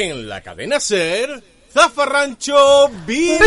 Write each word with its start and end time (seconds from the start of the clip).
En 0.00 0.28
la 0.28 0.40
cadena 0.40 0.78
Ser, 0.78 1.42
Zafarrancho 1.72 2.88
Vilima. 3.04 3.40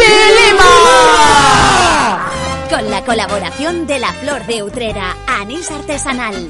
Con 2.70 2.92
la 2.92 3.02
colaboración 3.06 3.88
de 3.88 4.00
la 4.00 4.12
Flor 4.12 4.46
de 4.48 4.62
Utrera, 4.62 5.16
anís 5.28 5.72
artesanal. 5.72 6.50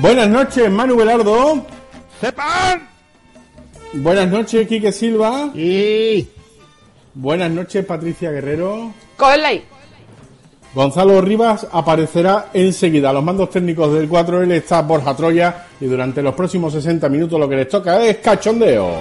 Buenas 0.00 0.28
noches, 0.28 0.70
Manu 0.70 0.94
Velardo. 0.94 1.66
¡Sepan! 2.20 2.88
Buenas 3.92 4.28
noches, 4.28 4.68
Quique 4.68 4.92
Silva. 4.92 5.50
Y... 5.52 6.28
Buenas 7.12 7.50
noches, 7.50 7.84
Patricia 7.84 8.30
Guerrero. 8.30 8.94
Cógela 9.16 9.50
Gonzalo 10.76 11.22
Rivas 11.22 11.66
aparecerá 11.72 12.50
enseguida. 12.52 13.10
Los 13.10 13.24
mandos 13.24 13.48
técnicos 13.48 13.94
del 13.94 14.10
4L 14.10 14.52
está 14.52 14.82
Borja 14.82 15.16
Troya 15.16 15.68
y 15.80 15.86
durante 15.86 16.20
los 16.20 16.34
próximos 16.34 16.74
60 16.74 17.08
minutos 17.08 17.40
lo 17.40 17.48
que 17.48 17.56
les 17.56 17.68
toca 17.70 18.04
es 18.04 18.18
cachondeo. 18.18 18.94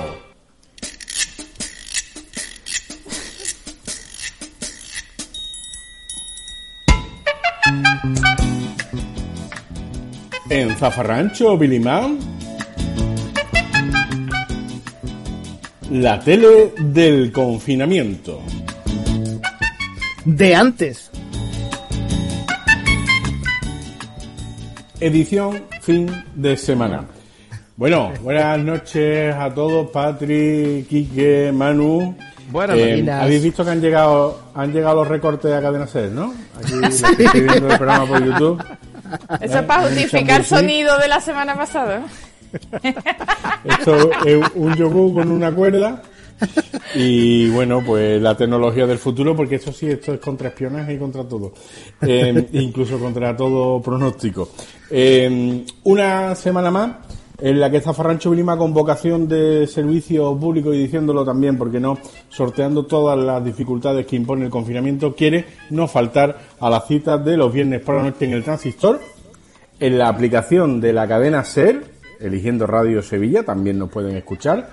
En 10.50 10.78
Zafarrancho, 10.78 11.58
Bilimán. 11.58 12.20
La 15.92 16.22
tele 16.22 16.74
del 16.78 17.34
confinamiento. 17.34 18.42
De 20.24 20.56
antes. 20.56 21.12
Edición 25.00 25.64
fin 25.82 26.10
de 26.36 26.56
semana. 26.58 27.04
Bueno, 27.76 28.12
buenas 28.22 28.58
noches 28.60 29.36
a 29.36 29.54
todos, 29.54 29.90
Patri, 29.92 30.86
Quique, 30.90 31.52
Manu. 31.54 32.16
Buenas 32.50 32.78
Eh, 32.78 33.02
noches. 33.02 33.10
Habéis 33.22 33.44
visto 33.44 33.66
que 33.66 33.72
han 33.72 33.82
llegado 33.82 34.40
han 34.56 34.72
llegado 34.72 34.96
los 34.98 35.08
recortes 35.10 35.52
a 35.52 35.62
Cadena 35.62 35.86
Ser, 35.88 36.12
¿no? 36.12 36.34
Aquí 36.58 36.74
los 36.82 37.02
que 37.02 37.24
estoy 37.26 37.42
viendo 37.42 37.68
el 37.70 37.78
programa 37.78 38.06
por 38.06 38.24
YouTube. 38.24 38.64
Eso 39.42 39.60
es 39.60 39.66
para 39.66 39.84
Eh, 39.84 39.88
justificar 39.90 40.44
sonido 40.46 40.98
de 40.98 41.08
la 41.10 41.20
semana 41.20 41.56
pasada. 41.56 42.02
Esto 43.66 44.12
es 44.26 44.46
un 44.56 44.74
yogur 44.76 45.14
con 45.16 45.30
una 45.32 45.52
cuerda. 45.52 46.02
Y 46.96 47.50
bueno, 47.50 47.84
pues 47.86 48.22
la 48.22 48.38
tecnología 48.38 48.88
del 48.88 48.98
futuro, 48.98 49.36
porque 49.36 49.56
eso 49.56 49.74
sí, 49.74 49.88
esto 49.88 50.14
es 50.14 50.20
contra 50.20 50.50
espionaje 50.50 50.94
y 50.94 50.98
contra 50.98 51.24
todo. 51.26 51.54
Eh, 52.02 52.48
incluso 52.54 52.98
contra 52.98 53.36
todo 53.36 53.82
pronóstico. 53.82 54.50
Eh, 54.90 55.66
una 55.84 56.36
semana 56.36 56.72
más 56.72 56.92
en 57.40 57.60
la 57.60 57.70
que 57.70 57.82
Zafarrancho 57.82 58.32
Vilima 58.32 58.58
con 58.58 58.74
vocación 58.74 59.28
de 59.28 59.68
servicio 59.68 60.38
público 60.38 60.74
y 60.74 60.80
diciéndolo 60.80 61.26
también, 61.26 61.58
porque 61.58 61.80
no, 61.80 61.98
sorteando 62.30 62.86
todas 62.86 63.18
las 63.20 63.44
dificultades 63.44 64.06
que 64.06 64.16
impone 64.16 64.46
el 64.46 64.52
confinamiento, 64.52 65.16
quiere 65.16 65.46
no 65.70 65.88
faltar 65.88 66.38
a 66.60 66.70
las 66.70 66.88
citas 66.88 67.24
de 67.26 67.38
los 67.38 67.52
viernes 67.52 67.82
por 67.82 67.96
la 67.96 68.04
noche 68.04 68.26
en 68.26 68.34
el 68.34 68.44
transistor, 68.44 69.02
en 69.80 69.98
la 69.98 70.08
aplicación 70.08 70.80
de 70.80 70.94
la 70.94 71.08
cadena 71.08 71.44
SER, 71.44 71.84
eligiendo 72.22 72.66
Radio 72.66 73.02
Sevilla, 73.02 73.44
también 73.44 73.78
nos 73.78 73.90
pueden 73.90 74.16
escuchar, 74.16 74.70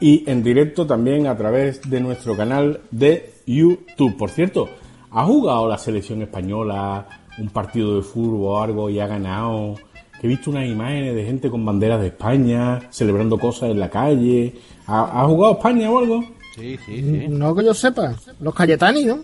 y 0.00 0.28
en 0.30 0.42
directo 0.42 0.86
también 0.86 1.26
a 1.26 1.36
través 1.36 1.80
de 1.88 2.00
nuestro 2.00 2.36
canal 2.36 2.80
de 2.90 3.34
YouTube. 3.46 4.16
Por 4.16 4.30
cierto, 4.30 4.68
¿ha 5.10 5.24
jugado 5.24 5.68
la 5.68 5.78
selección 5.78 6.22
española 6.22 7.06
un 7.38 7.48
partido 7.50 7.96
de 7.96 8.02
fútbol 8.02 8.40
o 8.42 8.62
algo 8.62 8.90
y 8.90 9.00
ha 9.00 9.06
ganado? 9.06 9.74
Que 10.20 10.26
he 10.26 10.30
visto 10.30 10.50
unas 10.50 10.66
imágenes 10.66 11.14
de 11.14 11.24
gente 11.24 11.50
con 11.50 11.64
banderas 11.64 12.00
de 12.00 12.08
España, 12.08 12.80
celebrando 12.90 13.38
cosas 13.38 13.70
en 13.70 13.80
la 13.80 13.90
calle. 13.90 14.54
¿Ha, 14.86 15.22
ha 15.22 15.26
jugado 15.26 15.54
España 15.54 15.90
o 15.90 15.98
algo? 15.98 16.24
Sí, 16.54 16.78
sí, 16.86 17.02
sí. 17.02 17.28
No 17.28 17.54
que 17.54 17.64
yo 17.64 17.74
sepa. 17.74 18.14
Los 18.40 18.54
Cayetani, 18.54 19.04
¿no? 19.04 19.18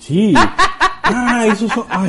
Sí. 0.00 0.34
Ah, 1.04 1.44
esos 1.46 1.70
son... 1.72 1.84
ah. 1.90 2.08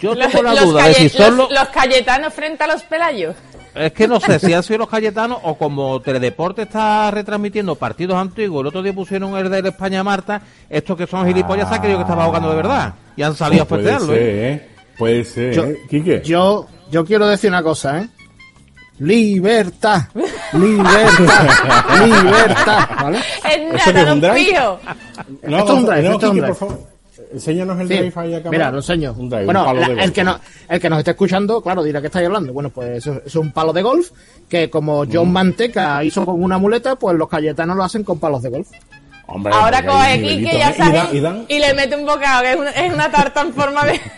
Yo 0.00 0.16
tengo 0.16 0.42
la 0.42 0.54
duda 0.62 0.88
de 0.88 0.94
si 0.94 1.18
los... 1.18 1.50
los 1.50 1.68
cayetanos 1.72 2.34
frente 2.34 2.64
a 2.64 2.66
los 2.66 2.82
pelayos. 2.82 3.36
Es 3.76 3.92
que 3.92 4.08
no 4.08 4.18
sé 4.20 4.38
si 4.38 4.52
han 4.54 4.62
sido 4.62 4.78
los 4.80 4.88
Cayetanos 4.88 5.38
o 5.42 5.56
como 5.58 6.00
Teledeporte 6.00 6.62
está 6.62 7.10
retransmitiendo 7.10 7.74
partidos 7.74 8.16
antiguos, 8.16 8.62
el 8.62 8.68
otro 8.68 8.82
día 8.82 8.94
pusieron 8.94 9.36
el 9.36 9.50
del 9.50 9.66
España 9.66 10.02
Marta, 10.02 10.40
estos 10.70 10.96
que 10.96 11.06
son 11.06 11.26
gilipollas 11.26 11.68
se 11.68 11.74
han 11.74 11.80
creído 11.80 11.98
que 11.98 12.04
estaba 12.04 12.24
jugando 12.24 12.48
de 12.50 12.56
verdad 12.56 12.94
y 13.16 13.22
han 13.22 13.34
salido 13.34 13.64
a 13.64 13.66
Puede 13.66 13.82
festearlo. 13.82 14.12
ser, 14.14 14.22
¿eh? 14.22 14.52
¿eh? 14.52 14.68
Puede 14.96 15.24
ser, 15.24 15.52
Yo- 15.54 15.64
¿eh? 15.64 15.78
Quique. 15.90 16.22
Yo, 16.24 16.66
yo 16.90 17.04
quiero 17.04 17.26
decir 17.26 17.50
una 17.50 17.62
cosa, 17.62 18.00
¿eh? 18.00 18.08
Libertad, 18.98 20.04
libertad, 20.54 22.06
libertad, 22.06 22.88
¿vale? 23.02 23.18
Es 23.44 23.74
¿Eso 23.74 23.84
qué 23.84 23.90
es 23.90 23.94
nada, 23.94 24.12
un 24.14 24.20
no 24.20 24.28
drive? 24.32 24.58
No, 25.42 25.58
Esto 25.58 25.72
es 25.72 25.78
un 25.78 25.86
drive, 25.86 26.02
no, 26.02 26.12
esto 26.14 26.26
es 26.26 26.32
un 26.32 26.36
drive. 26.38 26.46
por 26.48 26.56
favor. 26.56 26.95
Enséñanos 27.32 27.80
el 27.80 27.88
Sí. 27.88 27.94
drive 27.94 28.12
ahí 28.16 28.34
a 28.34 28.38
cámara. 28.42 28.50
Mira, 28.50 28.70
lo 28.70 28.76
enseño. 28.78 29.14
Un 29.18 29.28
drive, 29.28 29.44
bueno, 29.44 29.60
un 29.60 29.66
palo 29.66 29.80
la- 29.80 29.88
de 29.88 30.02
el, 30.04 30.12
que 30.12 30.24
no, 30.24 30.38
el 30.68 30.80
que 30.80 30.90
nos 30.90 30.98
esté 31.00 31.10
escuchando, 31.12 31.60
claro, 31.62 31.82
dirá 31.82 32.00
que 32.00 32.06
estáis 32.08 32.26
hablando. 32.26 32.52
Bueno, 32.52 32.70
pues 32.70 32.98
eso, 32.98 33.12
eso 33.12 33.22
es 33.26 33.34
un 33.36 33.52
palo 33.52 33.72
de 33.72 33.82
golf 33.82 34.10
que 34.48 34.70
como 34.70 35.04
Mm. 35.04 35.08
John 35.12 35.32
Manteca 35.32 36.02
hizo 36.04 36.24
con 36.24 36.42
una 36.42 36.58
muleta, 36.58 36.96
pues 36.96 37.16
los 37.16 37.28
Cayetanos 37.28 37.76
lo 37.76 37.84
hacen 37.84 38.04
con 38.04 38.18
palos 38.18 38.42
de 38.42 38.50
golf. 38.50 38.68
Hombre, 39.28 39.52
Ahora 39.52 39.84
coge 39.84 39.98
hay 39.98 40.18
aquí 40.18 40.28
que 40.28 40.36
nivelitos, 40.36 40.58
ya 40.60 40.68
¿eh? 40.68 40.72
Y 40.72 41.20
sabes 41.20 41.44
y 41.48 41.58
le 41.58 41.74
mete 41.74 41.96
un 41.96 42.06
bocado, 42.06 42.42
que 42.42 42.50
es 42.52 42.56
una, 42.56 42.70
es 42.70 42.94
una 42.94 43.10
tarta 43.10 43.40
en 43.42 43.52
forma 43.52 43.84
de... 43.84 44.00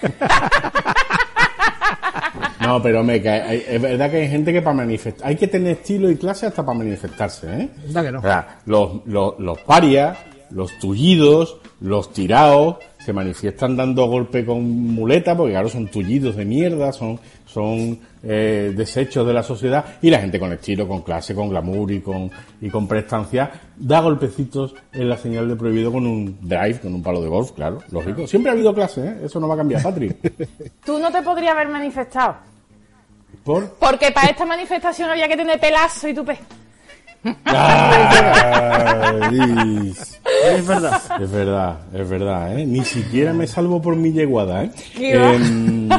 No, 2.60 2.82
pero 2.82 3.02
me 3.02 3.22
cae. 3.22 3.64
Es 3.76 3.80
verdad 3.80 4.10
que 4.10 4.16
hay 4.18 4.28
gente 4.28 4.52
que 4.52 4.60
para 4.60 4.76
manifestar. 4.76 5.26
Hay 5.28 5.36
que 5.36 5.46
tener 5.46 5.72
estilo 5.72 6.10
y 6.10 6.16
clase 6.16 6.46
hasta 6.46 6.64
para 6.66 6.76
manifestarse, 6.76 7.46
¿eh? 7.62 7.68
¿Verdad 7.86 8.02
que 8.04 8.12
no? 8.12 8.18
O 8.18 8.22
sea, 8.22 8.58
los, 8.66 8.90
los, 9.06 9.38
los 9.38 9.58
parias, 9.60 10.18
los 10.50 10.76
tullidos, 10.78 11.56
los 11.80 12.12
tirados, 12.12 12.76
se 13.08 13.14
manifiestan 13.14 13.74
dando 13.74 14.04
golpe 14.04 14.44
con 14.44 14.62
muleta, 14.62 15.34
porque 15.34 15.52
claro, 15.52 15.70
son 15.70 15.88
tullidos 15.88 16.36
de 16.36 16.44
mierda, 16.44 16.92
son, 16.92 17.18
son 17.46 17.98
eh, 18.22 18.74
desechos 18.76 19.26
de 19.26 19.32
la 19.32 19.42
sociedad, 19.42 19.82
y 20.02 20.10
la 20.10 20.20
gente 20.20 20.38
con 20.38 20.52
estilo, 20.52 20.86
con 20.86 21.00
clase, 21.00 21.34
con 21.34 21.48
glamour 21.48 21.90
y 21.90 22.02
con, 22.02 22.30
y 22.60 22.68
con 22.68 22.86
prestancia, 22.86 23.50
da 23.78 24.00
golpecitos 24.00 24.74
en 24.92 25.08
la 25.08 25.16
señal 25.16 25.48
de 25.48 25.56
prohibido 25.56 25.90
con 25.90 26.06
un 26.06 26.36
drive, 26.42 26.80
con 26.80 26.92
un 26.92 27.02
palo 27.02 27.22
de 27.22 27.28
golf, 27.30 27.52
claro, 27.52 27.78
lógico. 27.90 28.26
Siempre 28.26 28.50
ha 28.50 28.52
habido 28.52 28.74
clase, 28.74 29.06
¿eh? 29.06 29.16
Eso 29.24 29.40
no 29.40 29.48
va 29.48 29.54
a 29.54 29.56
cambiar, 29.56 29.82
Patri. 29.82 30.14
Tú 30.84 30.98
no 30.98 31.10
te 31.10 31.22
podrías 31.22 31.52
haber 31.54 31.70
manifestado. 31.70 32.36
Por... 33.42 33.70
Porque 33.76 34.12
para 34.12 34.28
esta 34.28 34.44
manifestación 34.44 35.08
había 35.08 35.28
que 35.28 35.36
tener 35.38 35.58
pelazo 35.58 36.08
y 36.08 36.12
tupe. 36.12 36.38
Ay, 37.46 38.66
Es 40.44 40.66
verdad. 40.66 41.02
Es 41.20 41.30
verdad, 41.30 41.78
es 41.92 42.08
verdad, 42.08 42.58
¿eh? 42.58 42.66
Ni 42.66 42.84
siquiera 42.84 43.32
me 43.32 43.46
salvo 43.46 43.80
por 43.82 43.96
mi 43.96 44.12
yeguada, 44.12 44.64
¿eh? 44.64 44.70
Em, 44.98 45.88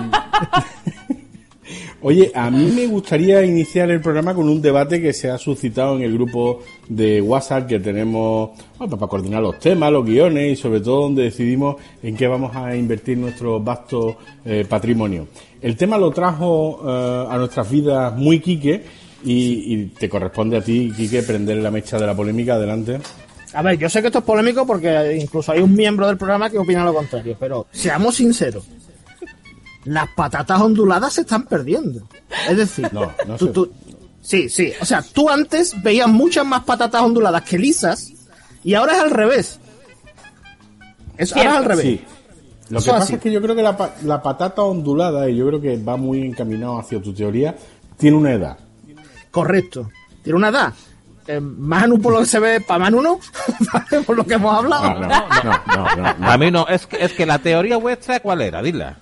Oye, 2.02 2.32
a 2.34 2.50
mí 2.50 2.72
me 2.74 2.88
gustaría 2.88 3.44
iniciar 3.44 3.92
el 3.92 4.00
programa 4.00 4.34
con 4.34 4.48
un 4.48 4.62
debate 4.62 5.02
que 5.02 5.12
se 5.12 5.30
ha 5.30 5.38
suscitado 5.38 5.98
en 5.98 6.04
el 6.04 6.14
grupo 6.14 6.62
de 6.88 7.22
WhatsApp 7.22 7.68
que 7.68 7.80
tenemos 7.80 8.52
bueno, 8.78 8.98
para 8.98 9.10
coordinar 9.10 9.42
los 9.42 9.60
temas, 9.60 9.92
los 9.92 10.06
guiones 10.06 10.54
y 10.54 10.56
sobre 10.56 10.80
todo 10.80 11.02
donde 11.02 11.24
decidimos 11.24 11.76
en 12.02 12.16
qué 12.16 12.26
vamos 12.28 12.56
a 12.56 12.74
invertir 12.74 13.18
nuestro 13.18 13.60
vasto 13.60 14.16
eh, 14.46 14.66
patrimonio. 14.68 15.28
El 15.62 15.76
tema 15.76 15.98
lo 15.98 16.10
trajo 16.12 16.80
eh, 16.88 17.26
a 17.30 17.38
nuestras 17.38 17.70
vidas 17.70 18.16
muy 18.16 18.40
Quique 18.40 18.82
y, 19.26 19.74
y 19.74 19.86
te 19.88 20.08
corresponde 20.08 20.56
a 20.56 20.62
ti, 20.62 20.94
Quique, 20.96 21.22
prender 21.24 21.58
la 21.58 21.70
mecha 21.70 22.00
de 22.00 22.08
la 22.08 22.16
polémica. 22.16 22.54
Adelante. 22.54 23.00
A 23.54 23.62
ver, 23.64 23.78
yo 23.80 23.90
sé 23.90 24.02
que 24.02 24.08
esto 24.08 24.20
es 24.20 24.26
polémico 24.26 24.66
porque 24.68 25.18
incluso 25.20 25.52
hay 25.52 25.60
un 25.62 25.74
miembro 25.76 26.06
del 26.08 26.18
programa 26.18 26.50
que 26.50 26.58
opina 26.60 26.84
lo 26.86 26.94
contrario, 26.94 27.36
pero 27.40 27.68
seamos 27.72 28.16
sinceros. 28.16 28.66
Las 29.86 30.10
patatas 30.16 30.60
onduladas 30.62 31.14
se 31.14 31.22
están 31.22 31.46
perdiendo. 31.46 32.08
Es 32.50 32.58
decir, 32.58 32.90
No, 32.94 33.12
no 33.28 33.38
tú- 33.38 33.46
sé. 33.48 33.52
tú- 33.54 33.72
sí, 34.22 34.50
sí. 34.50 34.72
O 34.82 34.86
sea, 34.86 35.02
tú 35.02 35.30
antes 35.30 35.82
veías 35.82 36.08
muchas 36.08 36.46
más 36.46 36.64
patatas 36.64 37.02
onduladas 37.02 37.42
que 37.44 37.58
lisas 37.58 38.12
y 38.64 38.74
ahora 38.76 38.94
es 38.98 39.00
al 39.00 39.12
revés. 39.12 39.60
Es, 41.18 41.36
ahora 41.36 41.50
es 41.52 41.56
al 41.58 41.66
revés. 41.66 41.86
Sí. 41.86 42.02
Lo 42.70 42.78
Eso 42.80 42.86
que 42.86 42.92
pasa 42.92 43.04
así. 43.06 43.14
es 43.16 43.20
que 43.22 43.32
yo 43.32 43.42
creo 43.42 43.56
que 43.56 43.64
la, 43.64 43.76
pa- 43.76 43.96
la 44.04 44.22
patata 44.22 44.62
ondulada, 44.62 45.28
y 45.28 45.36
yo 45.38 45.48
creo 45.48 45.60
que 45.60 45.76
va 45.82 45.98
muy 45.98 46.22
encaminado 46.22 46.78
hacia 46.80 47.02
tu 47.02 47.14
teoría, 47.14 47.56
tiene 47.98 48.16
una 48.16 48.32
edad. 48.34 48.60
Correcto. 49.32 49.90
Tiene 50.24 50.38
una 50.38 50.50
edad. 50.50 50.74
Eh, 51.32 51.40
Manu, 51.40 52.02
por 52.02 52.14
lo 52.14 52.20
que 52.22 52.26
se 52.26 52.40
ve, 52.40 52.60
para 52.60 52.80
Manu 52.80 53.02
no, 53.04 53.20
por 54.08 54.18
lo 54.18 54.24
que 54.26 54.34
hemos 54.34 54.52
hablado. 54.58 54.84
Ah, 54.84 55.28
no, 55.44 55.52
no, 55.52 55.96
no, 55.96 55.96
no, 55.96 56.14
no. 56.18 56.32
A 56.32 56.38
mí 56.40 56.50
no, 56.50 56.68
es 56.68 56.88
que, 56.88 57.04
es 57.04 57.14
que 57.14 57.24
la 57.28 57.38
teoría 57.38 57.78
vuestra, 57.78 58.20
¿cuál 58.20 58.42
era? 58.42 58.64
Dila. 58.64 58.98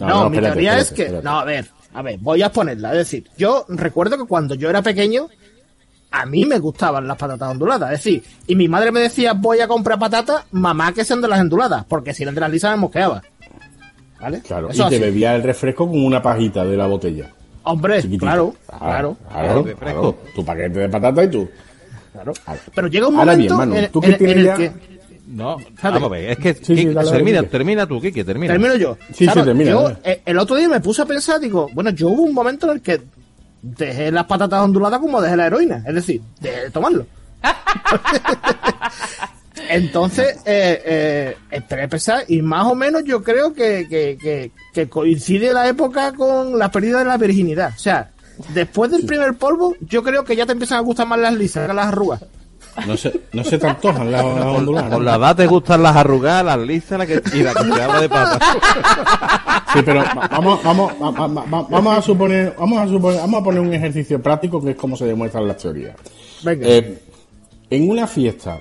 No, 0.00 0.28
mi 0.28 0.36
espérate, 0.38 0.54
teoría 0.54 0.78
es 0.78 0.90
que. 0.90 1.02
espérate. 1.02 1.24
No, 1.24 1.38
a 1.38 1.44
ver, 1.44 1.66
a 1.94 2.02
ver, 2.02 2.18
voy 2.18 2.42
a 2.42 2.46
exponerla. 2.46 2.90
Es 2.92 2.98
decir, 2.98 3.28
yo 3.36 3.64
recuerdo 3.68 4.18
que 4.18 4.24
cuando 4.24 4.56
yo 4.56 4.68
era 4.68 4.82
pequeño, 4.82 5.28
a 6.10 6.26
mí 6.26 6.44
me 6.46 6.58
gustaban 6.58 7.06
las 7.06 7.16
patatas 7.16 7.48
onduladas. 7.48 7.92
Es 7.92 8.02
decir, 8.02 8.24
y 8.48 8.56
mi 8.56 8.66
madre 8.66 8.90
me 8.90 8.98
decía, 8.98 9.34
voy 9.34 9.60
a 9.60 9.68
comprar 9.68 10.00
patatas, 10.00 10.46
mamá 10.50 10.92
que 10.92 11.04
sean 11.04 11.20
de 11.20 11.28
las 11.28 11.38
onduladas, 11.40 11.84
porque 11.84 12.12
si 12.12 12.24
eran 12.24 12.34
de 12.34 12.40
las 12.40 12.50
lisas 12.50 12.72
me 12.72 12.78
mosqueaba. 12.78 13.22
¿Vale? 14.20 14.40
Claro, 14.40 14.70
Eso 14.70 14.86
y 14.86 14.88
te 14.88 14.96
así. 14.96 15.04
bebía 15.04 15.36
el 15.36 15.44
refresco 15.44 15.86
con 15.86 16.04
una 16.04 16.20
pajita 16.20 16.64
de 16.64 16.76
la 16.76 16.86
botella. 16.86 17.30
Hombre, 17.62 17.96
Chiquitito. 18.02 18.24
claro, 18.24 18.54
claro. 18.78 19.16
Claro, 19.30 19.62
fresco. 19.62 19.78
claro. 19.78 20.18
Tu 20.34 20.44
paquete 20.44 20.78
de 20.80 20.88
patata 20.88 21.22
y 21.22 21.30
tú. 21.30 21.48
Claro. 22.12 22.32
Pero 22.74 22.88
llega 22.88 23.06
un 23.08 23.18
Ahora 23.18 23.32
momento 23.32 23.56
bien, 23.56 23.68
Manu, 23.70 23.76
en, 23.76 23.90
tú 23.92 24.00
en- 24.02 24.10
que 24.10 24.16
tienes 24.18 24.36
en 24.36 24.46
el 24.48 24.56
que... 24.56 24.98
No, 25.28 25.58
vamos 25.82 26.02
a 26.04 26.08
ver, 26.08 26.30
es 26.30 26.38
que 26.38 26.54
Sí, 26.54 26.60
sí, 26.64 26.74
Kiki, 26.76 26.94
dale, 26.94 27.10
termina, 27.10 27.42
termina 27.42 27.86
tú, 27.86 28.00
Kiki, 28.00 28.24
termina. 28.24 28.54
Termino 28.54 28.76
yo. 28.76 28.96
Sí, 29.12 29.26
sí, 29.26 29.42
termina, 29.42 29.70
Yo, 29.70 29.92
eh, 30.02 30.22
el 30.24 30.38
otro 30.38 30.56
día 30.56 30.70
me 30.70 30.80
puse 30.80 31.02
a 31.02 31.04
pensar, 31.04 31.38
digo, 31.38 31.68
bueno, 31.74 31.90
yo 31.90 32.08
hubo 32.08 32.22
un 32.22 32.32
momento 32.32 32.66
en 32.70 32.76
el 32.76 32.80
que 32.82 33.02
dejé 33.60 34.10
las 34.10 34.24
patatas 34.24 34.62
onduladas 34.62 35.00
como 35.00 35.20
dejé 35.20 35.36
la 35.36 35.46
heroína. 35.48 35.84
Es 35.86 35.94
decir, 35.96 36.22
dejé 36.40 36.60
de 36.62 36.70
tomarlo. 36.70 37.04
Entonces, 39.70 40.38
eh, 40.46 41.36
eh, 41.50 41.88
pensar 41.88 42.24
y 42.28 42.40
más 42.40 42.66
o 42.66 42.74
menos 42.74 43.02
yo 43.04 43.22
creo 43.22 43.52
que, 43.52 43.86
que, 43.88 44.16
que, 44.20 44.50
que 44.72 44.88
coincide 44.88 45.52
la 45.52 45.68
época 45.68 46.12
con 46.14 46.58
la 46.58 46.70
pérdida 46.70 47.00
de 47.00 47.04
la 47.04 47.18
virginidad. 47.18 47.72
O 47.76 47.78
sea, 47.78 48.10
después 48.54 48.90
del 48.90 49.04
primer 49.06 49.34
polvo, 49.34 49.74
yo 49.80 50.02
creo 50.02 50.24
que 50.24 50.36
ya 50.36 50.46
te 50.46 50.52
empiezan 50.52 50.78
a 50.78 50.82
gustar 50.82 51.06
más 51.06 51.18
las 51.18 51.34
lisas 51.34 51.66
que 51.68 51.74
las 51.74 51.86
arrugas. 51.88 52.24
No 52.86 52.96
se, 52.96 53.20
no 53.32 53.42
se 53.42 53.58
te 53.58 53.66
antojan 53.66 54.10
las, 54.12 54.22
onduladas. 54.22 54.92
Con 54.92 55.04
la 55.04 55.16
edad 55.16 55.34
te 55.36 55.46
gustan 55.46 55.82
las 55.82 55.96
arrugadas, 55.96 56.44
las 56.44 56.58
lisas 56.60 56.98
la 56.98 57.06
que, 57.06 57.20
y 57.34 57.42
la 57.42 57.52
que 57.54 57.64
se 57.64 57.82
habla 57.82 58.00
de 58.00 58.08
pata. 58.08 58.38
Sí, 59.72 59.80
pero 59.84 60.00
va- 60.02 60.28
vamos, 60.30 60.62
vamos, 60.64 60.92
va- 61.02 61.10
va- 61.10 61.26
va- 61.44 61.66
vamos 61.68 61.98
a 61.98 62.00
suponer, 62.00 62.54
vamos 62.58 62.78
a 62.80 62.86
suponer, 62.88 63.20
vamos 63.20 63.40
a 63.40 63.44
poner 63.44 63.60
un 63.60 63.74
ejercicio 63.74 64.22
práctico 64.22 64.62
que 64.64 64.70
es 64.70 64.76
como 64.76 64.96
se 64.96 65.04
demuestran 65.04 65.46
las 65.46 65.58
teorías. 65.58 65.94
Venga. 66.42 66.66
Eh, 66.66 67.02
en 67.68 67.90
una 67.90 68.06
fiesta 68.06 68.60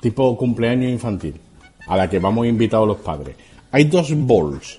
tipo 0.00 0.36
cumpleaños 0.36 0.90
infantil 0.92 1.40
a 1.86 1.96
la 1.96 2.10
que 2.10 2.18
vamos 2.18 2.46
invitados 2.46 2.86
los 2.86 2.98
padres, 2.98 3.34
hay 3.72 3.84
dos 3.84 4.12
bowls 4.14 4.78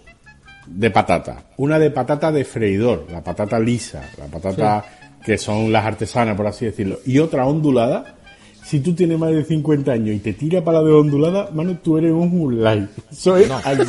de 0.67 0.91
patata. 0.91 1.43
Una 1.57 1.79
de 1.79 1.91
patata 1.91 2.31
de 2.31 2.43
freidor, 2.45 3.07
la 3.11 3.23
patata 3.23 3.59
lisa, 3.59 4.09
la 4.17 4.25
patata 4.25 4.85
que 5.23 5.37
son 5.37 5.71
las 5.71 5.85
artesanas, 5.85 6.35
por 6.35 6.47
así 6.47 6.65
decirlo, 6.65 6.99
y 7.05 7.19
otra 7.19 7.45
ondulada. 7.45 8.13
Si 8.63 8.81
tú 8.81 8.93
tienes 8.93 9.17
más 9.17 9.31
de 9.31 9.45
50 9.45 9.93
años 9.93 10.13
y 10.13 10.19
te 10.19 10.33
tira 10.33 10.61
para 10.61 10.81
la 10.81 10.87
de 10.89 10.93
ondulada, 10.93 11.49
mano, 11.53 11.77
tú 11.81 11.97
eres 11.97 12.11
un 12.11 12.29
mulay. 12.37 12.85
Eso 13.09 13.37
es 13.37 13.49
así. 13.49 13.81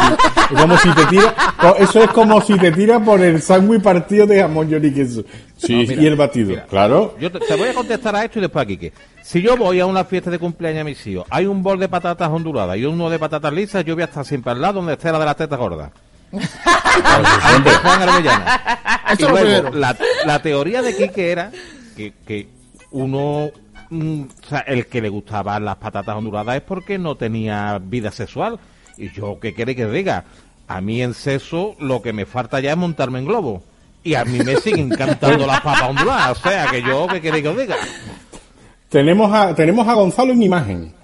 Es 0.52 0.60
como 0.60 0.76
si 0.78 0.94
te 0.94 1.04
tira, 1.06 1.34
eso 1.80 2.02
es 2.04 2.10
como 2.10 2.40
si 2.40 2.56
te 2.58 2.70
tira 2.70 3.00
por 3.04 3.20
el 3.20 3.42
sándwich 3.42 3.82
partido 3.82 4.24
de 4.28 4.40
jamón 4.40 4.68
y 4.72 4.92
queso. 4.92 5.24
Sí, 5.56 5.72
No, 5.72 5.78
mira, 5.80 6.00
y 6.00 6.06
el 6.06 6.14
batido. 6.14 6.48
mira. 6.50 6.66
claro. 6.66 7.16
Yo 7.20 7.32
te, 7.32 7.40
te 7.40 7.56
voy 7.56 7.70
a 7.70 7.74
contestar 7.74 8.14
a 8.14 8.24
esto 8.24 8.38
y 8.38 8.42
después 8.42 8.62
a 8.62 8.66
Kike. 8.66 8.92
Si 9.20 9.42
yo 9.42 9.56
voy 9.56 9.80
a 9.80 9.86
una 9.86 10.04
fiesta 10.04 10.30
de 10.30 10.38
cumpleaños 10.38 10.82
a 10.82 10.84
mis 10.84 11.04
hijos, 11.08 11.26
hay 11.28 11.46
un 11.46 11.60
bol 11.60 11.80
de 11.80 11.88
patatas 11.88 12.30
onduladas 12.30 12.76
y 12.76 12.84
uno 12.84 13.10
de 13.10 13.18
patatas 13.18 13.52
lisas, 13.52 13.84
yo 13.84 13.94
voy 13.96 14.02
a 14.02 14.06
estar 14.06 14.24
siempre 14.24 14.52
al 14.52 14.60
lado 14.60 14.74
donde 14.74 14.92
esté 14.92 15.10
la 15.10 15.18
de 15.18 15.24
las 15.24 15.36
tetas 15.36 15.58
gordas. 15.58 15.90
Siempre 16.30 17.72
Juan 17.82 18.02
Armellana. 18.02 18.60
Y 19.18 19.22
luego, 19.22 19.70
la, 19.70 19.96
la 20.26 20.42
teoría 20.42 20.82
de 20.82 20.94
Kike 20.94 21.32
era 21.32 21.50
que, 21.96 22.12
que 22.26 22.46
uno, 22.90 23.50
mm, 23.88 24.22
o 24.22 24.46
sea, 24.46 24.60
el 24.60 24.86
que 24.86 25.00
le 25.00 25.08
gustaban 25.08 25.64
las 25.64 25.76
patatas 25.76 26.14
onduladas 26.14 26.56
es 26.56 26.62
porque 26.62 26.98
no 26.98 27.14
tenía 27.16 27.78
vida 27.82 28.10
sexual. 28.12 28.58
Y 28.98 29.10
yo, 29.10 29.38
¿qué 29.40 29.54
quiere 29.54 29.74
que 29.74 29.86
diga? 29.86 30.24
A 30.66 30.82
mí 30.82 31.00
en 31.02 31.14
sexo 31.14 31.74
lo 31.78 32.02
que 32.02 32.12
me 32.12 32.26
falta 32.26 32.60
ya 32.60 32.72
es 32.72 32.76
montarme 32.76 33.20
en 33.20 33.24
globo. 33.24 33.62
Y 34.04 34.14
a 34.14 34.24
mí 34.24 34.40
me 34.40 34.56
siguen 34.56 34.92
encantando 34.92 35.46
las 35.46 35.60
papas 35.62 35.90
onduladas. 35.90 36.38
O 36.38 36.48
sea, 36.48 36.66
que 36.70 36.82
yo, 36.82 37.06
¿qué 37.08 37.20
quiere 37.20 37.42
que 37.42 37.48
os 37.48 37.56
diga? 37.56 37.76
Tenemos 38.88 39.32
a, 39.32 39.54
tenemos 39.54 39.88
a 39.88 39.94
Gonzalo 39.94 40.32
en 40.32 40.42
imagen. 40.42 40.94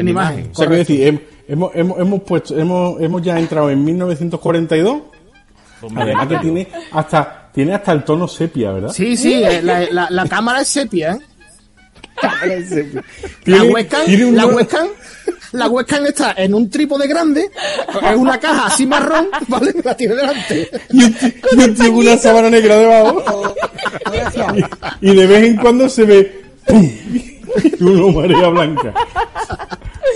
En 0.00 0.08
imagen. 0.08 0.50
O 0.52 0.54
sea, 0.56 0.66
que 0.68 0.74
decir, 0.76 1.06
hem- 1.12 1.20
hemos, 1.48 1.70
hemos, 1.74 1.98
hemos 1.98 2.22
puesto, 2.22 2.58
hemos, 2.58 3.00
hemos 3.00 3.22
ya 3.22 3.38
entrado 3.38 3.70
en 3.70 3.84
1942. 3.84 5.02
Además 5.96 6.26
que 6.26 6.36
tiene 6.38 6.68
hasta, 6.92 7.50
tiene 7.52 7.74
hasta 7.74 7.92
el 7.92 8.02
tono 8.04 8.26
sepia, 8.26 8.72
¿verdad? 8.72 8.88
Sí, 8.92 9.16
sí, 9.16 9.34
eh, 9.44 9.62
la, 9.62 9.80
la, 9.90 10.08
la 10.10 10.26
cámara 10.28 10.60
es 10.62 10.68
sepia, 10.68 11.12
¿eh? 11.12 11.18
La 13.44 13.62
webcam, 13.62 14.02
un 14.28 14.36
la 14.36 14.46
webcam, 14.46 14.88
la 15.52 15.68
webcam 15.68 16.06
está 16.06 16.32
en 16.36 16.52
un 16.54 16.68
trípode 16.68 17.06
grande, 17.06 17.48
es 18.02 18.16
una 18.16 18.38
caja 18.40 18.66
así 18.66 18.86
marrón, 18.86 19.28
¿vale? 19.46 19.72
La 19.84 19.96
tiene 19.96 20.16
delante. 20.16 20.68
Y 20.90 21.84
y 21.84 21.88
una 21.88 22.16
sábana 22.16 22.50
negra 22.50 22.76
debajo. 22.76 23.54
Y, 25.00 25.10
y 25.10 25.14
de 25.14 25.26
vez 25.26 25.44
en 25.44 25.56
cuando 25.58 25.88
se 25.88 26.04
ve 26.04 26.42
¡pum! 26.66 26.90
una 27.80 28.12
marea 28.20 28.48
blanca. 28.48 28.94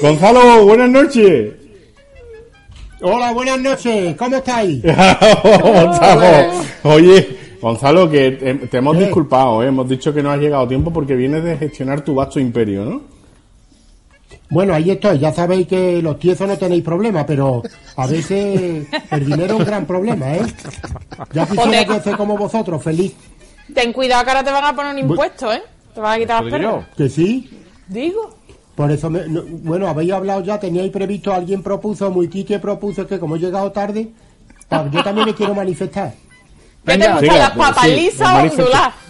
Gonzalo, 0.02 0.64
buenas 0.64 0.90
noches. 0.90 1.54
Hola, 3.02 3.32
buenas 3.32 3.60
noches, 3.60 4.16
¿cómo 4.16 4.34
estáis? 4.34 4.82
Gonzalo. 4.82 6.64
Oye, 6.82 7.38
Gonzalo, 7.60 8.10
que 8.10 8.32
te, 8.32 8.54
te 8.66 8.78
hemos 8.78 8.98
disculpado, 8.98 9.62
¿eh? 9.62 9.68
hemos 9.68 9.88
dicho 9.88 10.12
que 10.12 10.20
no 10.20 10.32
has 10.32 10.40
llegado 10.40 10.64
a 10.64 10.68
tiempo 10.68 10.92
porque 10.92 11.14
vienes 11.14 11.44
de 11.44 11.56
gestionar 11.56 12.00
tu 12.00 12.16
vasto 12.16 12.40
imperio, 12.40 12.84
¿no? 12.84 13.02
Bueno, 14.50 14.74
ahí 14.74 14.90
estoy, 14.90 15.20
ya 15.20 15.32
sabéis 15.32 15.68
que 15.68 16.02
los 16.02 16.18
tiezos 16.18 16.48
no 16.48 16.58
tenéis 16.58 16.82
problema, 16.82 17.24
pero 17.24 17.62
a 17.94 18.06
veces 18.08 18.88
el 19.08 19.24
dinero 19.24 19.54
es 19.54 19.60
un 19.60 19.66
gran 19.66 19.86
problema, 19.86 20.34
¿eh? 20.34 20.42
Ya 21.32 21.46
quisiera 21.46 21.84
que 21.84 22.00
ser 22.00 22.16
como 22.16 22.36
vosotros, 22.36 22.82
feliz. 22.82 23.14
Ten 23.72 23.92
cuidado 23.92 24.24
que 24.24 24.30
ahora 24.30 24.42
te 24.42 24.50
van 24.50 24.64
a 24.64 24.74
poner 24.74 24.94
un 24.94 24.98
impuesto, 24.98 25.52
¿eh? 25.52 25.62
Te 25.94 26.00
van 26.00 26.16
a 26.16 26.18
quitar 26.18 26.42
las 26.42 26.52
perras. 26.52 26.86
Que 26.96 27.08
sí, 27.08 27.48
Digo. 27.92 28.38
Por 28.74 28.90
eso, 28.90 29.10
me- 29.10 29.26
no- 29.28 29.42
bueno, 29.42 29.86
habéis 29.88 30.12
hablado 30.12 30.42
ya, 30.42 30.58
teníais 30.58 30.90
previsto, 30.90 31.32
alguien 31.32 31.62
propuso, 31.62 32.10
muy 32.10 32.28
Quique 32.28 32.58
propuso 32.58 33.06
que 33.06 33.18
como 33.18 33.36
he 33.36 33.38
llegado 33.38 33.70
tarde, 33.72 34.10
yo 34.90 35.02
también 35.04 35.26
me 35.26 35.34
quiero 35.34 35.54
manifestar. 35.54 36.14
¿Qué 36.84 36.92
te 36.92 36.98
Venga, 36.98 37.20
venga, 37.20 37.36
las 37.38 37.50
papas 37.52 37.84
sí, 37.84 37.94
lisas 37.94 38.50
onduladas? 38.52 38.94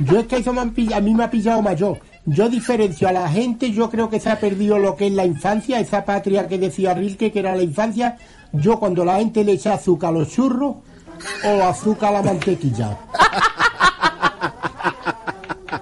Yo 0.00 0.20
es 0.20 0.26
que 0.26 0.36
eso 0.38 0.52
me 0.52 0.60
han 0.62 0.70
pillado- 0.74 0.96
a 0.96 1.00
mí 1.00 1.14
me 1.14 1.24
ha 1.24 1.30
pillado 1.30 1.60
mayor. 1.62 2.00
Yo 2.24 2.48
diferencio 2.48 3.06
a 3.08 3.12
la 3.12 3.28
gente, 3.28 3.70
yo 3.72 3.90
creo 3.90 4.08
que 4.08 4.18
se 4.20 4.30
ha 4.30 4.40
perdido 4.40 4.78
lo 4.78 4.96
que 4.96 5.06
es 5.08 5.12
la 5.12 5.24
infancia, 5.26 5.78
esa 5.80 6.04
patria 6.04 6.48
que 6.48 6.58
decía 6.58 6.94
Rilke, 6.94 7.30
que 7.30 7.38
era 7.38 7.54
la 7.54 7.62
infancia. 7.62 8.16
Yo 8.52 8.78
cuando 8.80 9.04
la 9.04 9.16
gente 9.18 9.44
le 9.44 9.52
echa 9.52 9.74
azúcar 9.74 10.10
a 10.10 10.12
los 10.18 10.28
churros 10.30 10.76
o 11.44 11.62
azúcar 11.64 12.10
a 12.10 12.12
la 12.12 12.22
mantequilla. 12.22 12.96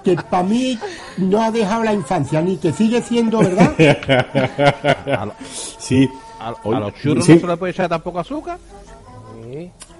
Que 0.03 0.15
para 0.15 0.43
mí 0.43 0.77
no 1.17 1.41
ha 1.41 1.51
dejado 1.51 1.83
la 1.83 1.93
infancia, 1.93 2.41
ni 2.41 2.57
que 2.57 2.71
sigue 2.71 3.01
siendo, 3.01 3.39
¿verdad? 3.39 3.73
Lo- 5.25 5.33
Sí. 5.79 6.09
a- 6.39 6.53
los 6.79 6.93
churros 6.95 7.25
sí. 7.25 7.33
no 7.35 7.39
se 7.41 7.47
le 7.47 7.57
puede 7.57 7.71
echar 7.71 7.89
tampoco 7.89 8.19
azúcar. 8.19 8.57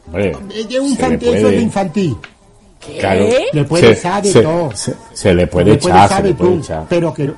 Hombre, 0.08 0.32
Es 0.54 0.80
un 0.80 0.96
de 0.98 1.62
infantil. 1.62 2.18
Claro. 3.00 3.26
Le 3.54 3.64
puede 3.66 3.92
echar 3.92 4.22
de 4.24 4.32
se, 4.32 4.42
todo. 4.42 4.72
Se, 4.76 4.94
se 5.14 5.34
le 5.34 5.48
puede 5.48 5.72
Le 5.74 5.78
puede 5.78 5.96
echar, 5.96 6.10
se 6.18 6.24
le 6.24 6.34
puede 6.34 6.52
tú, 6.54 6.60
echar. 6.60 6.86
pero 6.90 7.14
que 7.14 7.32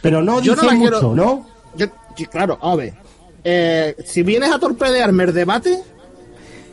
pero 0.00 0.22
no 0.22 0.40
Yo 0.40 0.54
no 0.54 0.62
dice 0.62 0.74
mucho, 0.76 0.90
quiero- 1.00 1.14
¿no? 1.14 1.46
Yo, 1.76 1.86
sí, 2.16 2.26
claro, 2.26 2.58
a 2.62 2.76
ver. 2.76 2.94
Eh, 3.42 3.96
si 4.04 4.22
vienes 4.22 4.50
a 4.52 4.58
torpedearme 4.58 5.24
el 5.24 5.34
debate, 5.34 5.82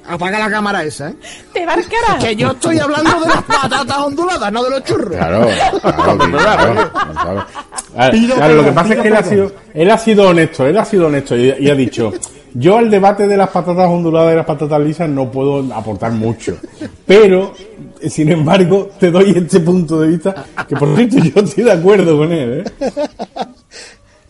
apaga 0.08 0.40
la 0.40 0.50
cámara 0.50 0.84
esa, 0.84 1.10
¿eh? 1.10 1.16
Te 1.54 1.66
va 1.66 1.74
carajo. 1.76 2.26
Que 2.26 2.36
yo 2.36 2.52
estoy 2.52 2.80
hablando 2.80 3.20
de 3.22 3.28
las 3.28 3.44
patatas 3.44 3.98
onduladas, 3.98 4.52
no 4.52 4.64
de 4.64 4.70
los 4.70 4.84
churros. 4.84 5.16
Claro, 5.18 5.48
claro, 5.82 6.86
que- 8.12 8.28
claro, 8.36 8.56
lo 8.56 8.64
que 8.66 8.72
pasa 8.72 8.94
es 8.94 9.00
que 9.02 9.08
él 9.08 9.16
ha 9.16 9.24
sido, 9.24 9.52
él 9.74 9.92
ha 9.92 9.98
sido 9.98 10.30
honesto, 10.30 10.66
él 10.68 10.78
ha 10.78 10.86
sido 10.86 11.08
honesto 11.08 11.36
y, 11.38 11.54
y 11.60 11.70
ha 11.70 11.76
dicho, 11.76 12.12
yo 12.54 12.78
al 12.78 12.90
debate 12.90 13.28
de 13.28 13.38
las 13.38 13.50
patatas 13.50 13.88
onduladas 13.88 14.34
y 14.34 14.36
las 14.38 14.46
patatas 14.46 14.80
lisas 14.82 15.10
no 15.10 15.30
puedo 15.32 15.74
aportar 15.74 16.12
mucho, 16.12 16.58
pero, 17.06 17.54
eh, 18.02 18.10
sin 18.10 18.32
embargo, 18.32 18.90
te 19.00 19.12
doy 19.12 19.32
este 19.38 19.60
punto 19.62 20.00
de 20.02 20.08
vista, 20.10 20.46
que 20.68 20.76
por 20.76 20.96
cierto 20.96 21.18
yo 21.20 21.42
estoy 21.42 21.64
de 21.64 21.72
acuerdo 21.72 22.18
con 22.18 22.32
él, 22.32 22.66
¿eh? 22.66 22.92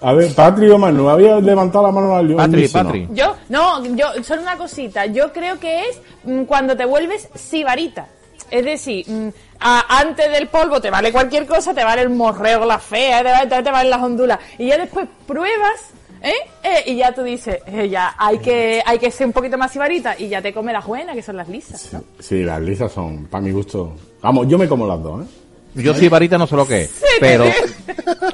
A 0.08 0.14
ver, 0.14 0.34
Patri 0.36 0.70
o 0.70 0.78
Manu, 0.78 1.10
había 1.10 1.40
levantado 1.40 1.86
la 1.88 1.92
mano 1.92 2.16
al 2.16 2.36
Patri. 2.36 2.68
Patri. 2.68 3.08
Yo, 3.12 3.36
no, 3.50 3.84
yo, 3.96 4.08
solo 4.24 4.42
una 4.44 4.56
cosita. 4.56 5.08
Yo 5.08 5.34
creo 5.34 5.60
que 5.60 5.90
es 5.90 6.00
mm, 6.26 6.44
cuando 6.44 6.78
te 6.78 6.86
vuelves 6.86 7.28
sibarita. 7.34 8.08
Es 8.52 8.64
decir, 8.64 9.04
mm, 9.10 9.30
a- 9.60 10.00
antes 10.02 10.32
del 10.32 10.48
polvo 10.48 10.80
te 10.80 10.92
vale 10.92 11.12
cualquier 11.12 11.48
cosa, 11.48 11.74
te 11.74 11.84
vale 11.84 12.04
el 12.04 12.12
morreo, 12.12 12.66
la 12.66 12.78
fea, 12.78 13.24
te, 13.24 13.32
vale- 13.32 13.64
te 13.64 13.72
valen 13.72 13.90
las 13.90 14.04
ondulas. 14.04 14.40
Y 14.60 14.68
ya 14.68 14.78
después 14.78 15.08
pruebas, 15.26 15.90
¿eh? 16.22 16.34
Eh, 16.62 16.84
y 16.92 16.98
ya 16.98 17.12
tú 17.12 17.24
dices, 17.24 17.58
eh, 17.66 17.90
ya 17.90 18.14
hay 18.18 18.38
que, 18.38 18.84
hay 18.86 19.00
que 19.00 19.10
ser 19.10 19.26
un 19.26 19.34
poquito 19.34 19.58
más 19.58 19.72
sibarita 19.72 20.16
y 20.20 20.28
ya 20.28 20.40
te 20.40 20.54
come 20.54 20.72
las 20.72 20.86
buenas, 20.86 21.16
que 21.16 21.24
son 21.24 21.38
las 21.38 21.50
lisas. 21.50 21.92
¿no? 21.94 22.04
Sí, 22.20 22.44
las 22.44 22.62
lisas 22.62 22.92
son, 22.92 23.26
para 23.26 23.42
mi 23.44 23.50
gusto, 23.52 23.94
vamos, 24.22 24.48
yo 24.48 24.60
me 24.60 24.68
como 24.68 24.86
las 24.86 25.02
dos, 25.02 25.24
¿eh? 25.26 25.30
Yo 25.76 25.94
sí, 25.94 26.08
varita, 26.10 26.38
no 26.38 26.48
sé 26.48 26.56
lo 26.56 26.66
que 26.68 26.84
es. 26.84 26.92
pero, 27.20 27.46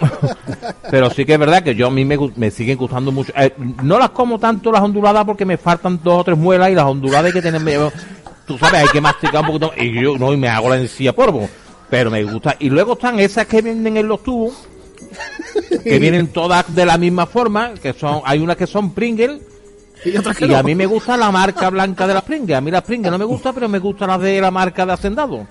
pero 0.92 1.10
sí 1.10 1.26
que 1.26 1.34
es 1.34 1.40
verdad 1.40 1.64
que 1.64 1.76
yo 1.76 1.88
a 1.88 1.92
mí 1.92 2.06
me, 2.06 2.18
me 2.36 2.52
siguen 2.52 2.78
gustando 2.78 3.12
mucho. 3.12 3.34
Eh, 3.36 3.54
no 3.84 3.98
las 4.00 4.12
como 4.12 4.40
tanto 4.40 4.72
las 4.72 4.82
onduladas 4.82 5.26
porque 5.26 5.46
me 5.46 5.58
faltan 5.58 6.00
dos 6.04 6.20
o 6.22 6.24
tres 6.24 6.38
muelas 6.38 6.70
y 6.72 6.76
las 6.76 6.86
onduladas 6.86 7.26
hay 7.28 7.32
que 7.34 7.42
tener. 7.42 7.62
medio- 7.62 7.92
Tú 8.46 8.58
sabes, 8.58 8.82
hay 8.82 8.88
que 8.90 9.02
masticar 9.02 9.42
un 9.42 9.48
poquito. 9.48 9.72
Y 9.78 10.02
yo 10.02 10.18
no 10.18 10.34
y 10.34 10.38
me 10.38 10.50
hago 10.50 10.70
la 10.70 10.78
encía 10.78 11.14
polvo. 11.14 11.50
Pero 11.90 12.10
me 12.12 12.24
gusta. 12.24 12.56
Y 12.60 12.70
luego 12.70 12.94
están 12.94 13.20
esas 13.20 13.46
que 13.48 13.62
vienen 13.62 13.98
en 13.98 14.08
los 14.08 14.24
tubos. 14.24 14.54
Que 15.84 16.00
vienen 16.00 16.28
todas 16.28 16.74
de 16.74 16.86
la 16.86 16.98
misma 16.98 17.26
forma. 17.26 17.74
Que 17.82 17.94
son, 17.94 18.22
hay 18.26 18.40
unas 18.40 18.56
que 18.58 18.68
son 18.68 18.92
Pringles. 18.94 19.42
Y 20.06 20.48
no. 20.48 20.58
a 20.58 20.64
mí 20.64 20.74
me 20.76 20.86
gusta 20.86 21.16
la 21.18 21.32
marca 21.32 21.70
blanca 21.70 22.08
de 22.08 22.14
la 22.14 22.22
Pringles. 22.22 22.58
A 22.58 22.62
mí 22.62 22.72
la 22.72 22.82
Pringles 22.82 23.12
no 23.12 23.18
me 23.18 23.26
gusta, 23.26 23.54
pero 23.54 23.68
me 23.70 23.80
gusta 23.80 24.08
la 24.08 24.18
de 24.18 24.42
la 24.42 24.52
marca 24.52 24.86
de 24.86 24.94
Hacendado. 24.94 25.48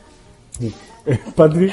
Patrick, 1.34 1.72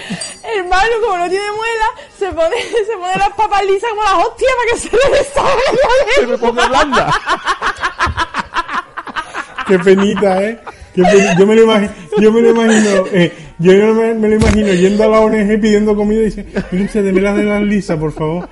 Hermano, 0.55 0.91
como 1.03 1.17
no 1.17 1.29
tiene 1.29 1.45
muela, 1.51 1.87
se 2.17 2.27
pone, 2.31 2.55
se 2.61 2.97
pone 2.97 3.15
las 3.17 3.29
papas 3.33 3.65
lisas 3.65 3.89
como 3.89 4.03
las 4.03 4.25
hostias 4.25 4.51
para 4.57 4.71
que 4.71 4.77
se 4.79 4.89
le 5.09 5.17
deshaga 5.17 6.19
Que 6.19 6.27
me 6.27 6.37
ponga 6.37 6.67
blanda. 6.67 7.13
qué 9.67 9.79
penita, 9.79 10.43
¿eh? 10.43 10.59
Qué 10.95 11.03
Yo 11.37 11.45
me 11.45 11.55
lo 11.55 11.63
imagino, 11.63 11.91
yo 12.19 12.31
me 12.31 12.41
lo 12.41 12.49
imagino, 12.49 13.03
eh, 13.11 13.33
yo 13.59 13.73
me, 13.93 14.13
me 14.15 14.29
lo 14.29 14.35
imagino 14.35 14.73
yendo 14.73 15.03
a 15.03 15.07
la 15.07 15.19
ONG 15.19 15.59
pidiendo 15.61 15.95
comida 15.95 16.21
y 16.21 16.25
dice, 16.25 16.45
usted, 16.71 17.03
deme 17.03 17.21
las 17.21 17.35
de 17.37 17.43
las 17.43 17.61
lisas, 17.61 17.97
por 17.99 18.11
favor. 18.13 18.49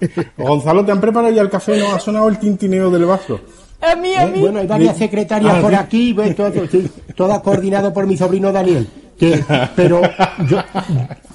Gonzalo, 0.36 0.84
¿te 0.84 0.92
han 0.92 1.00
preparado 1.00 1.32
ya 1.34 1.42
el 1.42 1.50
café? 1.50 1.78
¿No 1.78 1.92
ha 1.92 1.98
sonado 1.98 2.28
el 2.28 2.38
tintineo 2.38 2.90
del 2.90 3.06
vaso? 3.06 3.40
A 3.80 3.96
mí, 3.96 4.14
a 4.14 4.24
Eh, 4.24 4.30
mí. 4.30 4.40
Bueno, 4.40 4.60
hay 4.60 4.66
varias 4.66 4.96
secretarias 4.98 5.54
Ah, 5.56 5.60
por 5.60 5.74
aquí, 5.74 6.12
ves, 6.12 6.36
todo, 6.36 6.52
sí, 6.70 6.88
todas 7.16 7.40
coordinado 7.40 7.92
por 7.92 8.06
mi 8.06 8.16
sobrino 8.16 8.52
Daniel. 8.52 8.86
Que, 9.20 9.44
pero 9.76 10.00
yo, 10.48 10.58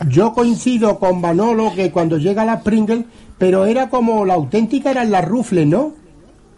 yo 0.09 0.33
coincido 0.33 0.99
con 0.99 1.21
Manolo 1.21 1.71
que 1.75 1.91
cuando 1.91 2.17
llega 2.17 2.43
la 2.43 2.59
Pringle, 2.61 3.05
pero 3.37 3.65
era 3.65 3.89
como 3.89 4.25
la 4.25 4.33
auténtica 4.33 4.91
eran 4.91 5.11
las 5.11 5.23
rufles, 5.25 5.67
¿no? 5.67 5.93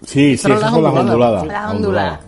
Sí, 0.03 0.31
sí, 0.31 0.37
Son 0.37 0.51
esas 0.53 0.61
las 0.63 0.71
son 0.71 0.83
las 0.83 0.93
onduladas. 0.95 1.45
Las 1.47 1.71
onduladas. 1.73 2.19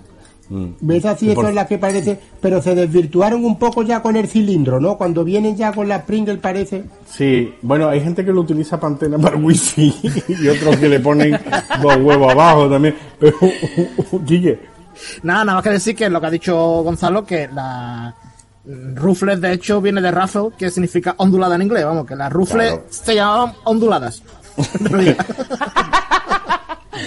¿Ves 0.82 1.06
así? 1.06 1.28
Eso 1.28 1.36
por- 1.42 1.50
es 1.50 1.54
la 1.56 1.68
que 1.68 1.78
parece. 1.78 2.20
Pero 2.42 2.60
se 2.62 2.74
desvirtuaron 2.74 3.46
un 3.46 3.58
poco 3.60 3.84
ya 3.84 4.02
con 4.02 4.16
el 4.16 4.28
cilindro, 4.28 4.80
¿no? 4.80 4.98
Cuando 4.98 5.24
vienen 5.24 5.56
ya 5.56 5.72
con 5.72 5.88
la 5.88 6.04
Pringle 6.06 6.38
parece. 6.38 6.86
Sí, 7.08 7.54
bueno, 7.62 7.88
hay 7.88 8.02
gente 8.02 8.26
que 8.26 8.32
lo 8.34 8.42
utiliza 8.42 8.80
para 8.80 8.94
antena 8.94 9.18
para 9.20 9.38
wifi 9.38 9.94
y 10.28 10.48
otros 10.48 10.76
que 10.78 10.90
le 10.90 11.00
ponen 11.00 11.40
dos 11.82 11.96
huevos 11.98 12.32
abajo 12.34 12.68
también. 12.68 12.96
Pero, 13.20 13.38
Guille, 14.26 14.60
Nada, 15.24 15.46
nada 15.46 15.56
más 15.58 15.64
que 15.64 15.70
decir 15.70 15.96
que 15.96 16.10
lo 16.10 16.20
que 16.20 16.28
ha 16.28 16.32
dicho 16.32 16.58
Gonzalo, 16.84 17.24
que 17.26 17.48
la 17.54 18.14
Ruffles 18.96 19.42
de 19.42 19.54
hecho 19.54 19.82
viene 19.82 20.02
de 20.02 20.12
ruffle, 20.12 20.50
que 20.58 20.70
significa 20.70 21.16
ondulada 21.18 21.56
en 21.56 21.64
inglés, 21.64 21.86
vamos, 21.86 22.06
que 22.06 22.16
las 22.16 22.32
Ruffles 22.32 22.70
Claro. 22.72 22.86
se 22.90 23.16
llamaban 23.16 23.54
onduladas. 23.64 24.22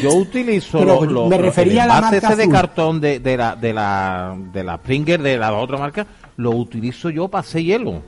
Yo 0.03 0.15
utilizo 0.15 0.79
Pero 0.79 1.05
los 1.05 1.29
me 1.29 1.39
refería 1.39 1.85
el 1.85 1.91
a 1.91 1.95
la 1.95 1.95
envase 1.99 2.21
marca 2.21 2.33
ese 2.33 2.43
de 2.43 2.49
cartón 2.49 3.01
de, 3.01 3.21
de 3.21 3.37
la 3.37 3.57
de 3.57 3.73
la 3.73 4.37
de 4.53 4.65
la 4.65 4.79
Pringles 4.79 5.23
de 5.23 5.37
la 5.37 5.53
otra 5.53 5.77
marca, 5.79 6.07
lo 6.37 6.53
utilizo 6.53 7.11
yo 7.11 7.29
para 7.29 7.41
hacer 7.41 7.63
hielo. 7.63 8.03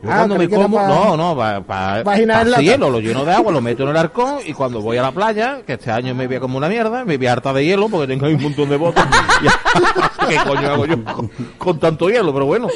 Yo 0.00 0.08
Ah, 0.12 0.16
cuando 0.18 0.36
me 0.36 0.48
como, 0.48 0.76
pa- 0.76 0.86
no, 0.86 1.16
no, 1.16 1.36
para 1.36 2.00
en 2.20 2.28
lata. 2.28 2.60
hielo, 2.62 2.88
lo 2.88 3.00
lleno 3.00 3.24
de 3.24 3.32
agua, 3.32 3.50
lo 3.50 3.60
meto 3.60 3.82
en 3.82 3.88
el 3.88 3.96
arcón 3.96 4.38
y 4.46 4.52
cuando 4.52 4.80
voy 4.80 4.96
a 4.96 5.02
la 5.02 5.10
playa, 5.10 5.62
que 5.66 5.72
este 5.72 5.90
año 5.90 6.14
me 6.14 6.28
voy 6.28 6.38
como 6.38 6.56
una 6.56 6.68
mierda, 6.68 7.04
me 7.04 7.16
voy 7.16 7.26
harta 7.26 7.52
de 7.52 7.64
hielo 7.64 7.88
porque 7.88 8.06
tengo 8.06 8.26
ahí 8.26 8.34
un 8.34 8.42
montón 8.44 8.68
de 8.68 8.76
botas. 8.76 9.06
¿Qué 10.28 10.36
coño 10.46 10.68
hago 10.70 10.86
yo 10.86 11.02
con, 11.04 11.28
con 11.58 11.78
tanto 11.80 12.08
hielo? 12.08 12.32
Pero 12.32 12.46
bueno, 12.46 12.68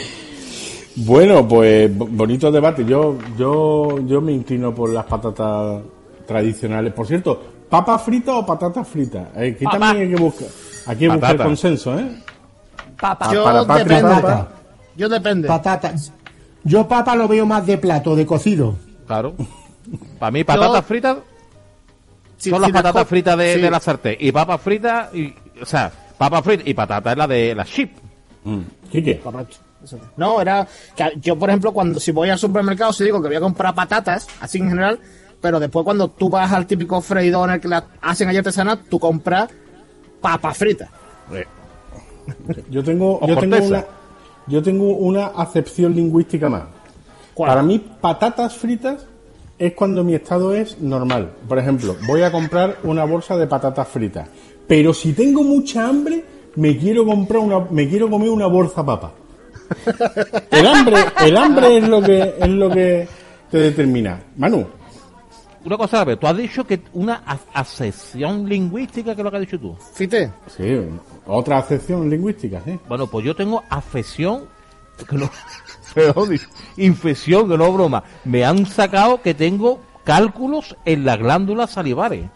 bueno, 0.96 1.46
pues 1.46 1.96
bo- 1.96 2.08
bonito 2.10 2.50
debate. 2.50 2.84
Yo, 2.84 3.16
yo, 3.38 4.00
yo 4.04 4.20
me 4.20 4.32
inclino 4.32 4.74
por 4.74 4.90
las 4.90 5.04
patatas 5.04 5.80
tradicionales. 6.26 6.92
Por 6.92 7.06
cierto, 7.06 7.40
¿papa 7.68 7.98
frita 8.00 8.32
o 8.34 8.44
patatas 8.44 8.88
fritas? 8.88 9.28
Eh, 9.36 9.52
Aquí 9.54 9.64
Papa. 9.64 9.78
también 9.78 10.08
hay 10.10 10.14
que 10.16 10.20
buscar, 10.22 10.48
aquí 10.86 11.04
hay 11.04 11.10
que 11.10 11.16
buscar 11.16 11.36
consenso, 11.36 11.96
¿eh? 11.98 12.08
Papa. 13.00 13.32
Yo 13.32 13.44
para 13.44 13.64
depende. 13.64 14.02
papa. 14.10 14.48
Yo 14.96 15.08
depende. 15.08 15.46
Patatas. 15.48 16.12
Yo 16.64 16.86
papa 16.88 17.14
lo 17.16 17.26
veo 17.28 17.44
más 17.46 17.66
de 17.66 17.78
plato, 17.78 18.14
de 18.16 18.26
cocido. 18.26 18.76
claro. 19.06 19.34
Para 20.18 20.30
mí 20.30 20.44
patatas 20.44 20.74
Yo- 20.74 20.82
fritas 20.82 21.16
Sí, 22.38 22.50
son 22.50 22.58
sí, 22.58 22.62
las 22.62 22.68
de 22.68 22.72
patatas 22.72 23.02
co- 23.02 23.08
fritas 23.08 23.36
de, 23.38 23.54
sí. 23.54 23.60
de 23.60 23.70
la 23.70 23.80
sartén. 23.80 24.16
Y 24.20 24.30
papas 24.32 24.60
fritas, 24.60 25.14
y, 25.14 25.34
o 25.60 25.66
sea, 25.66 25.90
papas 26.18 26.42
fritas 26.44 26.66
y 26.66 26.74
patatas 26.74 27.12
es 27.12 27.18
la 27.18 27.26
de 27.26 27.54
la 27.54 27.64
chip. 27.64 27.92
Mm. 28.44 28.60
Quique. 28.90 29.18
Correcto. 29.20 29.56
Eso 29.82 29.96
es. 29.96 30.02
No, 30.16 30.40
era 30.40 30.66
que 30.96 31.12
yo, 31.20 31.36
por 31.36 31.48
ejemplo, 31.50 31.72
cuando 31.72 31.98
si 32.00 32.12
voy 32.12 32.30
al 32.30 32.38
supermercado, 32.38 32.92
si 32.92 33.02
digo 33.04 33.20
que 33.20 33.28
voy 33.28 33.36
a 33.36 33.40
comprar 33.40 33.74
patatas, 33.74 34.28
así 34.40 34.58
en 34.58 34.68
general, 34.68 34.98
pero 35.40 35.58
después 35.58 35.84
cuando 35.84 36.08
tú 36.08 36.28
vas 36.30 36.52
al 36.52 36.66
típico 36.68 37.00
freidor 37.00 37.48
en 37.48 37.54
el 37.56 37.60
que 37.60 37.68
la 37.68 37.84
hacen 38.00 38.28
allá 38.28 38.38
artesana, 38.38 38.76
tú 38.76 38.98
compras 39.00 39.48
papas 40.20 40.56
fritas. 40.56 40.88
Yo 42.70 42.82
tengo, 42.84 43.18
O 43.20 43.26
yo 43.26 43.36
tengo 43.36 43.56
corteza. 43.56 43.74
una, 43.78 43.84
yo 44.46 44.62
tengo 44.62 44.84
una 44.96 45.26
acepción 45.26 45.94
lingüística 45.94 46.48
más. 46.48 46.64
¿Cuál? 47.34 47.48
Para 47.48 47.62
mí, 47.62 47.78
patatas 48.00 48.54
fritas 48.56 49.06
es 49.58 49.72
cuando 49.74 50.02
mi 50.04 50.14
estado 50.14 50.54
es 50.54 50.80
normal. 50.80 51.30
Por 51.48 51.58
ejemplo, 51.58 51.96
voy 52.06 52.22
a 52.22 52.32
comprar 52.32 52.78
una 52.84 53.04
bolsa 53.04 53.36
de 53.36 53.46
patatas 53.46 53.88
fritas. 53.88 54.28
Pero 54.66 54.92
si 54.92 55.12
tengo 55.12 55.42
mucha 55.42 55.86
hambre, 55.88 56.24
me 56.56 56.76
quiero 56.76 57.04
comprar 57.06 57.40
una, 57.40 57.60
me 57.70 57.88
quiero 57.88 58.10
comer 58.10 58.28
una 58.30 58.46
bolsa 58.46 58.84
papa. 58.84 59.12
El 60.50 60.66
hambre, 60.66 60.96
el 61.24 61.36
hambre 61.36 61.78
es 61.78 61.88
lo 61.88 62.02
que, 62.02 62.34
es 62.38 62.48
lo 62.48 62.68
que 62.68 63.08
te 63.50 63.58
determina. 63.58 64.20
Manu, 64.36 64.66
Una 65.64 65.76
cosa, 65.78 66.04
ver, 66.04 66.18
tú 66.18 66.26
has 66.26 66.36
dicho 66.36 66.66
que 66.66 66.80
una 66.92 67.22
a- 67.24 67.38
acepción 67.54 68.46
lingüística, 68.46 69.14
que 69.14 69.20
es 69.22 69.24
lo 69.24 69.30
que 69.30 69.36
has 69.38 69.40
dicho 69.42 69.58
tú. 69.58 69.74
Fíjate, 69.94 70.30
sí, 70.54 70.62
otra 71.26 71.58
acepción 71.58 72.08
lingüística, 72.08 72.60
sí. 72.64 72.78
Bueno, 72.88 73.06
pues 73.06 73.24
yo 73.24 73.34
tengo 73.34 73.62
afección, 73.68 74.44
que 75.08 75.16
no, 75.16 75.30
perdón, 75.94 76.38
infección, 76.76 77.48
que 77.48 77.56
no 77.56 77.72
broma. 77.72 78.04
Me 78.24 78.44
han 78.44 78.66
sacado 78.66 79.22
que 79.22 79.34
tengo 79.34 79.80
cálculos 80.04 80.76
en 80.84 81.04
las 81.04 81.18
glándulas 81.18 81.70
salivares. 81.70 82.26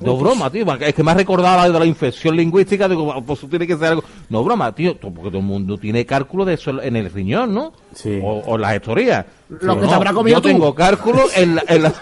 No 0.00 0.16
broma, 0.16 0.50
tío, 0.50 0.64
es 0.80 0.94
que 0.94 1.02
me 1.02 1.10
ha 1.10 1.14
recordado 1.14 1.56
la 1.56 1.68
de 1.70 1.78
la 1.78 1.86
infección 1.86 2.36
lingüística, 2.36 2.88
digo, 2.88 3.22
pues 3.24 3.38
eso 3.38 3.48
tiene 3.48 3.66
que 3.66 3.76
ser 3.76 3.86
algo. 3.88 4.04
No 4.28 4.42
broma, 4.44 4.74
tío, 4.74 4.96
porque 4.98 5.28
todo 5.30 5.38
el 5.38 5.44
mundo 5.44 5.78
tiene 5.78 6.04
cálculo 6.06 6.44
de 6.44 6.54
eso 6.54 6.82
en 6.82 6.96
el 6.96 7.10
riñón, 7.12 7.54
¿no? 7.54 7.72
Sí. 7.94 8.20
O, 8.22 8.42
o 8.46 8.58
las 8.58 8.72
gestorías. 8.72 9.24
Lo 9.60 9.80
que 9.80 9.86
te 9.86 9.94
habrá 9.94 10.12
comido 10.12 10.38
Yo 10.38 10.42
tú. 10.42 10.48
tengo 10.48 10.74
cálculo 10.74 11.22
en 11.36 11.54
la, 11.56 11.64
en 11.68 11.82
la, 11.84 11.92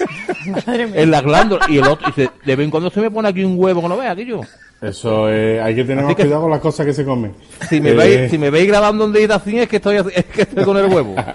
Madre 0.66 0.86
mía. 0.86 1.02
en 1.02 1.10
las 1.10 1.22
glándulas. 1.22 1.68
Y 1.68 1.78
el 1.78 1.84
otro, 1.86 2.06
dice, 2.08 2.30
de 2.44 2.56
vez 2.56 2.64
en 2.64 2.70
cuando 2.70 2.90
se 2.90 3.00
me 3.00 3.10
pone 3.10 3.28
aquí 3.28 3.44
un 3.44 3.54
huevo 3.58 3.82
que 3.82 3.88
no 3.88 3.96
vea, 3.96 4.14
tío. 4.16 4.40
Eso 4.80 5.28
eh, 5.30 5.60
hay 5.60 5.74
que 5.74 5.82
tener 5.84 5.98
Así 6.00 6.06
más 6.08 6.16
que- 6.16 6.22
cuidado 6.24 6.42
con 6.42 6.50
las 6.50 6.60
cosas 6.60 6.84
que 6.86 6.92
se 6.92 7.04
comen. 7.04 7.34
Si 7.68 7.80
me, 7.80 7.90
Eh, 7.90 7.94
veis, 7.94 8.30
si 8.30 8.36
me 8.38 8.50
veis 8.50 8.68
grabando 8.68 9.06
en 9.06 9.12
Deidacín 9.12 9.58
es 9.58 9.68
que 9.68 9.76
estoy, 9.76 9.96
es 9.96 10.24
que 10.26 10.42
estoy 10.42 10.64
con 10.64 10.76
el 10.76 10.86
huevo. 10.86 11.14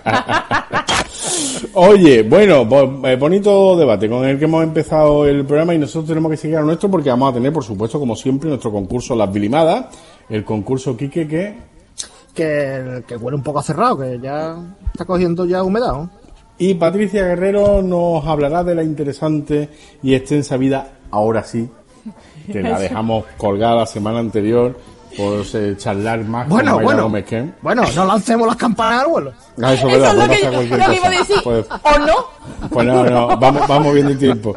Oye, 1.74 2.24
bueno, 2.24 2.68
eh, 3.06 3.16
bonito 3.16 3.76
debate 3.78 4.10
con 4.10 4.26
el 4.26 4.38
que 4.38 4.46
hemos 4.46 4.64
empezado 4.64 5.26
el 5.26 5.46
programa 5.46 5.74
y 5.74 5.78
nosotros 5.78 6.08
tenemos 6.08 6.32
que 6.32 6.38
seguir 6.38 6.58
a 6.58 6.62
nuestro 6.62 6.90
porque 6.90 7.10
vamos 7.10 7.32
a 7.32 7.34
tener, 7.34 7.54
por 7.54 7.64
supuesto, 7.64 8.00
como 8.00 8.16
siempre, 8.16 8.50
nuestro 8.50 8.72
concurso 8.72 9.16
Las 9.16 9.32
Bilimadas, 9.32 9.86
el 10.30 10.44
concurso 10.44 10.98
Quique 10.98 11.28
que... 11.28 11.56
que, 12.34 13.04
que 13.08 13.18
huele 13.18 13.38
un 13.38 13.44
poco 13.44 13.60
a 13.60 13.64
cerrado, 13.64 14.00
que 14.00 14.20
ya 14.22 14.58
está 14.92 15.06
cogiendo 15.06 15.46
ya 15.46 15.64
humedad. 15.64 15.94
¿no? 15.94 16.10
Y 16.58 16.76
Patricia 16.76 17.26
Guerrero 17.26 17.82
nos 17.82 18.26
hablará 18.26 18.64
de 18.64 18.76
la 18.76 18.84
interesante 18.84 19.70
y 20.04 20.14
extensa 20.14 20.58
vida, 20.58 21.00
ahora 21.10 21.44
sí, 21.44 21.70
que 22.52 22.62
la 22.62 22.80
dejamos 22.80 23.26
colgada 23.38 23.78
la 23.78 23.86
semana 23.86 24.20
anterior 24.20 24.78
por 25.18 25.44
eh, 25.54 25.76
charlar 25.78 26.20
más 26.24 26.48
Bueno, 26.48 26.76
con 26.76 26.84
bueno. 26.84 27.04
Gómez 27.04 27.26
que... 27.26 27.46
Bueno, 27.62 27.84
no 27.96 28.06
lancemos 28.06 28.48
las 28.48 28.56
campanas 28.56 29.04
al 29.04 29.08
vuelo. 29.10 29.34
Ah, 29.62 29.74
eso 29.74 29.88
es 29.88 29.94
Eso 29.96 30.02
verdad, 30.02 30.32
es 30.32 30.44
lo 30.44 30.50
que, 30.52 30.56
lo 30.56 30.60
que 30.90 30.96
iba 30.96 31.08
a 31.08 31.10
decir. 31.12 31.36
Puede- 31.44 31.66
¿O 31.84 32.00
no? 32.00 32.16
Pues 32.70 32.88
no, 32.88 33.04
no, 33.06 33.38
vamos, 33.38 33.68
vamos 33.68 33.94
viendo 33.94 34.12
el 34.12 34.18
tiempo. 34.18 34.56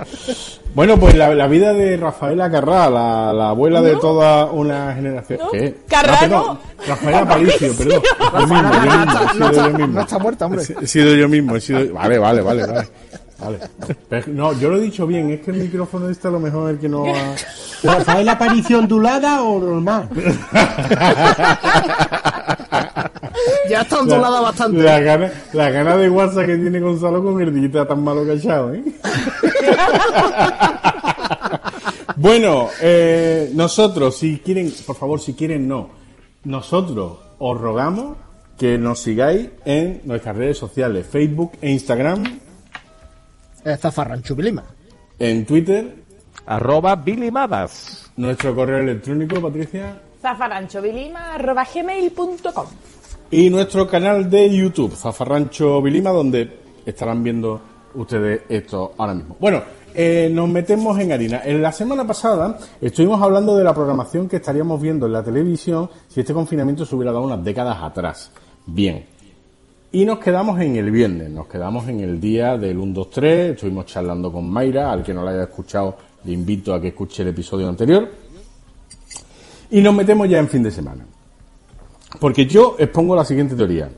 Bueno, 0.75 0.99
pues 0.99 1.15
la, 1.15 1.33
la 1.35 1.47
vida 1.47 1.73
de 1.73 1.97
Rafaela 1.97 2.51
Carrá, 2.51 2.91
la, 2.91 3.33
la 3.33 3.49
abuela 3.51 3.81
de 3.81 3.95
toda 3.97 4.47
una 4.47 4.93
generación. 4.95 5.39
¿No? 5.43 5.51
¿Qué? 5.53 5.77
Carrá, 5.89 6.19
perdón, 6.21 6.59
no. 6.79 6.85
Rafaela 6.87 7.19
Aparicio, 7.23 7.73
perdón. 7.77 8.03
Yo 8.33 8.47
mismo, 8.47 8.73
yo 8.73 8.81
mismo, 8.81 9.05
he 9.05 9.33
sido 9.33 9.35
no, 9.39 9.53
yo 9.53 9.79
mismo. 9.79 9.87
no 9.95 10.01
está 10.01 10.19
muerta, 10.19 10.47
hombre. 10.47 10.63
He 10.83 10.87
sido 10.87 11.15
yo 11.15 11.29
mismo, 11.29 11.57
he 11.57 11.61
sido... 11.61 11.95
Vale, 11.95 12.19
vale, 12.19 12.41
vale, 12.43 12.67
vale. 12.67 12.89
Vale. 13.39 13.59
Pero, 14.09 14.27
no, 14.29 14.53
yo 14.53 14.71
lo 14.71 14.77
he 14.79 14.83
dicho 14.83 15.07
bien, 15.07 15.31
es 15.31 15.41
que 15.41 15.51
el 15.51 15.59
micrófono 15.59 16.09
este 16.09 16.29
a 16.29 16.31
lo 16.31 16.41
mejor 16.41 16.71
es 16.71 16.75
el 16.75 16.81
que 16.81 16.89
no 16.89 17.05
ha... 17.07 17.35
¿Rafael 17.83 18.29
Aparicio 18.29 18.79
ondulada 18.79 19.43
o 19.43 19.61
normal? 19.61 20.09
Ya 23.69 23.83
está 23.83 24.01
ondulada 24.01 24.41
bastante. 24.41 24.83
La 24.83 25.01
gana, 25.01 25.33
la 25.53 25.71
gana 25.71 25.97
de 25.97 26.11
WhatsApp 26.11 26.47
que 26.47 26.57
tiene 26.57 26.81
Gonzalo 26.81 27.23
con 27.23 27.41
el 27.41 27.55
dita 27.55 27.87
tan 27.87 28.03
malo 28.03 28.27
cachado, 28.27 28.75
¿eh? 28.75 28.85
bueno, 32.17 32.69
eh, 32.81 33.51
nosotros, 33.55 34.17
si 34.17 34.39
quieren, 34.39 34.73
por 34.87 34.97
favor, 34.97 35.21
si 35.21 35.35
quieren, 35.35 35.67
no. 35.67 35.91
Nosotros 36.45 37.19
os 37.39 37.61
rogamos 37.61 38.17
que 38.59 38.79
nos 38.79 39.01
sigáis 39.01 39.49
en 39.65 40.03
nuestras 40.05 40.37
redes 40.37 40.59
sociales, 40.59 41.07
Facebook 41.07 41.53
e 41.61 41.71
Instagram, 41.71 42.41
Está 43.65 43.91
Farranchu 43.91 44.35
Vilima. 44.35 44.65
en 45.19 45.47
Twitter, 45.47 45.95
Arroba 46.47 46.97
bilimadas. 46.97 48.11
nuestro 48.17 48.55
correo 48.55 48.79
electrónico, 48.79 49.41
Patricia, 49.41 49.99
zafaranchovilima.gmail.com 50.21 52.67
y 53.31 53.49
nuestro 53.51 53.87
canal 53.89 54.29
de 54.31 54.55
YouTube, 54.55 54.95
Zafarrancho 54.95 55.81
Vilima, 55.83 56.11
donde 56.11 56.59
estarán 56.87 57.23
viendo 57.23 57.61
ustedes 57.95 58.43
esto 58.49 58.93
ahora 58.99 59.15
mismo. 59.15 59.37
Bueno, 59.41 59.63
eh, 59.95 60.29
nos 60.33 60.49
metemos 60.49 60.99
en 61.01 61.13
harina. 61.13 61.41
En 61.45 61.63
la 61.63 61.73
semana 61.73 62.07
pasada 62.07 62.59
estuvimos 62.81 63.21
hablando 63.23 63.57
de 63.57 63.65
la 63.65 63.75
programación 63.75 64.29
que 64.29 64.37
estaríamos 64.37 64.81
viendo 64.81 65.07
en 65.07 65.13
la 65.13 65.23
televisión 65.25 65.89
si 66.09 66.21
este 66.21 66.35
confinamiento 66.35 66.85
se 66.85 66.95
hubiera 66.95 67.13
dado 67.13 67.25
unas 67.25 67.43
décadas 67.43 67.79
atrás. 67.83 68.31
Bien. 68.67 69.07
Y 69.95 70.05
nos 70.05 70.19
quedamos 70.19 70.61
en 70.61 70.75
el 70.75 70.91
viernes, 70.91 71.31
nos 71.31 71.47
quedamos 71.47 71.87
en 71.87 72.01
el 72.01 72.21
día 72.21 72.59
del 72.59 72.79
1, 72.79 72.93
2, 72.95 73.11
3, 73.11 73.55
estuvimos 73.55 73.87
charlando 73.87 74.33
con 74.33 74.51
Mayra, 74.51 74.91
al 74.91 75.05
que 75.05 75.15
no 75.15 75.23
la 75.23 75.31
haya 75.31 75.45
escuchado 75.45 75.97
le 76.25 76.33
invito 76.33 76.75
a 76.75 76.81
que 76.81 76.89
escuche 76.89 77.23
el 77.23 77.29
episodio 77.29 77.69
anterior. 77.69 78.11
Y 79.71 79.81
nos 79.81 79.95
metemos 79.95 80.29
ya 80.29 80.41
en 80.41 80.49
fin 80.49 80.65
de 80.65 80.73
semana. 80.73 81.07
Porque 82.19 82.45
yo 82.45 82.75
expongo 82.77 83.15
la 83.15 83.25
siguiente 83.25 83.55
teoría. 83.55 83.89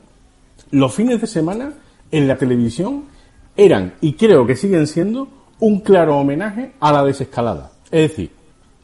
Los 0.69 0.93
fines 0.93 1.19
de 1.19 1.25
semana 1.25 1.73
en 2.11 2.27
la 2.27 2.37
televisión 2.37 3.05
eran, 3.55 3.95
y 3.99 4.13
creo 4.13 4.45
que 4.45 4.55
siguen 4.55 4.85
siendo, 4.85 5.27
un 5.59 5.79
claro 5.79 6.15
homenaje 6.19 6.73
a 6.79 6.91
la 6.91 7.03
desescalada. 7.03 7.71
Es 7.85 8.11
decir, 8.11 8.29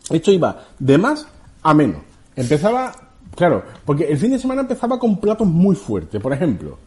esto 0.10 0.32
iba 0.32 0.65
de 0.79 0.98
más 0.98 1.27
a 1.62 1.75
menos. 1.75 2.01
Empezaba, 2.36 2.91
claro, 3.36 3.63
porque 3.86 4.05
el 4.05 4.17
fin 4.17 4.32
de 4.32 4.39
semana 4.39 4.62
empezaba 4.62 4.98
con 4.98 5.17
platos 5.17 5.46
muy 5.46 5.75
fuertes. 5.75 6.20
Por 6.20 6.34
ejemplo, 6.34 6.79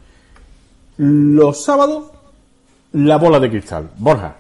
los 0.97 1.63
sábados, 1.63 2.05
la 2.93 3.17
bola 3.19 3.41
de 3.41 3.51
cristal. 3.51 3.91
Borja. 3.99 4.37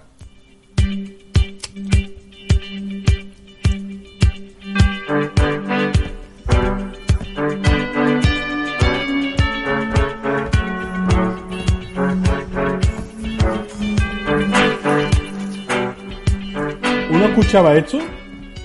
Uno 17.10 17.25
escuchaba 17.26 17.75
esto, 17.76 17.98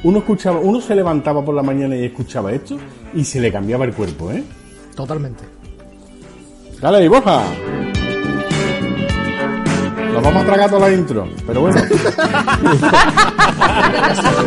uno 0.03 0.19
escuchaba, 0.19 0.59
uno 0.59 0.81
se 0.81 0.95
levantaba 0.95 1.43
por 1.43 1.53
la 1.55 1.63
mañana 1.63 1.95
y 1.95 2.05
escuchaba 2.05 2.53
esto 2.53 2.77
y 3.13 3.23
se 3.23 3.39
le 3.39 3.51
cambiaba 3.51 3.85
el 3.85 3.93
cuerpo, 3.93 4.31
¿eh? 4.31 4.43
Totalmente. 4.95 5.43
Dale 6.79 7.07
Borja. 7.07 7.43
Nos 10.13 10.23
vamos 10.23 10.43
a 10.43 10.45
tragar 10.45 10.69
toda 10.69 10.87
la 10.87 10.93
intro, 10.93 11.27
pero 11.47 11.61
bueno. 11.61 11.81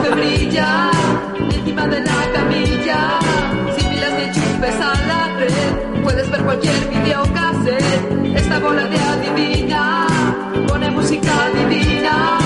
Que 0.02 0.10
brilla 0.10 0.90
encima 1.38 1.86
de 1.86 2.00
la 2.00 2.32
camilla, 2.34 3.18
sin 3.76 3.88
pilas 3.88 4.12
ni 4.18 4.26
chupes 4.32 4.74
a 4.80 4.92
la 5.06 5.36
red, 5.38 6.02
puedes 6.02 6.30
ver 6.30 6.42
cualquier 6.42 6.88
videocassette. 6.90 8.36
Esta 8.36 8.58
bola 8.58 8.84
de 8.84 8.98
adivina 8.98 10.06
pone 10.68 10.90
música 10.90 11.32
divina 11.54 12.38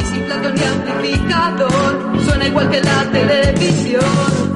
y 0.00 0.04
sin 0.04 0.22
plato 0.24 0.50
ni 0.50 0.62
amplificador, 0.64 2.20
suena 2.24 2.46
igual 2.46 2.70
que 2.70 2.80
la 2.80 3.04
televisión. 3.12 4.46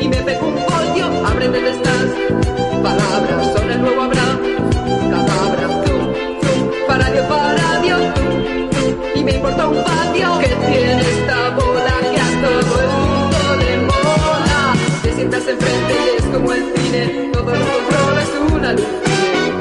Y 0.00 0.08
me 0.08 0.16
pego 0.16 0.46
un 0.48 0.54
pollo, 0.54 1.26
aprende 1.26 1.60
de 1.60 1.70
estas 1.70 2.06
palabras, 2.82 3.55
patio 10.16 10.38
que 10.38 10.48
tiene 10.72 11.00
esta 11.00 11.50
bola 11.50 11.94
que 12.00 12.20
a 12.20 12.40
todo 12.42 12.80
el 12.80 12.88
mundo 12.88 13.56
le 13.58 13.76
mola. 13.82 14.74
Te 15.02 15.12
sientas 15.14 15.46
enfrente 15.46 15.94
y 15.94 16.18
es 16.18 16.24
como 16.24 16.52
el 16.52 16.64
cine, 16.74 17.30
todo 17.32 17.44
lo 17.44 17.50
controla, 17.50 18.22
es 18.22 18.52
una 18.52 18.72
luz, 18.72 18.86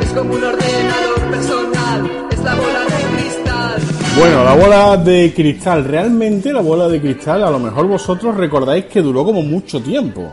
es 0.02 0.10
como 0.12 0.34
un 0.34 0.44
ordenador 0.44 1.32
personal, 1.32 2.28
es 2.32 2.44
la 2.44 2.56
bola 2.56 2.80
de 2.86 3.18
cristal. 3.18 3.82
Bueno, 4.18 4.44
la 4.44 4.56
bola 4.56 4.98
de 4.98 5.34
cristal, 5.34 5.86
realmente 5.86 6.54
la 6.54 6.62
bola 6.62 6.88
de 6.88 7.02
cristal, 7.02 7.44
a 7.44 7.52
lo 7.52 7.60
mejor 7.60 7.88
vosotros 7.88 8.36
recordáis 8.36 8.86
que 8.86 9.02
duró 9.02 9.26
como 9.26 9.42
mucho 9.42 9.82
tiempo, 9.82 10.32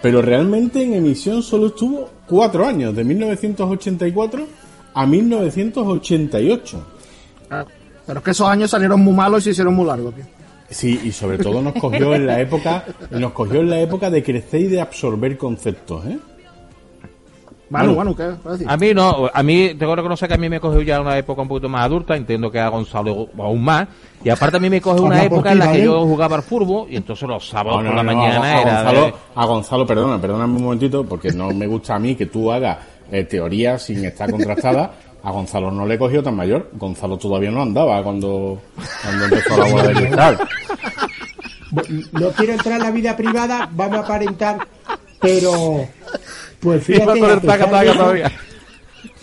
pero 0.00 0.20
realmente 0.20 0.82
en 0.82 0.94
emisión 0.94 1.42
solo 1.42 1.68
estuvo 1.68 2.10
cuatro 2.26 2.66
años, 2.66 2.94
de 2.94 3.04
1984 3.04 4.46
a 4.94 5.06
1988. 5.06 6.86
Ah, 7.50 7.64
Pero 8.12 8.20
es 8.20 8.24
que 8.24 8.30
esos 8.32 8.48
años 8.48 8.70
salieron 8.70 9.00
muy 9.00 9.14
malos 9.14 9.40
y 9.40 9.44
se 9.44 9.50
hicieron 9.50 9.74
muy 9.74 9.86
largos, 9.86 10.14
tío. 10.14 10.24
Sí, 10.68 11.00
y 11.04 11.12
sobre 11.12 11.38
todo 11.38 11.60
nos 11.62 11.74
cogió 11.74 12.14
en 12.14 12.26
la 12.26 12.40
época, 12.40 12.84
nos 13.10 13.32
cogió 13.32 13.60
en 13.60 13.70
la 13.70 13.80
época 13.80 14.08
de 14.10 14.22
crecer 14.22 14.60
y 14.62 14.66
de 14.68 14.80
absorber 14.80 15.36
conceptos, 15.36 16.04
¿eh? 16.06 16.18
Manu, 17.70 17.96
Manu. 17.96 18.14
¿qué 18.14 18.24
vas 18.24 18.38
a 18.46 18.50
decir? 18.52 18.66
A 18.68 18.76
mí 18.76 18.92
no, 18.92 19.30
a 19.32 19.42
mí 19.42 19.74
tengo 19.78 19.92
que 19.92 19.96
reconocer 19.96 20.28
que 20.28 20.34
a 20.34 20.38
mí 20.38 20.48
me 20.50 20.60
cogió 20.60 20.82
ya 20.82 21.00
una 21.00 21.16
época 21.16 21.40
un 21.40 21.48
poquito 21.48 21.70
más 21.70 21.84
adulta, 21.86 22.14
entiendo 22.16 22.50
que 22.50 22.58
a 22.60 22.68
Gonzalo 22.68 23.28
aún 23.38 23.64
más, 23.64 23.88
y 24.22 24.28
aparte 24.28 24.58
a 24.58 24.60
mí 24.60 24.68
me 24.68 24.80
coge 24.80 25.00
una 25.00 25.24
época 25.24 25.52
en 25.52 25.58
la 25.58 25.72
que 25.72 25.82
yo 25.82 26.00
jugaba 26.06 26.36
al 26.36 26.42
fútbol 26.42 26.86
y 26.90 26.96
entonces 26.96 27.26
los 27.26 27.48
sábados 27.48 27.82
No, 27.82 27.88
por 27.88 27.96
la 27.96 28.02
no, 28.02 28.14
mañana 28.14 28.40
a, 28.42 28.44
a 28.58 28.60
era 28.60 28.72
Gonzalo, 28.82 29.06
de- 29.06 29.14
a 29.34 29.44
Gonzalo, 29.46 29.86
perdona, 29.86 30.20
perdóname 30.20 30.54
un 30.56 30.62
momentito, 30.64 31.04
porque 31.04 31.32
no 31.32 31.50
me 31.50 31.66
gusta 31.66 31.94
a 31.94 31.98
mí 31.98 32.14
que 32.14 32.26
tú 32.26 32.52
hagas 32.52 32.76
eh, 33.10 33.24
teorías 33.24 33.82
sin 33.82 34.04
estar 34.04 34.30
contrastada. 34.30 34.92
A 35.24 35.30
Gonzalo 35.30 35.70
no 35.70 35.86
le 35.86 35.98
cogió 35.98 36.22
tan 36.22 36.34
mayor. 36.36 36.70
Gonzalo 36.74 37.16
todavía 37.16 37.50
no 37.50 37.62
andaba 37.62 38.02
cuando, 38.02 38.60
cuando 39.02 39.24
empezó 39.24 39.56
la 39.56 39.64
bola 39.70 39.88
de 39.88 39.94
cristal. 39.94 40.38
No 42.12 42.28
quiero 42.30 42.52
entrar 42.52 42.76
en 42.76 42.82
la 42.82 42.90
vida 42.90 43.16
privada, 43.16 43.70
vamos 43.72 43.98
a 43.98 44.00
aparentar, 44.00 44.58
pero 45.20 45.86
pues 46.60 46.84
fíjate, 46.84 47.18
con 47.18 47.30
el 47.30 47.40
taca, 47.40 47.70
taca 47.70 47.92
todavía. 47.94 48.32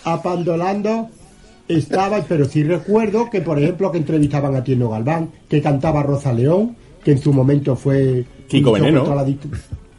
apandolando 0.04 1.08
estaba, 1.68 2.20
pero 2.22 2.44
sí 2.46 2.64
recuerdo 2.64 3.30
que 3.30 3.40
por 3.40 3.58
ejemplo 3.58 3.92
que 3.92 3.98
entrevistaban 3.98 4.56
a 4.56 4.64
Tierno 4.64 4.88
Galván, 4.90 5.30
que 5.48 5.62
cantaba 5.62 6.02
Rosa 6.02 6.32
León, 6.32 6.76
que 7.04 7.12
en 7.12 7.18
su 7.18 7.32
momento 7.32 7.76
fue 7.76 8.24
Kiko 8.48 8.72
Veneno. 8.72 9.14
la 9.14 9.26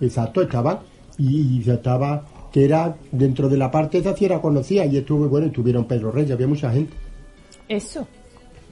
Exacto, 0.01 0.41
estaba 0.41 0.81
y, 1.17 1.63
y 1.63 1.69
estaba 1.69 2.23
que 2.51 2.65
era 2.65 2.95
dentro 3.11 3.47
de 3.49 3.57
la 3.57 3.71
parte 3.71 3.99
esa 3.99 4.15
sí 4.15 4.25
era 4.25 4.41
conocida 4.41 4.85
y 4.85 4.97
estuvo 4.97 5.27
bueno, 5.27 5.47
estuvieron 5.47 5.85
Pedro 5.85 6.11
Reyes, 6.11 6.31
había 6.31 6.47
mucha 6.47 6.71
gente. 6.71 6.93
Eso. 7.67 8.05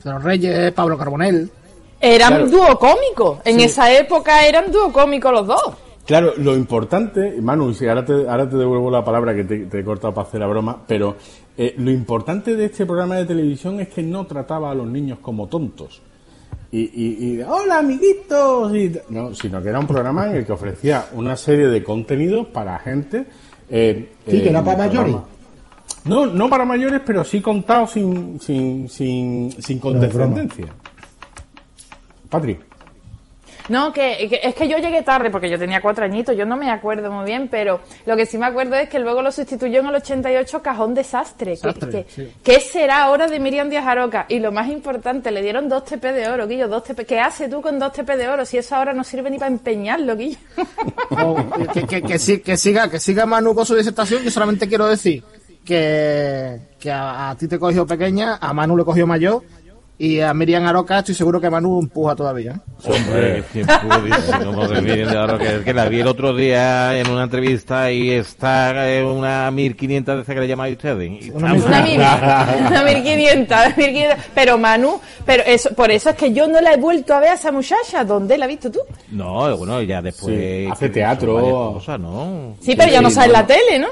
Los 0.04 0.24
Reyes, 0.24 0.72
Pablo 0.74 0.98
Carbonell. 0.98 1.50
Eran 2.02 2.30
Claro. 2.30 2.48
dúo 2.50 2.80
cómico. 2.80 3.42
En 3.44 3.60
esa 3.60 3.92
época 3.94 4.46
eran 4.46 4.72
dúo 4.72 4.92
cómico 4.92 5.32
los 5.32 5.48
dos. 5.48 5.74
Claro, 6.06 6.34
lo 6.38 6.56
importante, 6.56 7.40
Manu, 7.42 7.74
si 7.74 7.88
ahora 7.88 8.04
te, 8.04 8.14
ahora 8.28 8.50
te 8.50 8.58
devuelvo 8.58 8.90
la 8.90 9.04
palabra 9.04 9.36
que 9.36 9.44
te, 9.44 9.66
te 9.66 9.80
he 9.80 9.84
cortado 9.84 10.14
para 10.14 10.28
hacer 10.28 10.40
la 10.40 10.48
broma, 10.48 10.82
pero 10.88 11.16
eh, 11.58 11.76
lo 11.78 11.92
importante 11.92 12.56
de 12.56 12.66
este 12.66 12.86
programa 12.86 13.16
de 13.18 13.26
televisión 13.26 13.80
es 13.80 13.90
que 13.90 14.02
no 14.02 14.26
trataba 14.26 14.72
a 14.72 14.74
los 14.76 14.88
niños 14.88 15.20
como 15.22 15.48
tontos. 15.48 16.02
Y, 16.72 16.80
y, 16.82 17.34
y, 17.36 17.42
hola 17.42 17.80
amiguitos, 17.80 18.76
y, 18.76 18.92
no, 19.10 19.34
sino 19.36 19.62
que 19.62 19.70
era 19.70 19.80
un 19.80 19.88
programa 19.88 20.28
en 20.30 20.38
el 20.38 20.46
que 20.46 20.52
ofrecía 20.52 21.06
una 21.14 21.36
serie 21.36 21.68
de 21.68 21.84
contenidos 21.84 22.48
para 22.48 22.80
gente. 22.80 23.26
Eh, 23.70 24.12
Sí, 24.26 24.42
que 24.42 24.48
eh, 24.48 24.50
era 24.50 24.64
para 24.64 24.78
mayores. 24.88 25.16
No, 26.06 26.26
no 26.26 26.50
para 26.50 26.66
mayores, 26.66 27.02
pero 27.06 27.24
sí 27.24 27.42
contados 27.42 27.92
sin, 27.92 28.40
sin, 28.40 28.88
sin, 28.90 29.52
sin 29.62 29.78
No, 29.78 29.82
condescendencia. 29.82 30.68
Patri. 32.30 32.58
No, 33.70 33.94
que, 33.94 34.28
que- 34.30 34.40
es 34.44 34.56
que 34.56 34.68
yo 34.68 34.78
llegué 34.80 35.02
tarde 35.04 35.30
porque 35.30 35.50
yo 35.50 35.58
tenía 35.58 35.82
cuatro 35.82 36.04
añitos, 36.04 36.36
yo 36.36 36.46
no 36.46 36.58
me 36.58 36.70
acuerdo 36.72 37.12
muy 37.12 37.26
bien, 37.26 37.48
pero 37.50 37.80
lo 38.06 38.18
que 38.18 38.26
sí 38.26 38.38
me 38.38 38.48
acuerdo 38.48 38.76
es 38.76 38.90
que 38.90 39.00
luego 39.00 39.22
lo 39.22 39.32
sustituyó 39.32 39.80
en 39.80 39.86
el 39.88 39.96
88 39.96 40.62
Cajón 40.62 40.94
Desastre. 40.94 41.52
Que- 41.56 41.68
Desastre, 41.68 42.04
que, 42.06 42.12
sí. 42.12 42.34
¿Qué 42.44 42.60
será 42.60 43.04
ahora 43.04 43.28
de 43.28 43.40
Miriam 43.40 43.70
Díaz 43.70 43.86
Aroca? 43.88 44.26
Y 44.28 44.40
lo 44.40 44.52
más 44.52 44.68
importante, 44.70 45.32
le 45.32 45.42
dieron 45.42 45.70
dos 45.70 45.86
TP 45.86 46.12
de 46.12 46.28
oro, 46.30 46.48
Guillo, 46.48 46.68
dos 46.68 46.84
TP. 46.84 47.06
¿Qué 47.06 47.20
haces 47.20 47.50
tú 47.50 47.62
con 47.62 47.80
dos 47.80 47.94
TP 47.94 48.18
de 48.18 48.28
oro 48.28 48.46
si 48.46 48.58
eso 48.58 48.76
ahora 48.76 48.94
no 48.94 49.04
sirve 49.04 49.30
ni 49.30 49.38
para 49.38 49.52
empeñarlo, 49.52 50.16
Guillo? 50.18 50.38
Que, 51.74 51.84
que, 51.86 52.02
que, 52.02 52.20
sí- 52.20 52.40
que 52.42 52.58
siga, 52.58 52.90
que 52.90 53.00
siga 53.00 53.26
Manu 53.26 53.54
con 53.54 53.66
su 53.66 53.76
disertación, 53.76 54.24
yo 54.24 54.32
solamente 54.32 54.68
quiero 54.68 54.88
decir 54.88 55.24
que, 55.66 56.60
que 56.80 56.92
a, 56.92 57.30
a 57.30 57.36
ti 57.36 57.48
te 57.48 57.60
cogió 57.60 57.86
pequeña, 57.86 58.38
a 58.42 58.54
Manu 58.54 58.76
le 58.78 58.84
cogió 58.84 59.06
mayor, 59.06 59.44
y 60.02 60.22
a 60.22 60.34
Miriam 60.34 60.66
Aroca 60.66 61.00
estoy 61.00 61.14
seguro 61.14 61.42
que 61.42 61.50
Manu 61.50 61.78
empuja 61.78 62.16
todavía. 62.16 62.54
¿eh? 62.54 62.90
Hombre, 62.90 63.44
qué 63.52 63.66
pudísimo, 63.66 64.54
madre 64.54 64.82
mía, 64.82 65.06
de 65.06 65.18
ahora 65.18 65.38
que, 65.38 65.62
que 65.62 65.74
la 65.74 65.90
vi 65.90 66.00
el 66.00 66.08
otro 66.08 66.34
día 66.34 66.98
en 66.98 67.10
una 67.10 67.24
entrevista 67.24 67.92
y 67.92 68.12
está 68.12 68.90
en 68.90 69.06
una 69.06 69.52
1500 69.52 70.16
de 70.16 70.22
esa 70.22 70.34
que 70.34 70.40
le 70.40 70.48
llamáis 70.48 70.78
ustedes. 70.78 71.26
Y 71.26 71.30
Una 71.32 71.54
Una 71.54 71.82
mil, 71.82 71.96
una 72.00 72.84
1500, 72.84 73.58
una 73.58 73.76
1500. 73.76 74.26
Pero 74.34 74.58
Manu, 74.58 75.02
pero 75.26 75.44
eso, 75.46 75.76
por 75.76 75.92
eso 75.92 76.12
es 76.12 76.16
que 76.16 76.32
yo 76.32 76.48
no 76.48 76.62
la 76.62 76.74
he 76.74 76.78
vuelto 76.78 77.14
a 77.14 77.20
ver 77.20 77.32
a 77.32 77.34
esa 77.34 77.52
muchacha. 77.52 78.06
¿Dónde 78.06 78.38
la 78.38 78.46
has 78.46 78.50
visto 78.50 78.72
tú? 78.72 78.80
No, 79.12 79.58
bueno, 79.58 79.82
ya 79.82 80.02
después... 80.02 80.34
Sí, 80.34 80.68
hace 80.72 80.88
teatro. 80.88 81.74
cosas, 81.74 82.00
¿no? 82.00 82.56
Sí, 82.62 82.74
pero 82.78 82.90
ya 82.90 83.02
no 83.02 83.10
sale 83.12 83.28
en 83.28 83.34
la 83.34 83.46
tele, 83.46 83.80
¿no? 83.80 83.88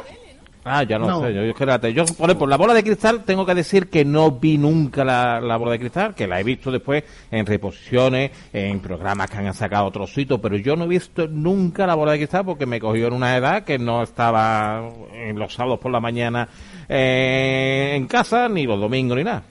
Ah, 0.70 0.84
ya 0.84 1.00
no, 1.00 1.08
No. 1.08 1.22
sé. 1.22 1.34
Yo, 1.34 1.42
yo, 1.44 1.50
espérate, 1.50 1.94
yo, 1.94 2.06
por 2.06 2.30
ejemplo, 2.30 2.48
la 2.48 2.58
bola 2.58 2.74
de 2.74 2.84
cristal, 2.84 3.24
tengo 3.24 3.46
que 3.46 3.56
decir 3.56 3.88
que 3.90 4.04
no 4.04 4.32
vi 4.32 4.58
nunca 4.58 5.04
la, 5.06 5.40
la 5.40 5.56
bola 5.58 5.72
de 5.72 5.80
cristal, 5.80 6.14
que 6.14 6.28
la 6.28 6.40
he 6.40 6.44
visto 6.44 6.72
después 6.72 7.04
en 7.32 7.46
reposiciones, 7.46 8.32
en 8.52 8.80
programas 8.80 9.30
que 9.30 9.38
han 9.38 9.54
sacado 9.54 9.90
trocitos, 9.92 10.40
pero 10.42 10.58
yo 10.58 10.76
no 10.76 10.86
he 10.86 10.88
visto 10.88 11.28
nunca 11.28 11.88
la 11.88 11.96
bola 11.96 12.12
de 12.14 12.18
cristal 12.20 12.46
porque 12.46 12.66
me 12.66 12.80
cogió 12.80 13.08
en 13.08 13.14
una 13.14 13.36
edad 13.38 13.64
que 13.64 13.80
no 13.80 14.04
estaba 14.04 14.90
en 15.14 15.40
los 15.40 15.54
sábados 15.54 15.80
por 15.80 15.92
la 15.92 16.00
mañana 16.00 16.48
eh, 16.90 17.94
en 17.96 18.08
casa, 18.08 18.50
ni 18.50 18.66
los 18.66 18.80
domingos, 18.80 19.18
ni 19.18 19.24
nada. 19.24 19.44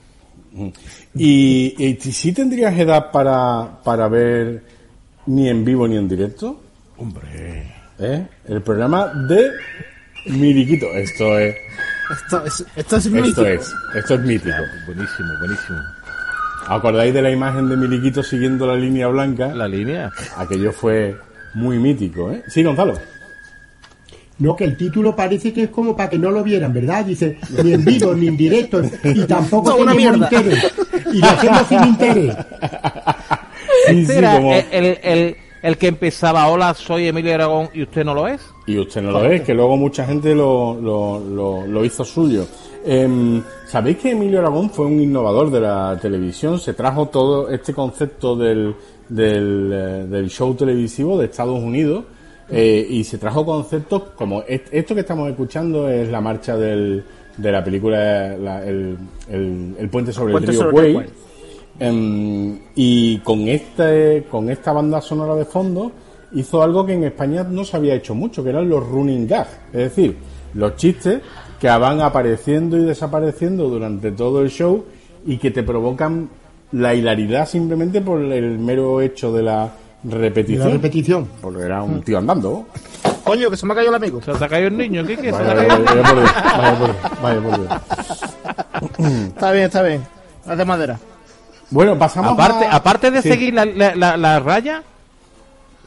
¿Y, 1.15 1.75
y 1.83 1.95
si 1.99 2.31
tendrías 2.33 2.77
edad 2.77 3.11
para, 3.11 3.79
para 3.83 4.07
ver 4.07 4.63
ni 5.27 5.49
en 5.49 5.63
vivo 5.63 5.87
ni 5.87 5.97
en 5.97 6.07
directo? 6.07 6.61
Hombre. 6.97 7.73
¿Eh? 7.99 8.27
El 8.47 8.61
programa 8.61 9.07
de 9.27 9.49
Miriquito. 10.29 10.87
Esto 10.93 11.37
es. 11.39 11.55
Esto 12.09 12.45
es, 12.45 12.65
esto 12.75 12.95
es 12.97 13.05
Esto 13.05 13.21
mítico. 13.21 13.45
es. 13.45 13.73
Esto 13.95 14.13
es 14.15 14.19
mítico. 14.21 14.55
Buenísimo, 14.85 15.29
buenísimo. 15.39 15.79
¿Acordáis 16.67 17.13
de 17.13 17.21
la 17.21 17.31
imagen 17.31 17.69
de 17.69 17.77
Miriquito 17.77 18.21
siguiendo 18.23 18.67
la 18.67 18.75
línea 18.75 19.07
blanca? 19.07 19.47
La 19.53 19.67
línea. 19.67 20.11
Aquello 20.37 20.71
fue 20.71 21.15
muy 21.53 21.79
mítico, 21.79 22.31
¿eh? 22.31 22.43
Sí, 22.47 22.63
Gonzalo. 22.63 22.99
No, 24.39 24.55
que 24.55 24.65
el 24.65 24.77
título 24.77 25.15
parece 25.15 25.51
que 25.51 25.63
es 25.63 25.69
como 25.69 25.95
para 25.97 26.09
que 26.11 26.19
no 26.19 26.29
lo 26.29 26.43
vieran, 26.43 26.71
¿verdad? 26.71 27.03
Dice, 27.05 27.39
ni 27.63 27.73
en 27.73 27.83
vivo, 27.83 28.13
ni 28.13 28.27
en 28.27 28.37
directo, 28.37 28.81
y 29.03 29.23
tampoco 29.25 29.75
una 29.77 29.93
tenemos 29.93 30.19
mierda. 30.19 30.37
interés. 30.37 30.73
Y 31.11 31.19
lo 31.19 31.27
hacemos 31.27 31.67
sin 31.67 31.83
interés. 31.85 32.35
Sí, 33.87 34.05
sí, 34.05 34.13
como- 34.21 34.53
el, 34.53 34.65
el, 34.71 34.99
el- 35.03 35.35
el 35.61 35.77
que 35.77 35.87
empezaba, 35.87 36.47
hola, 36.47 36.73
soy 36.73 37.07
Emilio 37.07 37.33
Aragón 37.33 37.69
y 37.73 37.83
usted 37.83 38.03
no 38.05 38.13
lo 38.13 38.27
es. 38.27 38.41
Y 38.65 38.77
usted 38.77 39.01
no 39.01 39.11
lo 39.11 39.25
es, 39.25 39.41
que 39.41 39.53
luego 39.53 39.77
mucha 39.77 40.05
gente 40.05 40.33
lo, 40.35 40.75
lo, 40.79 41.19
lo, 41.19 41.65
lo 41.67 41.85
hizo 41.85 42.03
suyo. 42.05 42.45
Em, 42.85 43.41
¿Sabéis 43.67 43.97
que 43.97 44.11
Emilio 44.11 44.39
Aragón 44.39 44.69
fue 44.69 44.85
un 44.85 45.01
innovador 45.01 45.51
de 45.51 45.59
la 45.61 45.97
televisión? 46.01 46.59
Se 46.59 46.73
trajo 46.73 47.07
todo 47.07 47.49
este 47.49 47.73
concepto 47.73 48.35
del, 48.35 48.75
del, 49.09 49.71
eh, 49.73 50.05
del 50.07 50.29
show 50.29 50.53
televisivo 50.55 51.17
de 51.17 51.25
Estados 51.25 51.59
Unidos 51.61 52.05
eh, 52.49 52.85
y 52.89 53.03
se 53.03 53.17
trajo 53.17 53.45
conceptos 53.45 54.03
como 54.15 54.41
est- 54.47 54.67
esto 54.71 54.93
que 54.95 55.01
estamos 55.01 55.29
escuchando 55.29 55.89
es 55.89 56.07
la 56.09 56.21
marcha 56.21 56.55
del, 56.55 57.03
de 57.35 57.51
la 57.51 57.61
película 57.61 58.37
la- 58.37 58.63
el, 58.65 58.97
el, 59.29 59.75
el 59.77 59.89
puente 59.89 60.13
sobre 60.13 60.31
Puente 60.31 60.51
el 60.51 60.57
río 60.57 60.69
sobre 60.71 60.87
el 60.91 60.93
Em, 61.79 62.57
y 62.75 63.19
con 63.19 63.47
este, 63.47 64.25
con 64.31 64.49
esta 64.49 64.73
banda 64.73 64.99
sonora 64.99 65.35
de 65.35 65.45
fondo 65.45 65.91
hizo 66.33 66.63
algo 66.63 66.85
que 66.85 66.93
en 66.93 67.03
España 67.03 67.43
no 67.43 67.63
se 67.63 67.77
había 67.77 67.93
hecho 67.93 68.15
mucho, 68.15 68.43
que 68.43 68.49
eran 68.49 68.67
los 68.67 68.85
running 68.87 69.27
gags, 69.27 69.51
es 69.71 69.79
decir, 69.79 70.17
los 70.53 70.75
chistes 70.75 71.21
que 71.59 71.67
van 71.67 72.01
apareciendo 72.01 72.77
y 72.77 72.83
desapareciendo 72.83 73.69
durante 73.69 74.11
todo 74.11 74.41
el 74.41 74.49
show 74.49 74.85
y 75.25 75.37
que 75.37 75.51
te 75.51 75.63
provocan 75.63 76.29
la 76.71 76.93
hilaridad 76.93 77.47
simplemente 77.47 78.01
por 78.01 78.21
el 78.21 78.59
mero 78.59 79.01
hecho 79.01 79.31
de 79.31 79.43
la 79.43 79.71
repetición. 80.03 80.67
la 80.67 80.73
repetición. 80.73 81.27
Porque 81.41 81.63
era 81.63 81.83
un 81.83 82.01
tío 82.01 82.17
andando. 82.17 82.65
Coño, 83.23 83.49
que 83.49 83.57
se 83.57 83.65
me 83.65 83.73
ha 83.73 83.75
caído 83.75 83.89
el 83.89 83.95
amigo. 83.95 84.21
Se 84.21 84.33
te 84.33 84.45
ha 84.45 84.49
caído 84.49 84.67
el 84.67 84.77
niño, 84.77 85.05
¿qué 85.05 85.17
qué? 85.17 85.31
Se 85.31 85.37
te 85.37 85.43
Vaya, 85.43 85.67
vaya, 85.67 85.77
vaya 85.83 86.03
por 86.03 86.15
Dios, 86.17 86.33
vaya 86.43 86.79
por 86.79 86.87
Dios, 86.87 86.97
vaya 87.21 87.41
por 87.41 87.59
Dios. 87.59 89.27
Está 89.27 89.51
bien, 89.51 89.65
está 89.65 89.83
bien. 89.83 90.01
Es 90.49 90.57
de 90.57 90.65
madera. 90.65 90.99
Bueno, 91.69 91.97
pasamos 91.97 92.33
Aparte, 92.33 92.65
a... 92.65 92.75
aparte 92.75 93.11
de 93.11 93.21
Sí, 93.21 93.29
seguir 93.29 93.53
la, 93.53 93.65
la, 93.65 93.95
la- 93.95 94.17
la 94.17 94.39
raya, 94.39 94.83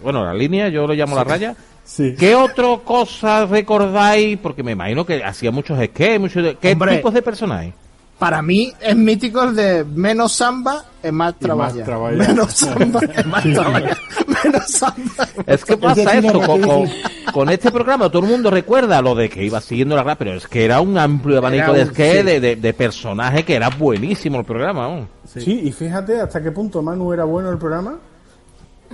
bueno, 0.02 0.24
la 0.24 0.34
línea, 0.34 0.68
yo 0.68 0.86
lo 0.86 0.94
llamo 0.94 1.16
la 1.16 1.24
raya, 1.24 1.54
sí. 1.84 2.14
¿qué 2.18 2.34
otra 2.34 2.76
cosa 2.84 3.46
recordáis? 3.46 4.38
Porque 4.38 4.62
me 4.62 4.72
imagino 4.72 5.04
que 5.06 5.22
hacía 5.24 5.50
muchos 5.50 5.78
sketches, 5.78 6.20
muchos 6.20 6.56
¿qué 6.60 6.72
Hombre. 6.72 6.96
tipos 6.96 7.14
de 7.14 7.22
personajes? 7.22 7.74
Para 8.20 8.42
mí 8.42 8.70
es 8.82 8.94
mítico 8.94 9.42
el 9.44 9.56
de 9.56 9.82
menos 9.82 10.32
samba 10.32 10.84
es 11.02 11.10
más 11.10 11.38
trabajo. 11.38 11.78
trabaja. 11.82 12.14
Menos 12.14 12.52
samba 12.54 13.00
es 13.00 13.26
más 13.26 13.42
trabajo. 13.42 13.86
Menos 14.44 14.70
samba. 14.70 15.28
Es 15.46 15.64
que 15.64 15.76
pasa 15.78 16.18
eso, 16.18 16.40
con, 16.42 16.90
con, 17.32 17.48
este 17.48 17.70
programa 17.70 18.10
todo 18.10 18.22
el 18.22 18.30
mundo 18.30 18.50
recuerda 18.50 19.00
lo 19.00 19.14
de 19.14 19.30
que 19.30 19.42
iba 19.42 19.58
siguiendo 19.62 19.96
la 19.96 20.02
raya, 20.02 20.18
pero 20.18 20.34
es 20.34 20.46
que 20.46 20.66
era 20.66 20.82
un 20.82 20.98
amplio 20.98 21.38
abanico 21.38 21.72
de 21.72 21.86
sí. 21.86 21.92
de, 22.22 22.40
de, 22.40 22.56
de 22.56 22.74
personajes 22.74 23.42
que 23.46 23.54
era 23.54 23.70
buenísimo 23.70 24.38
el 24.38 24.44
programa. 24.44 24.86
¿no? 24.88 25.08
Sí. 25.26 25.62
y 25.64 25.72
fíjate 25.72 26.20
hasta 26.20 26.42
qué 26.42 26.50
punto 26.52 26.82
Manu 26.82 27.14
era 27.14 27.24
bueno 27.24 27.50
el 27.50 27.56
programa. 27.56 27.98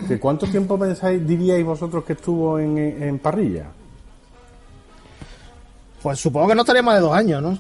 ¿Que 0.07 0.21
¿Cuánto 0.21 0.47
tiempo 0.47 0.79
pensáis, 0.79 1.27
diríais 1.27 1.65
vosotros 1.65 2.05
que 2.05 2.13
estuvo 2.13 2.61
en, 2.61 2.79
en 2.79 3.19
parrilla? 3.19 3.67
Pues 6.01 6.21
supongo 6.21 6.47
que 6.47 6.55
no 6.55 6.61
estaría 6.61 6.83
más 6.83 6.95
de 6.95 7.01
dos 7.01 7.13
años, 7.13 7.43
¿no? 7.43 7.59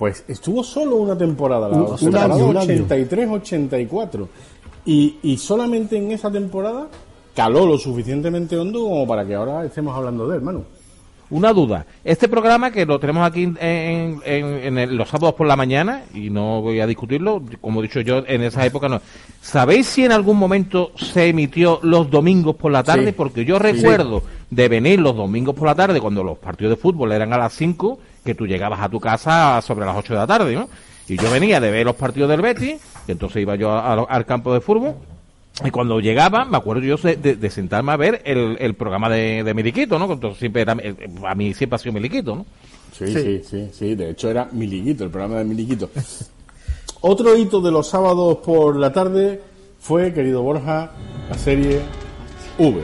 Pues 0.00 0.24
estuvo 0.28 0.64
solo 0.64 0.96
una 0.96 1.14
temporada, 1.16 1.68
la 1.68 1.76
Un- 1.76 1.82
un 1.92 1.96
temporada 1.98 2.34
año, 2.34 2.46
un 2.46 2.56
año. 2.56 2.86
83-84. 2.86 4.26
Y, 4.86 5.16
y 5.22 5.36
solamente 5.36 5.98
en 5.98 6.10
esa 6.10 6.30
temporada 6.32 6.88
caló 7.36 7.66
lo 7.66 7.76
suficientemente 7.76 8.56
hondo 8.56 8.80
como 8.80 9.06
para 9.06 9.26
que 9.26 9.34
ahora 9.34 9.62
estemos 9.66 9.94
hablando 9.94 10.26
de 10.26 10.36
él, 10.38 10.42
Manu. 10.42 10.64
Una 11.28 11.52
duda. 11.52 11.84
Este 12.02 12.28
programa 12.28 12.70
que 12.72 12.86
lo 12.86 12.98
tenemos 12.98 13.24
aquí 13.24 13.42
en, 13.42 13.58
en- 13.60 14.20
en- 14.24 14.46
en 14.64 14.78
el- 14.78 14.96
los 14.96 15.08
sábados 15.10 15.34
por 15.34 15.46
la 15.46 15.54
mañana, 15.54 16.04
y 16.14 16.30
no 16.30 16.62
voy 16.62 16.80
a 16.80 16.86
discutirlo, 16.86 17.42
como 17.60 17.80
he 17.80 17.82
dicho 17.82 18.00
yo, 18.00 18.24
en 18.26 18.42
esa 18.42 18.64
época 18.64 18.88
no. 18.88 19.02
¿Sabéis 19.42 19.86
si 19.86 20.02
en 20.06 20.12
algún 20.12 20.38
momento 20.38 20.92
se 20.96 21.28
emitió 21.28 21.78
los 21.82 22.10
domingos 22.10 22.56
por 22.56 22.72
la 22.72 22.82
tarde? 22.82 23.08
Sí. 23.08 23.12
Porque 23.12 23.44
yo 23.44 23.58
recuerdo 23.58 24.22
de 24.50 24.68
venir 24.68 24.98
los 24.98 25.14
domingos 25.14 25.54
por 25.54 25.66
la 25.68 25.74
tarde, 25.74 26.00
cuando 26.00 26.24
los 26.24 26.38
partidos 26.38 26.70
de 26.70 26.76
fútbol 26.76 27.12
eran 27.12 27.32
a 27.34 27.38
las 27.38 27.52
5, 27.52 27.98
que 28.24 28.34
tú 28.34 28.46
llegabas 28.46 28.80
a 28.80 28.88
tu 28.88 29.00
casa 29.00 29.60
sobre 29.62 29.86
las 29.86 29.96
8 29.96 30.12
de 30.14 30.18
la 30.18 30.26
tarde, 30.26 30.54
¿no? 30.54 30.68
Y 31.08 31.16
yo 31.16 31.30
venía 31.30 31.60
de 31.60 31.70
ver 31.70 31.84
los 31.86 31.96
partidos 31.96 32.28
del 32.30 32.40
Betis, 32.42 32.80
que 33.06 33.12
entonces 33.12 33.42
iba 33.42 33.56
yo 33.56 33.70
a- 33.70 33.94
a- 33.94 34.04
al 34.04 34.26
campo 34.26 34.52
de 34.54 34.60
fútbol, 34.60 34.94
y 35.64 35.70
cuando 35.70 35.98
llegaba, 36.00 36.44
me 36.44 36.56
acuerdo 36.56 36.82
yo 36.82 36.96
de, 36.96 37.16
de- 37.16 37.36
de 37.36 37.50
sentarme 37.50 37.92
a 37.92 37.96
ver 37.96 38.22
el, 38.24 38.56
el 38.60 38.74
programa 38.74 39.08
de, 39.10 39.42
de 39.42 39.54
Miliquito, 39.54 39.98
¿no? 39.98 40.10
Entonces 40.12 40.38
siempre 40.38 40.62
era, 40.62 40.72
a 41.26 41.34
mí 41.34 41.52
siempre 41.54 41.74
ha 41.76 41.78
sido 41.78 41.92
Miliquito, 41.92 42.36
¿no? 42.36 42.46
Sí, 42.96 43.06
sí, 43.12 43.42
sí, 43.48 43.70
sí, 43.72 43.94
De 43.94 44.10
hecho 44.10 44.30
era 44.30 44.48
Miliquito, 44.52 45.04
el 45.04 45.10
programa 45.10 45.36
de 45.38 45.44
Miliquito. 45.44 45.90
Otro 47.00 47.36
hito 47.36 47.60
de 47.60 47.70
los 47.70 47.88
sábados 47.88 48.38
por 48.44 48.76
la 48.76 48.92
tarde 48.92 49.40
fue, 49.80 50.12
querido 50.12 50.42
Borja, 50.42 50.90
la 51.30 51.38
serie 51.38 51.80
V. 52.58 52.80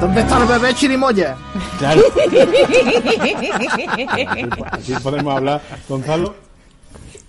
¿Dónde 0.00 0.20
está 0.20 0.38
el 0.38 0.46
bebé 0.46 0.72
chirimoya? 0.74 1.36
Claro. 1.78 2.02
Así 4.70 4.94
podemos 5.02 5.36
hablar, 5.36 5.60
Gonzalo. 5.88 6.34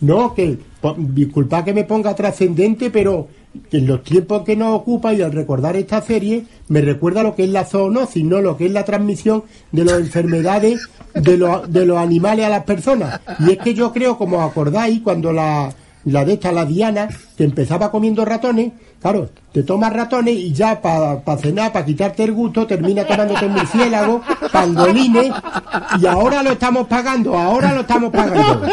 No, 0.02 0.36
que 0.36 0.60
disculpa 0.98 1.66
que 1.66 1.74
me 1.74 1.84
ponga 1.84 2.16
trascendente, 2.16 2.92
pero 2.92 3.28
en 3.72 3.88
los 3.88 4.04
tiempos 4.04 4.44
que 4.44 4.56
nos 4.56 4.76
ocupa 4.76 5.14
y 5.14 5.24
al 5.24 5.32
recordar 5.32 5.76
esta 5.76 6.00
serie 6.02 6.46
me 6.68 6.82
recuerda 6.82 7.24
lo 7.24 7.36
que 7.36 7.46
es 7.46 7.50
la 7.50 7.66
zoonosis, 7.66 8.24
no 8.24 8.42
lo 8.42 8.56
que 8.56 8.68
es 8.68 8.72
la 8.72 8.86
transmisión 8.86 9.44
de 9.72 9.86
las 9.86 10.00
enfermedades 10.00 10.88
de 11.16 11.38
los, 11.38 11.74
de 11.74 11.88
los 11.88 11.98
animales 11.98 12.46
a 12.46 12.50
las 12.50 12.66
personas. 12.66 13.20
Y 13.40 13.54
es 13.54 13.58
que 13.58 13.74
yo 13.74 13.92
creo, 13.92 14.16
como 14.18 14.38
os 14.38 14.52
acordáis, 14.52 15.02
cuando 15.02 15.34
la, 15.34 15.74
la 16.06 16.26
de 16.26 16.34
esta, 16.34 16.52
la 16.52 16.66
Diana, 16.66 17.10
que 17.38 17.44
empezaba 17.44 17.92
comiendo 17.92 18.26
ratones, 18.26 18.72
claro, 19.02 19.30
te 19.52 19.64
tomas 19.64 19.92
ratones 19.94 20.36
y 20.36 20.54
ya 20.54 20.82
para 20.82 21.38
cenar, 21.38 21.72
para 21.72 21.86
quitarte 21.86 22.24
el 22.24 22.32
gusto, 22.32 22.66
termina 22.66 23.06
tomándote 23.06 23.48
murciélago, 23.48 24.22
pangolines, 24.52 25.34
y 26.00 26.06
ahora 26.06 26.44
lo 26.44 26.52
estamos 26.52 26.88
pagando, 26.88 27.38
ahora 27.38 27.74
lo 27.74 27.82
estamos 27.82 28.12
pagando. 28.12 28.68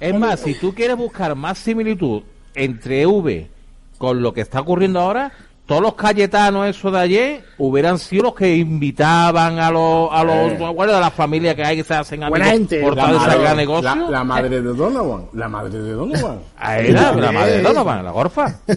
Es 0.00 0.14
más, 0.14 0.40
si 0.40 0.54
tú 0.54 0.74
quieres 0.74 0.96
buscar 0.96 1.34
más 1.34 1.58
similitud 1.58 2.22
entre 2.54 3.06
V 3.06 3.50
con 3.98 4.22
lo 4.22 4.32
que 4.32 4.42
está 4.42 4.60
ocurriendo 4.60 5.00
ahora, 5.00 5.32
todos 5.68 5.82
los 5.82 5.94
cayetanos 5.94 6.66
esos 6.66 6.90
de 6.92 6.98
ayer 6.98 7.44
hubieran 7.58 7.98
sido 7.98 8.22
los 8.24 8.34
que 8.34 8.56
invitaban 8.56 9.58
a 9.58 9.70
los 9.70 10.08
a 10.10 10.24
los 10.24 10.34
Eh. 10.52 10.58
bueno, 10.74 10.94
de 10.94 11.00
la 11.00 11.10
familia 11.10 11.54
que 11.54 11.62
hay 11.62 11.76
que 11.76 11.84
se 11.84 11.94
hacen 11.94 12.20
Buena 12.28 12.46
amigos 12.46 12.70
gente. 12.70 12.80
por 12.82 12.96
La 12.96 13.02
tal 13.04 13.20
sacar 13.20 13.56
negocio. 13.56 13.82
la- 13.94 14.10
la 14.10 14.24
madre 14.24 14.48
de 14.62 14.72
Donovan. 14.72 15.26
La 15.34 15.48
madre 15.48 15.78
de 15.82 15.92
Donovan. 15.92 16.38
Ah, 16.58 16.78
era 16.78 17.12
la 17.12 17.30
madre 17.32 17.52
de 17.58 17.62
Donovan, 17.62 18.02
la 18.04 18.10
gorfa. 18.10 18.46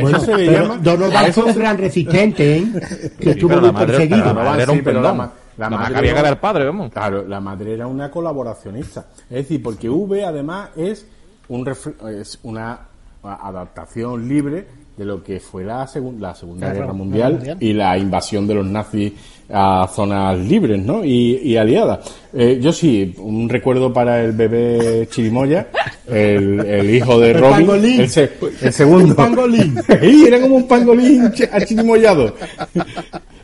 Bueno, 0.00 0.16
Eso 0.18 0.26
se 0.26 0.36
le 0.36 0.46
pero 0.46 0.62
llama- 0.62 0.74
a 0.74 0.78
Donovan 0.78 1.24
eso 1.26 1.42
fue 1.42 1.52
un 1.52 1.58
gran 1.58 1.78
resistente, 1.78 2.56
¿eh? 2.58 2.66
que 3.18 3.24
Sí, 3.24 3.30
estuvo 3.30 3.48
pero 3.48 3.60
muy 3.60 3.66
la 3.68 3.72
madre- 3.72 3.86
perseguido. 3.86 4.24
la 4.26 4.32
madre 4.34 4.62
era 4.62 4.72
un 4.72 4.78
Sí, 4.78 4.84
la 5.56 5.70
la 5.70 5.76
madre 5.76 5.96
había 5.98 6.14
que 6.14 6.36
padre, 6.36 6.64
vamos. 6.66 6.92
Claro, 6.92 7.24
la 7.26 7.40
madre 7.40 7.74
era 7.74 7.86
una 7.86 8.10
colaboracionista. 8.10 9.06
Es 9.28 9.36
decir, 9.36 9.62
porque 9.62 9.88
V 9.90 10.24
además 10.24 10.70
es, 10.76 11.06
un 11.48 11.64
es 12.20 12.38
una 12.42 12.78
adaptación 13.22 14.28
libre 14.28 14.66
de 14.98 15.04
lo 15.04 15.22
que 15.22 15.38
fue 15.40 15.64
la, 15.64 15.86
segun- 15.86 16.18
la 16.18 16.34
Segunda 16.34 16.66
Guerra 16.68 16.80
Guerra 16.80 16.92
Mundial, 16.92 17.32
Mundial. 17.34 17.56
y 17.60 17.72
la 17.72 17.96
invasión 17.96 18.46
de 18.46 18.54
los 18.54 18.66
nazis 18.66 19.12
a 19.50 19.88
zonas 19.94 20.36
libres 20.38 20.84
¿no? 20.84 21.02
y, 21.04 21.36
y 21.42 21.56
aliadas. 21.56 22.00
Eh, 22.34 22.58
yo 22.60 22.70
sí, 22.72 23.14
un 23.18 23.48
recuerdo 23.48 23.90
para 23.92 24.22
el 24.22 24.32
bebé 24.32 25.06
Chirimoya, 25.10 25.68
el, 26.06 26.60
el 26.60 26.90
hijo 26.94 27.18
de 27.18 27.30
El 27.30 27.38
Robin, 27.40 27.70
el, 28.00 28.08
se- 28.10 28.30
el 28.60 28.72
segundo. 28.72 29.06
Un 29.10 29.14
pangolín. 29.14 29.76
Sí, 30.00 30.24
era 30.26 30.40
como 30.40 30.56
un 30.56 30.68
pangolín 30.68 31.22
ch- 31.32 31.48
achirimoyado. 31.50 32.34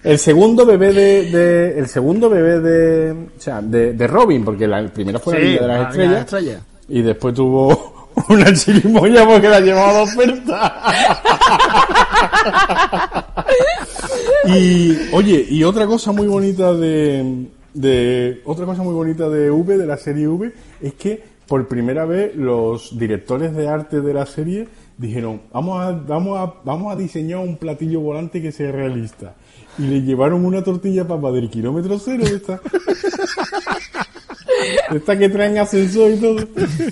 El 0.02 0.18
segundo 0.18 0.66
bebé 0.66 0.92
de, 0.92 1.30
de- 1.30 1.78
el 1.78 1.86
segundo 1.86 2.28
bebé 2.28 2.60
de, 2.60 3.12
o 3.12 3.40
sea, 3.40 3.62
de, 3.62 3.94
de 3.94 4.06
Robin, 4.06 4.44
porque 4.44 4.66
la, 4.66 4.80
el 4.80 4.90
primero 4.90 5.18
fue 5.18 5.34
la 5.34 5.40
Sí, 5.40 5.46
de 5.46 5.54
estrellas, 5.54 6.10
las 6.12 6.20
Estrellas. 6.24 6.62
y 6.88 7.00
después 7.02 7.34
tuvo 7.34 7.93
una 8.28 8.52
chirimoya 8.52 9.26
porque 9.26 9.48
la 9.48 9.60
llevaba 9.60 9.92
de 9.92 10.02
oferta. 10.02 10.82
y 14.46 14.96
oye, 15.12 15.46
y 15.48 15.64
otra 15.64 15.86
cosa 15.86 16.12
muy 16.12 16.26
bonita 16.26 16.72
de, 16.72 17.46
de 17.74 18.42
otra 18.44 18.66
cosa 18.66 18.82
muy 18.82 18.94
bonita 18.94 19.28
de 19.28 19.50
V 19.50 19.76
de 19.76 19.86
la 19.86 19.96
serie 19.96 20.28
V 20.28 20.52
es 20.80 20.94
que 20.94 21.22
por 21.46 21.68
primera 21.68 22.04
vez 22.04 22.34
los 22.36 22.98
directores 22.98 23.54
de 23.54 23.68
arte 23.68 24.00
de 24.00 24.14
la 24.14 24.26
serie 24.26 24.68
dijeron 24.96 25.42
vamos 25.52 25.82
a 25.82 25.92
vamos 25.92 26.38
a 26.38 26.54
vamos 26.64 26.92
a 26.92 26.96
diseñar 26.96 27.40
un 27.40 27.56
platillo 27.56 28.00
volante 28.00 28.40
que 28.40 28.52
sea 28.52 28.72
realista 28.72 29.34
y 29.78 29.82
le 29.82 30.02
llevaron 30.02 30.44
una 30.44 30.62
tortilla 30.62 31.06
papa 31.06 31.32
del 31.32 31.50
kilómetro 31.50 31.98
cero 31.98 32.24
esta 32.24 32.60
esta 34.94 35.18
que 35.18 35.28
traen 35.28 35.58
ascensor 35.58 36.10
y 36.12 36.16
todo 36.16 36.36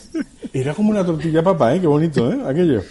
era 0.53 0.75
como 0.75 0.91
una 0.91 1.05
tortilla 1.05 1.43
papa 1.43 1.75
eh 1.75 1.81
qué 1.81 1.87
bonito 1.87 2.33
eh 2.33 2.39
aquello 2.47 2.83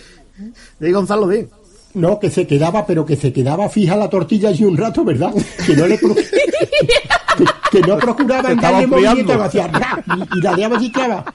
Di 0.79 0.91
Gonzalo, 0.91 1.27
di. 1.27 1.45
No, 1.93 2.17
que 2.19 2.31
se 2.31 2.47
quedaba, 2.47 2.85
pero 2.87 3.05
que 3.05 3.15
se 3.15 3.31
quedaba 3.31 3.69
fija 3.69 3.95
la 3.95 4.09
tortilla 4.09 4.49
allí 4.49 4.63
un 4.63 4.75
rato, 4.77 5.03
¿verdad? 5.03 5.31
Que 5.67 5.75
no 5.75 5.85
le 5.85 5.97
pro- 5.99 6.15
que, 6.15 7.45
que 7.71 7.81
no 7.87 7.97
procuraba 7.97 8.47
Se 8.49 8.55
estaba 8.55 8.71
darle 8.81 8.87
movimiento, 8.87 9.33
hacía 9.43 9.69
y, 10.07 10.37
y 10.37 10.41
la 10.41 10.55
de 10.55 10.65
allí 10.65 10.91
quedaba. 10.91 11.33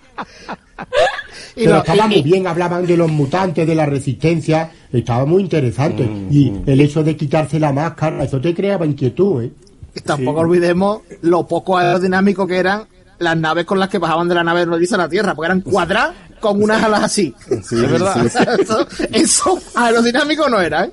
Y 1.55 1.65
Pero 1.67 1.79
estaba 1.79 2.07
muy 2.09 2.23
bien, 2.23 2.47
hablaban 2.47 2.85
de 2.87 2.97
los 2.97 3.11
mutantes, 3.13 3.67
de 3.67 3.75
la 3.75 3.87
resistencia, 3.87 4.73
estaba 4.93 5.25
muy 5.25 5.43
interesante. 5.43 6.09
Y 6.31 6.53
el 6.67 6.81
hecho 6.81 7.05
de 7.05 7.17
quitarse 7.17 7.61
la 7.61 7.73
máscara, 7.73 8.25
eso 8.25 8.41
te 8.41 8.55
creaba 8.55 8.87
inquietud, 8.87 9.45
¿eh? 9.45 9.51
y 9.95 10.01
tampoco 10.01 10.41
olvidemos 10.41 11.03
lo 11.23 11.47
poco 11.47 11.77
aerodinámico 11.79 12.47
que 12.47 12.57
eran 12.57 12.85
las 13.19 13.37
naves 13.37 13.65
con 13.65 13.79
las 13.79 13.89
que 13.89 13.99
bajaban 13.99 14.29
de 14.29 14.35
la 14.35 14.45
nave 14.45 14.67
nodriza 14.67 14.95
a 14.97 14.99
la 14.99 15.09
Tierra, 15.09 15.35
porque 15.35 15.47
eran 15.47 15.61
cuadradas 15.63 16.15
con 16.41 16.63
unas 16.63 16.83
alas 16.83 17.05
así. 17.05 17.35
Sí, 17.63 17.77
Es 17.83 17.91
verdad. 17.91 18.17
sí. 18.23 18.27
Eso, 18.61 18.89
eso 19.13 19.59
aerodinámico 19.75 20.49
no 20.49 20.61
era, 20.61 20.85
¿eh? 20.85 20.93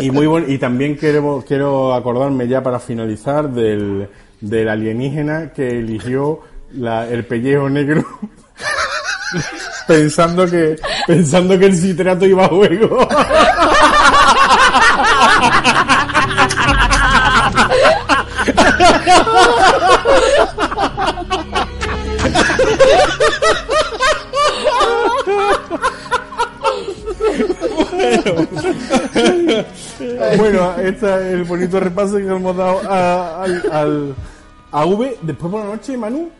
Y 0.00 0.10
muy 0.10 0.26
buen, 0.26 0.50
y 0.50 0.58
también 0.58 0.94
quiero, 0.94 1.44
quiero 1.46 1.94
acordarme 1.94 2.46
ya 2.48 2.62
para 2.62 2.78
finalizar 2.78 3.50
del, 3.50 4.08
del 4.40 4.68
alienígena 4.68 5.52
que 5.52 5.68
eligió 5.68 6.40
la- 6.74 7.08
el 7.08 7.24
pellejo 7.26 7.68
negro 7.68 8.04
pensando 9.86 10.46
que 10.46 10.76
pensando 11.06 11.58
que 11.58 11.66
el 11.66 11.74
citrato 11.76 12.24
iba 12.26 12.44
a 12.44 12.48
juego. 12.48 12.98
bueno, 30.36 30.74
este 30.78 31.06
es 31.06 31.32
el 31.32 31.44
bonito 31.44 31.80
repaso 31.80 32.16
que 32.16 32.26
hemos 32.26 32.56
dado 32.56 32.80
a, 32.88 33.44
al, 33.44 34.14
a 34.70 34.86
V. 34.86 35.18
Después 35.22 35.50
por 35.50 35.64
la 35.64 35.74
noche, 35.74 35.96
Manu, 35.96 36.30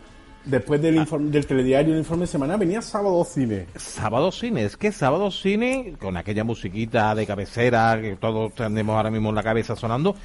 después 0.44 0.80
del, 0.82 0.96
informe, 0.96 1.30
del 1.30 1.46
telediario, 1.46 1.92
el 1.92 1.98
informe 2.00 2.26
semanal, 2.26 2.58
venía 2.58 2.82
sábado 2.82 3.24
cine. 3.24 3.66
Sábado 3.76 4.30
Cine, 4.32 4.64
es 4.64 4.76
que 4.76 4.92
Sábado 4.92 5.30
Cine, 5.30 5.94
con 6.00 6.16
aquella 6.16 6.44
musiquita 6.44 7.14
de 7.14 7.26
cabecera 7.26 7.98
que 8.00 8.16
todos 8.16 8.54
tenemos 8.54 8.96
ahora 8.96 9.10
mismo 9.10 9.28
en 9.30 9.34
la 9.34 9.42
cabeza 9.42 9.76
sonando, 9.76 10.16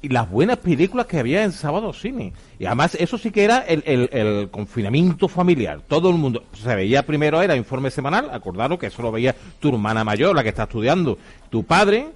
y 0.00 0.10
las 0.10 0.30
buenas 0.30 0.58
películas 0.58 1.06
que 1.06 1.18
había 1.18 1.42
en 1.42 1.50
Sábado 1.50 1.92
Cine. 1.92 2.32
Y 2.60 2.66
además, 2.66 2.94
eso 3.00 3.18
sí 3.18 3.32
que 3.32 3.42
era 3.42 3.58
el, 3.60 3.82
el- 3.84 4.08
el 4.12 4.48
confinamiento 4.50 5.26
familiar. 5.26 5.80
Todo 5.88 6.10
el 6.10 6.16
mundo 6.16 6.44
se 6.52 6.72
veía 6.76 7.04
primero, 7.04 7.42
era 7.42 7.56
informe 7.56 7.90
semanal, 7.90 8.30
acordaros 8.32 8.78
que 8.78 8.86
eso 8.86 9.02
lo 9.02 9.10
veía 9.10 9.34
tu 9.58 9.70
hermana 9.70 10.04
mayor, 10.04 10.36
la 10.36 10.44
que 10.44 10.50
está 10.50 10.62
estudiando, 10.64 11.18
tu 11.50 11.64
padre, 11.64 12.06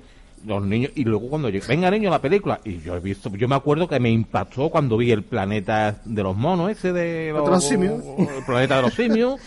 los 0.47 0.65
niños, 0.65 0.93
y 0.95 1.05
luego 1.05 1.29
cuando 1.29 1.49
llegó, 1.49 1.67
venga 1.69 1.91
niño 1.91 2.11
la 2.11 2.21
película, 2.21 2.61
y 2.65 2.81
yo 2.81 2.97
he 2.97 3.01
visto, 3.01 3.31
yo 3.37 3.49
me 3.49 3.55
acuerdo 3.55 3.89
que 3.89 4.01
me 4.01 4.11
impactó 4.11 4.71
cuando 4.71 4.97
vi 4.97 5.11
el 5.13 5.23
planeta 5.23 6.01
de 6.05 6.23
los 6.23 6.37
monos, 6.37 6.71
ese 6.71 6.93
de 6.93 7.33
de 7.33 7.33
los 7.33 7.65
simios. 7.65 8.03
el 8.19 8.45
planeta 8.45 8.77
de 8.77 8.83
los 8.83 8.95
simios, 8.95 9.41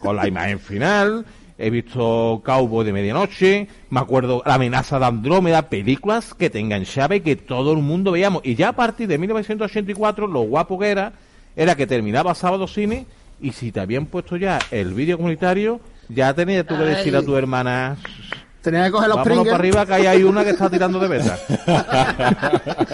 con 0.00 0.16
la 0.16 0.26
imagen 0.26 0.58
final. 0.58 1.24
He 1.60 1.70
visto 1.70 2.40
Cowboy 2.44 2.86
de 2.86 2.92
Medianoche, 2.92 3.66
me 3.90 3.98
acuerdo 3.98 4.42
La 4.46 4.54
amenaza 4.54 5.00
de 5.00 5.06
Andrómeda, 5.06 5.62
películas 5.62 6.32
que 6.32 6.50
te 6.50 6.60
enganchaba 6.60 7.16
y 7.16 7.20
que 7.20 7.34
todo 7.34 7.72
el 7.72 7.78
mundo 7.78 8.12
veíamos. 8.12 8.42
Y 8.44 8.54
ya 8.54 8.68
a 8.68 8.72
partir 8.74 9.08
de 9.08 9.18
1984, 9.18 10.28
lo 10.28 10.42
guapo 10.42 10.78
que 10.78 10.86
era, 10.86 11.14
era 11.56 11.74
que 11.74 11.88
terminaba 11.88 12.36
sábado 12.36 12.68
cine 12.68 13.06
y 13.40 13.52
si 13.52 13.72
te 13.72 13.80
habían 13.80 14.06
puesto 14.06 14.36
ya 14.36 14.58
el 14.70 14.94
vídeo 14.94 15.16
comunitario, 15.16 15.80
ya 16.08 16.32
tenías 16.34 16.66
tú 16.66 16.76
que 16.76 16.84
decir 16.84 17.16
a 17.16 17.22
tu 17.22 17.36
hermana, 17.36 17.96
Tenía 18.70 18.84
que 18.84 18.90
coger 18.92 19.08
los 19.08 19.16
vámonos 19.18 19.44
para 19.44 19.56
arriba 19.56 19.86
que 19.86 19.94
ahí 19.94 20.06
hay 20.06 20.22
una 20.24 20.44
que 20.44 20.50
está 20.50 20.68
tirando 20.68 20.98
de 20.98 21.08
beta. 21.08 21.38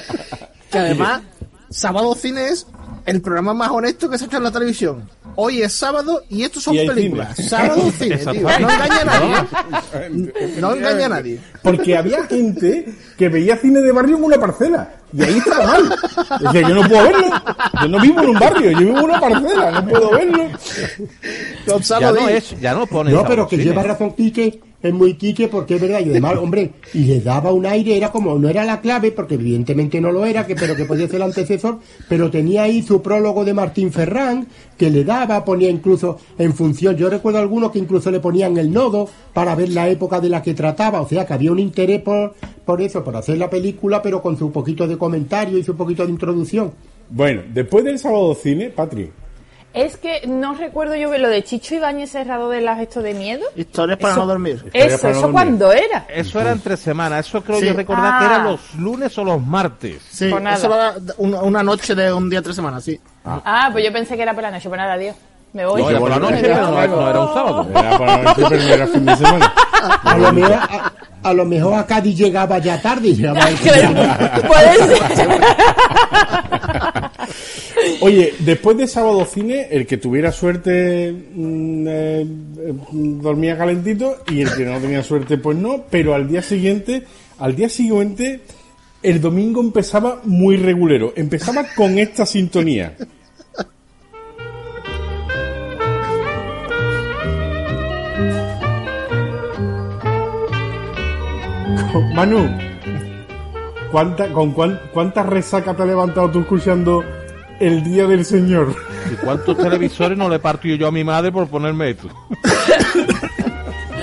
que 0.70 0.78
además, 0.78 1.22
Sábado 1.68 2.14
Cine 2.14 2.48
es 2.48 2.66
el 3.06 3.20
programa 3.20 3.52
más 3.54 3.70
honesto 3.70 4.08
que 4.08 4.16
se 4.16 4.24
ha 4.24 4.26
hecho 4.28 4.36
en 4.36 4.44
la 4.44 4.52
televisión. 4.52 5.10
Hoy 5.36 5.62
es 5.62 5.72
sábado 5.72 6.22
y 6.30 6.44
estos 6.44 6.62
son 6.62 6.76
Y 6.76 6.86
películas. 6.86 7.34
cine. 7.34 7.48
Sábado 7.48 7.90
Cine, 7.98 8.16
tío. 8.18 8.32
No 8.42 8.70
engaña 8.70 9.00
a 9.00 9.04
nadie. 9.04 10.32
No 10.60 10.74
engaña 10.74 11.06
a 11.06 11.08
nadie. 11.08 11.40
Porque 11.60 11.96
había 11.96 12.22
gente 12.26 12.94
que 13.18 13.28
veía 13.28 13.56
cine 13.56 13.80
de 13.80 13.90
barrio 13.90 14.16
en 14.16 14.22
una 14.24 14.38
parcela. 14.38 14.92
Y 15.12 15.24
ahí 15.24 15.38
estaba 15.38 15.66
mal. 15.66 15.94
Decía, 16.40 16.68
yo 16.68 16.74
no 16.76 16.88
puedo 16.88 17.02
verlo. 17.02 17.26
Yo 17.82 17.88
no 17.88 18.00
vivo 18.00 18.20
en 18.22 18.28
un 18.28 18.38
barrio, 18.38 18.70
yo 18.70 18.78
vivo 18.78 18.98
en 18.98 19.04
una 19.04 19.20
parcela, 19.20 19.70
no 19.72 19.88
puedo 19.88 20.10
verlo. 20.12 20.44
Ya 22.00 22.12
no 22.12 22.28
es, 22.28 22.60
ya 22.60 22.74
no 22.74 22.86
pone 22.86 23.10
No, 23.12 23.24
pero 23.26 23.48
que 23.48 23.56
Cine. 23.56 23.70
lleva 23.70 23.82
razón 23.82 24.12
Quique, 24.12 24.60
es 24.84 24.92
muy 24.92 25.14
Quique 25.14 25.48
porque 25.48 25.76
es 25.76 25.80
verdad, 25.80 26.00
y 26.00 26.10
además, 26.10 26.36
hombre, 26.36 26.72
y 26.92 27.06
le 27.06 27.20
daba 27.20 27.52
un 27.52 27.64
aire, 27.64 27.96
era 27.96 28.12
como, 28.12 28.38
no 28.38 28.50
era 28.50 28.64
la 28.66 28.82
clave, 28.82 29.12
porque 29.12 29.36
evidentemente 29.36 29.98
no 29.98 30.12
lo 30.12 30.26
era, 30.26 30.46
que 30.46 30.54
pero 30.54 30.76
que 30.76 30.84
podía 30.84 31.06
ser 31.06 31.16
el 31.16 31.22
antecesor, 31.22 31.78
pero 32.06 32.30
tenía 32.30 32.64
ahí 32.64 32.82
su 32.82 33.00
prólogo 33.00 33.46
de 33.46 33.54
Martín 33.54 33.90
Ferrán, 33.90 34.46
que 34.76 34.90
le 34.90 35.02
daba, 35.02 35.42
ponía 35.42 35.70
incluso 35.70 36.18
en 36.36 36.52
función, 36.52 36.96
yo 36.96 37.08
recuerdo 37.08 37.38
algunos 37.38 37.70
que 37.70 37.78
incluso 37.78 38.10
le 38.10 38.20
ponían 38.20 38.58
el 38.58 38.70
nodo 38.70 39.08
para 39.32 39.54
ver 39.54 39.70
la 39.70 39.88
época 39.88 40.20
de 40.20 40.28
la 40.28 40.42
que 40.42 40.52
trataba, 40.52 41.00
o 41.00 41.08
sea 41.08 41.24
que 41.24 41.32
había 41.32 41.50
un 41.50 41.60
interés 41.60 42.02
por, 42.02 42.34
por 42.66 42.82
eso, 42.82 43.02
por 43.02 43.16
hacer 43.16 43.38
la 43.38 43.48
película, 43.48 44.02
pero 44.02 44.20
con 44.20 44.36
su 44.36 44.52
poquito 44.52 44.86
de 44.86 44.98
comentario 44.98 45.56
y 45.56 45.64
su 45.64 45.74
poquito 45.74 46.04
de 46.04 46.12
introducción. 46.12 46.72
Bueno, 47.08 47.40
después 47.54 47.86
del 47.86 47.98
sábado 47.98 48.34
cine, 48.34 48.68
Patri, 48.68 49.10
Es 49.74 49.96
que 49.96 50.22
no 50.28 50.54
recuerdo 50.54 50.94
yo 50.94 51.10
ver 51.10 51.20
lo 51.20 51.28
de 51.28 51.42
Chicho 51.42 51.74
Ibáñez 51.74 52.12
cerrado 52.12 52.48
de 52.48 52.60
las 52.60 52.78
esto 52.80 53.02
de 53.02 53.12
miedo. 53.12 53.42
Historias 53.56 53.98
para 53.98 54.12
Eso- 54.12 54.20
no 54.20 54.26
dormir. 54.28 54.64
Eso, 54.72 54.98
para 55.00 55.12
no 55.14 55.18
¿eso 55.18 55.32
cuándo 55.32 55.72
era? 55.72 56.06
Eso 56.08 56.40
era 56.40 56.52
entre 56.52 56.76
semanas, 56.76 57.26
eso 57.26 57.42
creo 57.42 57.58
Sí. 57.58 57.66
yo 57.66 57.72
recordar 57.72 58.20
que 58.20 58.24
Ah. 58.24 58.28
era 58.36 58.44
los 58.44 58.74
lunes 58.76 59.18
o 59.18 59.24
los 59.24 59.44
martes. 59.44 60.00
Sí, 60.08 60.28
Pues 60.30 60.42
nada. 60.42 60.56
eso 60.56 60.72
era 60.72 60.94
una, 61.18 61.42
una 61.42 61.62
noche 61.64 61.94
de 61.96 62.12
un 62.12 62.30
día, 62.30 62.40
tres 62.40 62.54
semanas, 62.54 62.84
sí. 62.84 63.00
Ah, 63.24 63.68
pues 63.72 63.84
yo 63.84 63.92
pensé 63.92 64.14
que 64.16 64.22
era 64.22 64.32
por 64.32 64.44
la 64.44 64.52
noche. 64.52 64.68
Pues 64.68 64.78
nada, 64.78 64.92
adiós. 64.92 65.16
Me 65.52 65.64
voy. 65.66 65.82
No, 65.82 65.90
era 65.90 65.98
por 66.00 66.10
la 66.10 66.18
noche, 66.18 66.38
pero 66.40 66.56
no, 66.56 66.70
no 66.72 67.10
era 67.10 67.20
un 67.20 67.34
sábado. 67.34 67.66
era 67.70 67.98
para 67.98 68.16
la 68.16 68.22
noche, 68.24 68.42
pero 68.48 68.62
no 68.62 68.68
era 68.74 68.86
fin 68.88 69.04
de 69.06 69.16
semana. 69.16 69.52
A 70.04 70.18
lo 70.18 70.32
mejor 70.32 70.52
a, 70.52 70.92
a 71.22 71.32
lo 71.32 71.44
mejor 71.44 71.74
a 71.74 71.86
Cádiz 71.86 72.16
llegaba 72.16 72.58
ya 72.58 72.80
tarde, 72.82 73.12
llegaba 73.14 73.40
Puede 74.46 74.76
ser. 74.86 75.40
Oye, 78.00 78.34
después 78.40 78.76
de 78.76 78.86
sábado 78.86 79.24
cine, 79.26 79.68
el 79.70 79.86
que 79.86 79.96
tuviera 79.96 80.32
suerte 80.32 81.12
mm, 81.12 81.84
eh, 81.88 82.26
dormía 82.92 83.56
calentito 83.58 84.16
y 84.30 84.40
el 84.42 84.54
que 84.54 84.64
no 84.64 84.78
tenía 84.80 85.02
suerte, 85.02 85.38
pues 85.38 85.56
no. 85.58 85.84
Pero 85.90 86.14
al 86.14 86.28
día 86.28 86.42
siguiente, 86.42 87.02
al 87.38 87.54
día 87.56 87.68
siguiente, 87.68 88.40
el 89.02 89.20
domingo 89.20 89.60
empezaba 89.60 90.20
muy 90.24 90.56
regulero. 90.56 91.12
Empezaba 91.16 91.64
con 91.76 91.98
esta 91.98 92.24
sintonía. 92.26 92.94
Manu, 102.14 102.48
¿cuánta, 103.90 104.28
con 104.32 104.52
cuán- 104.52 104.80
cuántas 104.92 105.26
resacas 105.26 105.76
te 105.76 105.82
has 105.82 105.88
levantado 105.88 106.30
tú 106.30 106.40
escuchando 106.40 107.04
el 107.60 107.84
Día 107.84 108.06
del 108.06 108.24
Señor? 108.24 108.74
¿Y 109.12 109.16
cuántos 109.16 109.56
televisores 109.56 110.16
no 110.16 110.28
le 110.28 110.36
he 110.36 110.40
partido 110.40 110.76
yo 110.76 110.88
a 110.88 110.92
mi 110.92 111.04
madre 111.04 111.32
por 111.32 111.48
ponerme 111.48 111.90
esto? 111.90 112.08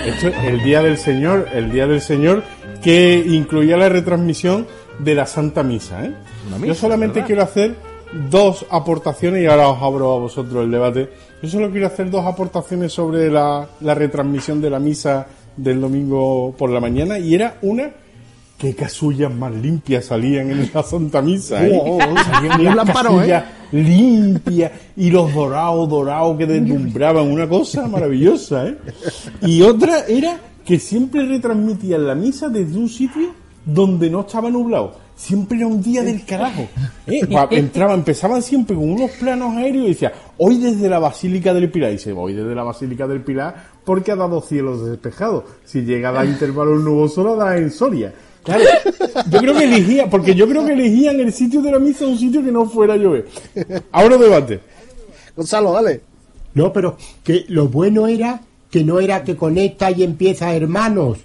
Esto 0.05 0.27
es 0.29 0.43
el 0.45 0.63
Día 0.63 0.81
del 0.81 0.97
Señor, 0.97 1.47
el 1.53 1.71
Día 1.71 1.87
del 1.87 2.01
Señor 2.01 2.43
que 2.81 3.23
incluía 3.27 3.77
la 3.77 3.89
retransmisión 3.89 4.67
de 4.99 5.15
la 5.15 5.25
Santa 5.25 5.63
Misa. 5.63 6.03
¿eh? 6.03 6.13
Misa, 6.55 6.65
Yo 6.65 6.75
solamente 6.75 7.15
¿verdad? 7.15 7.27
quiero 7.27 7.43
hacer 7.43 7.75
dos 8.29 8.65
aportaciones 8.69 9.43
y 9.43 9.45
ahora 9.45 9.69
os 9.69 9.81
abro 9.81 10.15
a 10.15 10.19
vosotros 10.19 10.65
el 10.65 10.71
debate. 10.71 11.09
Yo 11.41 11.49
solo 11.49 11.69
quiero 11.69 11.87
hacer 11.87 12.09
dos 12.09 12.25
aportaciones 12.25 12.91
sobre 12.91 13.29
la, 13.29 13.67
la 13.81 13.93
retransmisión 13.93 14.61
de 14.61 14.69
la 14.69 14.79
misa 14.79 15.27
del 15.55 15.79
domingo 15.79 16.55
por 16.57 16.69
la 16.69 16.79
mañana 16.79 17.19
y 17.19 17.35
era 17.35 17.57
una 17.61 17.91
qué 18.61 18.75
casullas 18.75 19.33
más 19.33 19.51
limpias 19.55 20.05
salían 20.05 20.51
en 20.51 20.69
la 20.71 20.83
Santa 20.83 21.19
Misa. 21.19 21.65
¿eh? 21.65 21.81
Oh, 21.83 21.97
oh, 21.97 22.23
Salían 22.23 22.59
bien 22.59 22.75
las 22.75 22.85
lámparo, 22.85 23.15
casullas 23.15 23.45
limpias 23.71 24.71
y 24.95 25.09
los 25.09 25.33
dorados, 25.33 25.89
dorados 25.89 26.37
que 26.37 26.45
deslumbraban, 26.45 27.27
una 27.27 27.49
cosa 27.49 27.87
maravillosa. 27.87 28.67
¿eh? 28.67 28.77
Y 29.41 29.63
otra 29.63 30.05
era 30.05 30.39
que 30.63 30.77
siempre 30.77 31.25
retransmitían 31.25 32.05
la 32.05 32.13
misa 32.13 32.49
desde 32.49 32.77
un 32.77 32.87
sitio 32.87 33.33
donde 33.65 34.11
no 34.11 34.21
estaba 34.21 34.51
nublado. 34.51 34.93
Siempre 35.15 35.57
era 35.57 35.65
un 35.65 35.81
día 35.81 36.03
del 36.03 36.23
carajo. 36.23 36.67
¿eh? 37.07 37.21
Entraban, 37.49 37.99
empezaban 37.99 38.43
siempre 38.43 38.75
con 38.75 38.91
unos 38.91 39.09
planos 39.11 39.55
aéreos 39.57 39.85
y 39.85 39.89
decía, 39.89 40.13
hoy 40.37 40.57
desde 40.57 40.87
la 40.87 40.99
Basílica 40.99 41.51
del 41.51 41.71
Pilar. 41.71 41.89
Y 41.89 41.93
dice, 41.93 42.11
hoy 42.11 42.33
desde 42.33 42.53
la 42.53 42.63
Basílica 42.63 43.07
del 43.07 43.23
Pilar 43.23 43.55
porque 43.83 44.11
ha 44.11 44.15
dado 44.15 44.39
cielos 44.41 44.85
despejados. 44.85 45.45
Si 45.65 45.81
llega 45.81 46.09
a 46.09 46.11
dar 46.11 46.25
intervalos 46.27 46.83
nubosos, 46.83 47.25
la 47.25 47.43
da 47.43 47.57
en 47.57 47.71
Soria. 47.71 48.13
Claro, 48.43 48.63
yo 49.29 49.39
creo 49.39 49.53
que 49.55 49.63
elegía, 49.65 50.09
porque 50.09 50.33
yo 50.33 50.47
creo 50.47 50.65
que 50.65 50.73
elegían 50.73 51.19
el 51.19 51.31
sitio 51.31 51.61
de 51.61 51.71
la 51.71 51.79
misa 51.79 52.05
un 52.07 52.17
sitio 52.17 52.43
que 52.43 52.51
no 52.51 52.65
fuera 52.67 52.95
a 52.95 52.97
llover. 52.97 53.27
Ahora 53.91 54.17
debate. 54.17 54.59
Gonzalo, 55.35 55.73
dale. 55.73 56.01
No, 56.55 56.73
pero 56.73 56.97
que 57.23 57.45
lo 57.49 57.67
bueno 57.67 58.07
era 58.07 58.41
que 58.71 58.83
no 58.83 58.99
era 58.99 59.23
que 59.23 59.35
conecta 59.35 59.91
y 59.91 60.03
empieza 60.03 60.53
hermanos, 60.55 61.19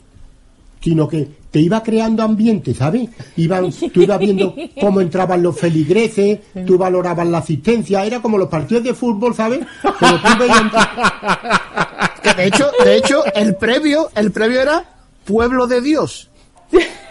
sino 0.80 1.08
que 1.08 1.26
te 1.50 1.60
iba 1.60 1.82
creando 1.82 2.22
ambiente, 2.22 2.74
¿sabes? 2.74 3.08
Iban, 3.36 3.70
tú 3.92 4.02
ibas 4.02 4.18
viendo 4.18 4.54
cómo 4.80 5.00
entraban 5.00 5.42
los 5.42 5.58
feligreses, 5.58 6.40
tú 6.66 6.76
valorabas 6.76 7.26
la 7.26 7.38
asistencia, 7.38 8.04
era 8.04 8.20
como 8.20 8.36
los 8.36 8.48
partidos 8.48 8.84
de 8.84 8.92
fútbol, 8.94 9.34
¿sabes? 9.34 9.60
Pero 9.82 10.20
tú 10.20 10.28
veías- 10.38 10.72
Que 12.22 12.34
de 12.34 12.46
hecho, 12.46 12.70
de 12.84 12.96
hecho, 12.96 13.24
el 13.34 13.54
previo, 13.56 14.10
el 14.16 14.32
previo 14.32 14.60
era 14.60 14.84
Pueblo 15.24 15.66
de 15.66 15.80
Dios. 15.80 16.28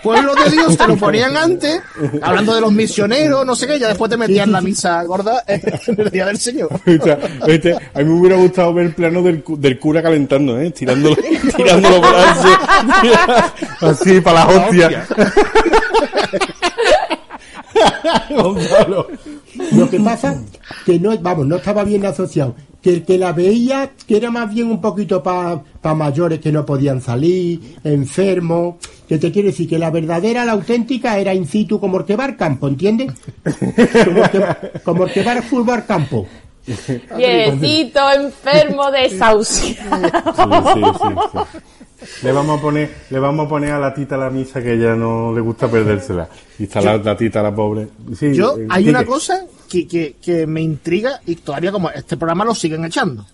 Pueblo 0.05 0.35
de 0.35 0.51
Dios 0.51 0.77
te 0.77 0.85
lo 0.85 0.95
ponían 0.99 1.35
antes, 1.35 1.81
hablando 2.21 2.53
de 2.53 2.61
los 2.61 2.71
misioneros, 2.71 3.43
no 3.43 3.55
sé 3.55 3.65
qué, 3.65 3.79
ya 3.79 3.87
después 3.87 4.11
te 4.11 4.17
metían 4.17 4.51
la 4.51 4.61
misa 4.61 5.01
gorda 5.03 5.43
en 5.47 5.99
el 5.99 6.11
día 6.11 6.27
del 6.27 6.37
Señor. 6.37 6.69
Este, 6.85 7.17
este, 7.47 7.73
a 7.73 7.99
mí 7.99 8.05
me 8.05 8.19
hubiera 8.19 8.37
gustado 8.37 8.73
ver 8.73 8.85
el 8.85 8.93
plano 8.93 9.23
del, 9.23 9.43
del 9.57 9.79
cura 9.79 10.03
calentando, 10.03 10.59
¿eh? 10.61 10.69
Tirándolo, 10.69 11.15
tirándolo 11.55 12.01
por 12.01 12.15
así, 12.15 12.47
así 13.81 14.21
para 14.21 14.45
la 14.45 14.47
hostia. 14.47 15.07
Gonzalo. 18.29 19.07
Lo 19.73 19.89
que 19.89 19.99
pasa 19.99 20.41
que 20.85 20.99
no, 20.99 21.17
vamos, 21.19 21.45
no 21.47 21.57
estaba 21.57 21.83
bien 21.83 22.05
asociado. 22.05 22.55
Que 22.81 22.91
el 22.91 23.03
que 23.03 23.17
la 23.17 23.31
veía, 23.31 23.91
que 24.07 24.17
era 24.17 24.29
más 24.29 24.53
bien 24.53 24.69
un 24.69 24.79
poquito 24.79 25.23
para 25.23 25.63
mayores 25.95 26.39
que 26.39 26.51
no 26.51 26.65
podían 26.65 27.01
salir, 27.01 27.77
enfermos. 27.83 28.75
Que 29.07 29.17
te 29.17 29.31
quiero 29.31 29.47
decir 29.47 29.67
que 29.67 29.79
la 29.79 29.89
verdadera, 29.89 30.45
la 30.45 30.51
auténtica, 30.51 31.17
era 31.17 31.33
in 31.33 31.47
situ 31.47 31.79
como 31.79 31.99
el 31.99 32.05
que 32.05 32.15
va 32.15 32.25
al 32.25 32.35
campo, 32.35 32.67
¿entiendes? 32.67 33.11
Como 33.43 34.23
el 34.23 34.29
que, 34.29 34.45
como 34.83 35.05
el 35.05 35.11
que 35.11 35.23
va 35.23 35.31
al 35.33 35.43
fútbol 35.43 35.75
al 35.75 35.85
campo. 35.85 36.27
Viejito 37.15 37.99
enfermo 38.11 38.89
desahuciado. 38.91 40.07
Sí, 40.33 40.41
sí, 40.73 40.81
sí, 40.83 41.39
sí. 41.51 41.59
Le 42.23 42.31
vamos 42.31 42.59
a 42.59 42.61
poner, 42.61 42.93
le 43.09 43.19
vamos 43.19 43.45
a 43.45 43.49
poner 43.49 43.71
a 43.71 43.79
la 43.79 43.93
tita 43.93 44.17
la 44.17 44.29
misa 44.29 44.61
que 44.61 44.73
ella 44.73 44.95
no 44.95 45.33
le 45.33 45.41
gusta 45.41 45.69
perdérsela. 45.69 46.29
Y 46.59 46.63
está 46.63 46.81
la, 46.81 46.97
la 46.97 47.15
tita 47.17 47.41
la 47.41 47.53
pobre. 47.53 47.87
Sí, 48.17 48.33
Yo, 48.33 48.57
eh, 48.57 48.67
hay 48.69 48.89
una 48.89 49.05
cosa 49.05 49.45
que, 49.69 49.87
que, 49.87 50.15
que 50.21 50.47
me 50.47 50.61
intriga 50.61 51.21
y 51.25 51.35
todavía 51.35 51.71
como 51.71 51.89
este 51.89 52.17
programa 52.17 52.45
lo 52.45 52.55
siguen 52.55 52.85
echando, 52.85 53.25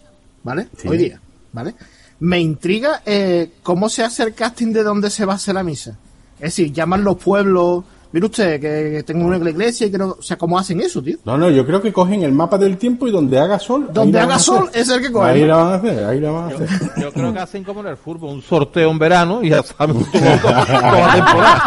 ¿vale? 0.43 0.67
Sí. 0.77 0.88
Hoy 0.88 0.97
día, 0.97 1.21
¿vale? 1.51 1.75
Me 2.19 2.39
intriga 2.39 3.01
eh, 3.05 3.51
cómo 3.63 3.89
se 3.89 4.03
hace 4.03 4.23
el 4.23 4.34
casting 4.34 4.71
de 4.73 4.84
dónde 4.84 5.10
se 5.10 5.25
va 5.25 5.34
a 5.34 5.36
hacer 5.38 5.55
la 5.55 5.63
misa. 5.63 5.97
Es 6.36 6.55
decir, 6.55 6.71
llaman 6.71 7.03
los 7.03 7.17
pueblos, 7.17 7.84
mire 8.12 8.26
usted 8.26 8.60
que 8.60 9.04
tengo 9.04 9.26
una 9.26 9.38
iglesia 9.38 9.88
y 9.88 9.91
que 9.91 9.97
no, 9.97 10.15
o 10.19 10.21
sea, 10.21 10.38
¿cómo 10.38 10.58
hacen 10.58 10.82
eso, 10.82 11.02
tío? 11.02 11.17
No, 11.26 11.38
no, 11.38 11.50
yo 11.50 11.65
creo 11.65 11.82
que 11.82 11.93
cogen 11.93 12.24
el 12.24 12.32
mapa 12.32 12.58
del 12.58 12.78
tiempo 12.78 13.08
y 13.08 13.12
donde 13.12 13.39
haga 13.39 13.60
sol. 13.60 13.89
Donde 13.93 14.19
haga 14.19 14.38
sol 14.39 14.69
es 14.74 14.89
el 14.89 15.02
que 15.02 15.12
cogen. 15.12 15.30
Ahí 15.30 15.45
la 15.45 15.56
van 15.58 15.74
a 15.74 15.76
hacer, 15.76 16.04
ahí 16.04 16.19
la 16.19 16.32
van 16.32 16.43
a 16.43 16.47
hacer. 16.56 16.67
Yo 17.02 17.12
creo 17.12 17.34
que 17.34 17.39
hacen 17.39 17.63
como 17.63 17.82
en 17.82 17.88
el 17.88 17.97
fútbol, 17.97 18.36
un 18.36 18.41
sorteo 18.41 18.91
en 18.91 19.00
verano 19.00 19.43
y 19.43 19.50
ya 19.50 19.63
saben 19.63 20.04
toda 20.12 20.65
la 21.08 21.13
temporada. 21.15 21.62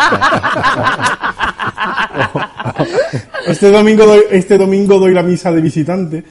Este 3.46 3.70
domingo 3.70 4.06
doy, 4.06 4.20
este 4.30 4.58
domingo 4.58 4.98
doy 4.98 5.12
la 5.12 5.22
misa 5.22 5.52
de 5.52 5.60
visitante. 5.60 6.24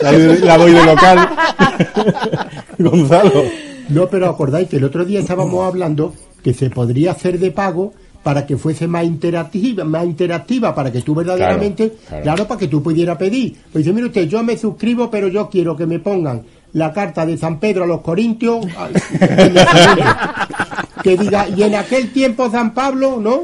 La 0.00 0.56
doy 0.58 0.72
de 0.72 0.84
local. 0.84 1.28
Gonzalo. 2.78 3.44
No, 3.88 4.08
pero 4.08 4.30
acordáis 4.30 4.68
que 4.68 4.76
el 4.76 4.84
otro 4.84 5.04
día 5.04 5.20
estábamos 5.20 5.66
hablando 5.66 6.14
que 6.42 6.54
se 6.54 6.70
podría 6.70 7.12
hacer 7.12 7.38
de 7.38 7.50
pago 7.50 7.92
para 8.24 8.44
que 8.44 8.56
fuese 8.56 8.88
más 8.88 9.04
interactiva, 9.04 9.84
más 9.84 10.04
interactiva, 10.04 10.74
para 10.74 10.90
que 10.90 11.00
tú 11.02 11.14
verdaderamente, 11.14 11.90
Claro, 11.90 12.06
claro, 12.08 12.22
claro. 12.24 12.48
para 12.48 12.58
que 12.58 12.66
tú 12.68 12.82
pudieras 12.82 13.16
pedir. 13.18 13.56
Pues 13.70 13.84
dice, 13.84 13.94
mire 13.94 14.06
usted, 14.08 14.26
yo 14.26 14.42
me 14.42 14.56
suscribo, 14.56 15.08
pero 15.10 15.28
yo 15.28 15.48
quiero 15.48 15.76
que 15.76 15.86
me 15.86 16.00
pongan 16.00 16.42
la 16.72 16.92
carta 16.92 17.24
de 17.24 17.38
San 17.38 17.60
Pedro 17.60 17.84
a 17.84 17.86
los 17.86 18.00
Corintios, 18.00 18.66
que 21.02 21.16
diga, 21.16 21.48
y 21.48 21.62
en 21.62 21.74
aquel 21.76 22.12
tiempo 22.12 22.50
San 22.50 22.74
Pablo, 22.74 23.18
¿no? 23.20 23.42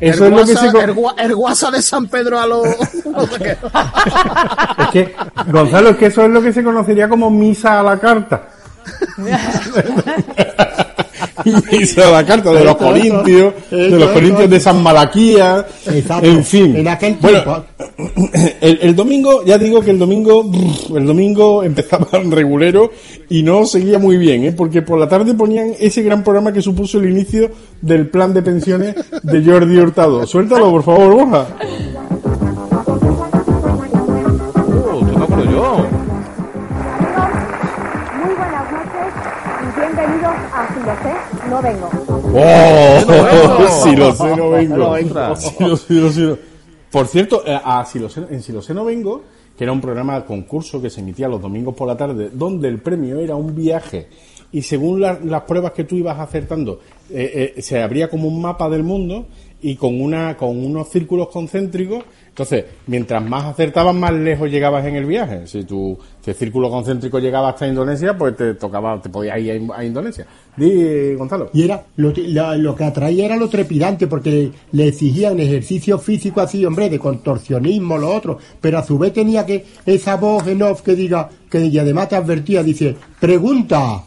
Eso 0.00 0.26
el, 0.26 0.32
es 0.34 0.38
lo 0.40 0.46
que 0.46 0.56
se. 0.56 0.66
el, 0.84 0.94
gua- 0.94 1.14
el 1.18 1.34
guasa 1.34 1.70
de 1.70 1.80
San 1.82 2.06
Pedro 2.08 2.38
a 2.38 2.46
los... 2.46 2.66
Es 4.78 4.88
que, 4.92 5.14
Gonzalo, 5.50 5.90
es 5.90 5.96
que 5.96 6.06
eso 6.06 6.22
es 6.24 6.30
lo 6.30 6.40
que 6.42 6.52
se 6.52 6.62
conocería 6.62 7.08
como 7.08 7.30
misa 7.30 7.80
a 7.80 7.82
la 7.82 7.98
carta. 7.98 8.48
a 11.20 12.10
la 12.10 12.26
carta 12.26 12.52
de 12.52 12.64
los 12.64 12.76
corintios, 12.76 13.54
de 13.70 13.90
los 13.90 14.10
corintios 14.10 14.50
de 14.50 14.60
San 14.60 14.82
Malaquía, 14.82 15.66
Exacto. 15.86 16.26
en 16.26 16.44
fin. 16.44 16.76
En 16.76 16.88
aquel 16.88 17.16
Bueno, 17.20 17.64
el, 18.60 18.78
el 18.82 18.96
domingo, 18.96 19.44
ya 19.44 19.58
digo 19.58 19.80
que 19.80 19.90
el 19.90 19.98
domingo, 19.98 20.50
el 20.94 21.06
domingo 21.06 21.62
empezaba 21.62 22.06
regulero 22.30 22.90
y 23.28 23.42
no 23.42 23.66
seguía 23.66 23.98
muy 23.98 24.16
bien, 24.16 24.44
¿eh? 24.44 24.52
porque 24.52 24.82
por 24.82 24.98
la 24.98 25.08
tarde 25.08 25.34
ponían 25.34 25.72
ese 25.78 26.02
gran 26.02 26.22
programa 26.22 26.52
que 26.52 26.62
supuso 26.62 26.98
el 26.98 27.10
inicio 27.10 27.50
del 27.80 28.08
plan 28.08 28.32
de 28.32 28.42
pensiones 28.42 28.94
de 29.22 29.44
Jordi 29.44 29.78
Hurtado. 29.78 30.26
Suéltalo, 30.26 30.70
por 30.70 30.82
favor, 30.82 31.14
Borja. 31.14 31.46
No 41.62 41.68
vengo. 41.68 41.88
¡Oh! 42.34 43.66
si 43.84 43.96
lo 43.96 44.14
sé, 44.14 44.36
no 44.36 44.50
vengo. 44.50 44.76
No 44.76 44.90
vengo. 44.92 45.36
Si 45.36 45.64
lo 45.64 45.76
sé, 45.76 45.94
no 45.94 46.10
sé, 46.10 46.20
no- 46.22 46.38
Por 46.90 47.06
cierto, 47.06 47.42
eh, 47.46 47.58
a 47.62 47.84
si 47.84 47.98
lo 47.98 48.08
sé- 48.08 48.26
en 48.30 48.42
Si 48.42 48.52
lo 48.52 48.62
sé, 48.62 48.74
no 48.74 48.84
vengo, 48.84 49.22
que 49.56 49.64
era 49.64 49.72
un 49.72 49.80
programa 49.80 50.18
de 50.20 50.24
concurso 50.24 50.80
que 50.80 50.90
se 50.90 51.00
emitía 51.00 51.28
los 51.28 51.40
domingos 51.42 51.74
por 51.74 51.88
la 51.88 51.96
tarde, 51.96 52.30
donde 52.32 52.68
el 52.68 52.80
premio 52.80 53.18
era 53.18 53.34
un 53.36 53.54
viaje 53.54 54.08
y 54.50 54.62
según 54.62 55.00
la- 55.00 55.18
las 55.22 55.42
pruebas 55.42 55.72
que 55.72 55.84
tú 55.84 55.96
ibas 55.96 56.18
acertando, 56.18 56.80
eh, 57.10 57.54
eh, 57.56 57.62
se 57.62 57.82
abría 57.82 58.08
como 58.08 58.28
un 58.28 58.40
mapa 58.40 58.68
del 58.70 58.82
mundo 58.82 59.26
y 59.60 59.74
con 59.76 60.00
una 60.00 60.36
con 60.36 60.56
unos 60.64 60.88
círculos 60.88 61.28
concéntricos. 61.28 62.04
Entonces, 62.28 62.64
mientras 62.86 63.24
más 63.28 63.44
acertabas, 63.46 63.92
más 63.96 64.12
lejos 64.12 64.48
llegabas 64.48 64.86
en 64.86 64.94
el 64.94 65.04
viaje. 65.06 65.46
Si 65.48 65.64
tu 65.64 65.98
si 66.24 66.30
el 66.30 66.36
círculo 66.36 66.70
concéntrico 66.70 67.18
llegaba 67.18 67.48
hasta 67.48 67.66
Indonesia, 67.66 68.16
pues 68.16 68.36
te 68.36 68.54
tocaba, 68.54 69.00
te 69.02 69.08
podías 69.08 69.38
ir 69.40 69.50
a 69.50 69.54
In- 69.56 69.70
a 69.74 69.84
Indonesia. 69.84 70.24
Di, 70.56 71.14
Gonzalo. 71.14 71.50
Y 71.52 71.62
era 71.64 71.84
lo, 71.96 72.12
que- 72.12 72.28
la- 72.28 72.56
lo 72.56 72.76
que 72.76 72.84
atraía 72.84 73.24
era 73.26 73.36
lo 73.36 73.48
trepidante, 73.48 74.06
porque 74.06 74.52
le 74.70 74.86
exigían 74.88 75.40
ejercicio 75.40 75.98
físico 75.98 76.40
así, 76.40 76.64
hombre, 76.64 76.88
de 76.88 76.98
contorsionismo, 77.00 77.98
lo 77.98 78.14
otro, 78.14 78.38
pero 78.60 78.78
a 78.78 78.84
su 78.84 78.96
vez 78.98 79.12
tenía 79.12 79.44
que 79.44 79.64
esa 79.86 80.14
voz 80.16 80.46
en 80.46 80.62
off 80.62 80.82
que 80.82 80.94
diga, 80.94 81.28
que 81.50 81.64
y 81.66 81.76
además 81.78 82.08
te 82.10 82.14
advertía, 82.16 82.62
dice, 82.62 82.94
pregunta. 83.18 84.04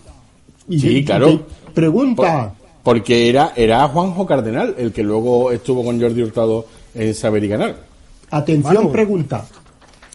Y 0.70 0.80
Sí, 0.80 1.04
claro. 1.04 1.28
te- 1.28 1.40
pregunta. 1.74 2.54
Porque 2.84 3.30
era, 3.30 3.54
era 3.56 3.88
Juanjo 3.88 4.26
Cardenal, 4.26 4.76
el 4.78 4.92
que 4.92 5.04
luego 5.04 5.52
estuvo 5.52 5.84
con 5.84 6.02
Jordi 6.02 6.24
Hurtado 6.24 6.66
en 6.96 7.14
Saber 7.14 7.44
y 7.44 7.48
Ganar. 7.48 7.76
Atención, 8.32 8.92
pregunta. 8.92 9.46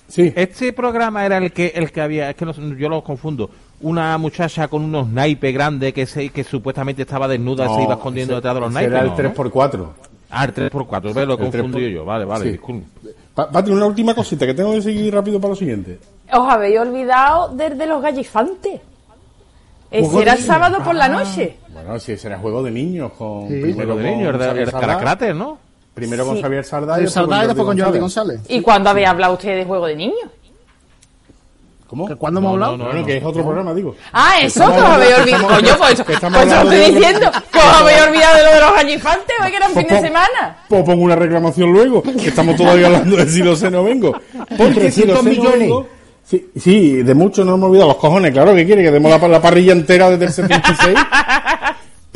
Sí. 0.09 0.33
Este 0.35 0.73
programa 0.73 1.25
era 1.27 1.39
el 1.39 1.53
que 1.53 1.73
el 1.75 1.91
que 1.93 2.01
había, 2.01 2.31
es 2.31 2.37
que 2.37 2.45
no 2.45 2.53
yo 2.77 2.89
lo 2.89 3.03
confundo. 3.05 3.51
Una 3.83 4.17
muchacha 4.19 4.69
con 4.69 4.83
unos 4.83 5.07
naipes 5.09 5.53
grandes 5.53 5.93
que 5.93 6.07
se, 6.07 6.31
que 6.31 6.43
supuestamente 6.45 7.03
estaba 7.03 7.29
desnuda 7.29 7.67
y 7.71 7.75
se 7.77 7.83
iba 7.83 7.95
escondiendo 7.95 8.33
ese- 8.33 8.37
detrás 8.39 8.55
de 8.55 8.61
los 8.61 8.73
naipes. 8.73 8.93
Era 8.93 9.01
el 9.03 9.09
¿no? 9.11 9.17
3x4. 9.17 9.87
Ah, 10.31 10.45
el 10.45 10.55
3x4, 10.55 11.13
¿ves? 11.15 11.27
Lo 11.27 11.35
he 11.39 11.45
El 11.45 11.51
3 11.51 11.63
confundido 11.63 11.73
por- 11.89 11.95
yo. 11.95 12.05
Vale, 12.05 12.25
vale, 12.25 12.45
Sí. 12.45 12.51
disculpe. 12.53 12.87
Pa- 13.35 13.51
Pati, 13.51 13.71
una 13.71 13.87
última 13.87 14.15
cosita 14.15 14.47
que 14.47 14.55
tengo 14.55 14.73
que 14.73 14.83
seguir 14.83 15.13
rápido 15.15 15.39
para 15.41 15.51
lo 15.51 15.57
siguiente. 15.57 15.99
Os 16.33 16.49
habéis 16.53 16.79
olvidado 16.81 17.55
de, 17.55 17.71
de 17.71 17.87
los 17.87 18.01
gallifantes. 18.03 18.81
Ese 19.91 20.03
Juego 20.05 20.23
era 20.23 20.33
el 20.33 20.43
sábado 20.43 20.83
por 20.83 20.95
la 20.95 21.09
noche. 21.09 21.57
Bueno, 21.77 21.99
si 22.01 22.13
ese 22.13 22.29
era 22.29 22.39
juego 22.39 22.63
de 22.63 22.71
niños 22.71 23.13
con 23.13 23.49
Sí. 23.49 23.61
primero 23.61 23.77
Pero 23.77 23.97
de 23.97 24.03
con 24.03 24.19
niño, 24.19 24.31
el 24.31 24.39
de- 24.39 24.45
Xavier 24.47 24.63
el 24.65 24.71
Sardá, 24.71 24.87
Caracrater, 24.87 25.35
¿no? 25.35 25.59
primero 25.95 26.25
con 26.27 26.37
Sí. 26.37 26.43
Xavier 26.43 26.65
Sardá 26.65 26.93
y 26.95 26.99
El 27.01 27.05
después 27.05 27.15
con 27.27 27.31
Sardá 27.31 27.45
y 27.45 27.47
después 27.49 27.67
con 27.67 27.79
Jordi 27.79 27.99
González. 27.99 28.37
González. 28.39 28.59
¿Y 28.59 28.63
cuándo 28.63 28.91
había 28.91 29.11
hablado 29.11 29.35
usted 29.35 29.57
de 29.57 29.65
juego 29.65 29.87
de 29.87 29.97
niños? 29.97 30.31
¿Cómo? 31.87 32.09
¿Que 32.09 32.17
¿Cuándo 32.17 32.41
hemos 32.41 32.55
hablado? 32.55 32.79
bueno, 32.79 33.07
que 33.07 33.17
es 33.19 33.25
otro 33.25 33.45
programa, 33.45 33.73
digo. 33.73 33.95
Ah, 34.13 34.41
eso, 34.43 34.65
que 34.67 34.73
os 34.81 34.85
habéis 34.85 35.19
olvidado. 35.21 35.47
Coño, 35.47 35.75
pues, 35.79 36.03
pues 36.03 36.19
os 36.25 36.35
estoy 36.35 36.79
diciendo 36.95 37.31
que 37.53 37.59
os 37.59 37.65
habéis 37.65 38.03
olvidado 38.03 38.37
de 38.39 38.43
lo 38.43 38.51
de 38.55 38.61
los 38.61 38.73
añifantes 38.77 39.37
hoy 39.45 39.51
que 39.51 39.57
era 39.57 39.67
un 39.69 39.73
fin 39.75 39.83
de 39.85 39.89
Pues, 39.91 40.01
semana. 40.01 40.57
Pues 40.69 40.83
pongo 40.83 41.03
una 41.05 41.15
reclamación 41.15 41.73
luego, 41.73 42.03
que 42.03 42.29
estamos 42.29 42.57
todavía 42.57 42.87
hablando 42.87 43.17
de 43.17 43.27
si 43.29 43.39
lo 43.41 43.55
sé 43.55 43.71
no 43.71 43.85
vengo. 43.85 44.13
Porque 44.59 44.91
si 44.91 45.03
300 45.03 45.07
lo 45.09 45.17
sé 45.17 45.23
no 45.23 45.31
millones. 45.31 45.59
vengo... 45.61 45.89
Sí, 46.25 46.51
sí, 46.57 47.03
de 47.05 47.15
mucho 47.15 47.45
no 47.45 47.55
hemos 47.55 47.69
olvidado 47.71 47.91
los 47.91 47.99
cojones, 47.99 48.33
claro 48.33 48.53
que 48.53 48.67
quiere 48.67 48.83
que 48.83 48.91
demos 48.91 49.09
la, 49.13 49.29
la 49.29 49.41
parrilla 49.41 49.71
entera 49.71 50.11
desde 50.11 50.25
el 50.25 50.33
76. 50.33 50.99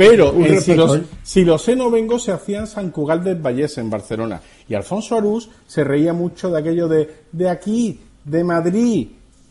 Pero 0.01 0.33
en 0.33 0.45
si, 0.45 0.49
respeto, 0.49 0.87
los, 0.87 0.97
¿eh? 0.97 1.03
si 1.23 1.45
lo 1.45 1.59
sé 1.59 1.77
no 1.77 1.91
vengo 1.91 2.19
se 2.19 2.33
hacía 2.33 2.61
en 2.61 2.67
San 2.67 2.91
Cugal 2.91 3.23
del 3.23 3.35
Vallés, 3.35 3.77
en 3.77 3.91
Barcelona. 3.91 4.41
Y 4.67 4.73
Alfonso 4.73 5.15
Arús 5.15 5.51
se 5.67 5.85
reía 5.85 6.15
mucho 6.15 6.49
de 6.49 6.59
aquello 6.59 6.89
de, 6.89 7.25
de 7.31 7.51
aquí, 7.51 8.01
de 8.25 8.43
Madrid. 8.43 9.09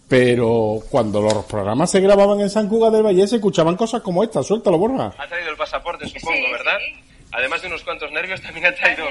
Pero 0.08 0.80
cuando 0.90 1.22
los 1.22 1.46
programas 1.46 1.92
se 1.92 2.00
grababan 2.00 2.40
en 2.40 2.50
San 2.50 2.68
Cugal 2.68 2.92
del 2.92 3.04
Valle 3.04 3.28
se 3.28 3.36
escuchaban 3.36 3.76
cosas 3.76 4.02
como 4.02 4.24
esta. 4.24 4.42
Suéltalo, 4.42 4.80
Borja. 4.80 5.14
Ha 5.20 5.28
traído 5.28 5.52
el 5.52 5.56
pasaporte, 5.56 6.08
supongo, 6.08 6.52
¿verdad? 6.52 6.80
Además 7.32 7.62
de 7.62 7.68
unos 7.68 7.84
cuantos 7.84 8.12
nervios, 8.12 8.42
también 8.42 8.66
ha 8.66 8.74
traído 8.74 9.06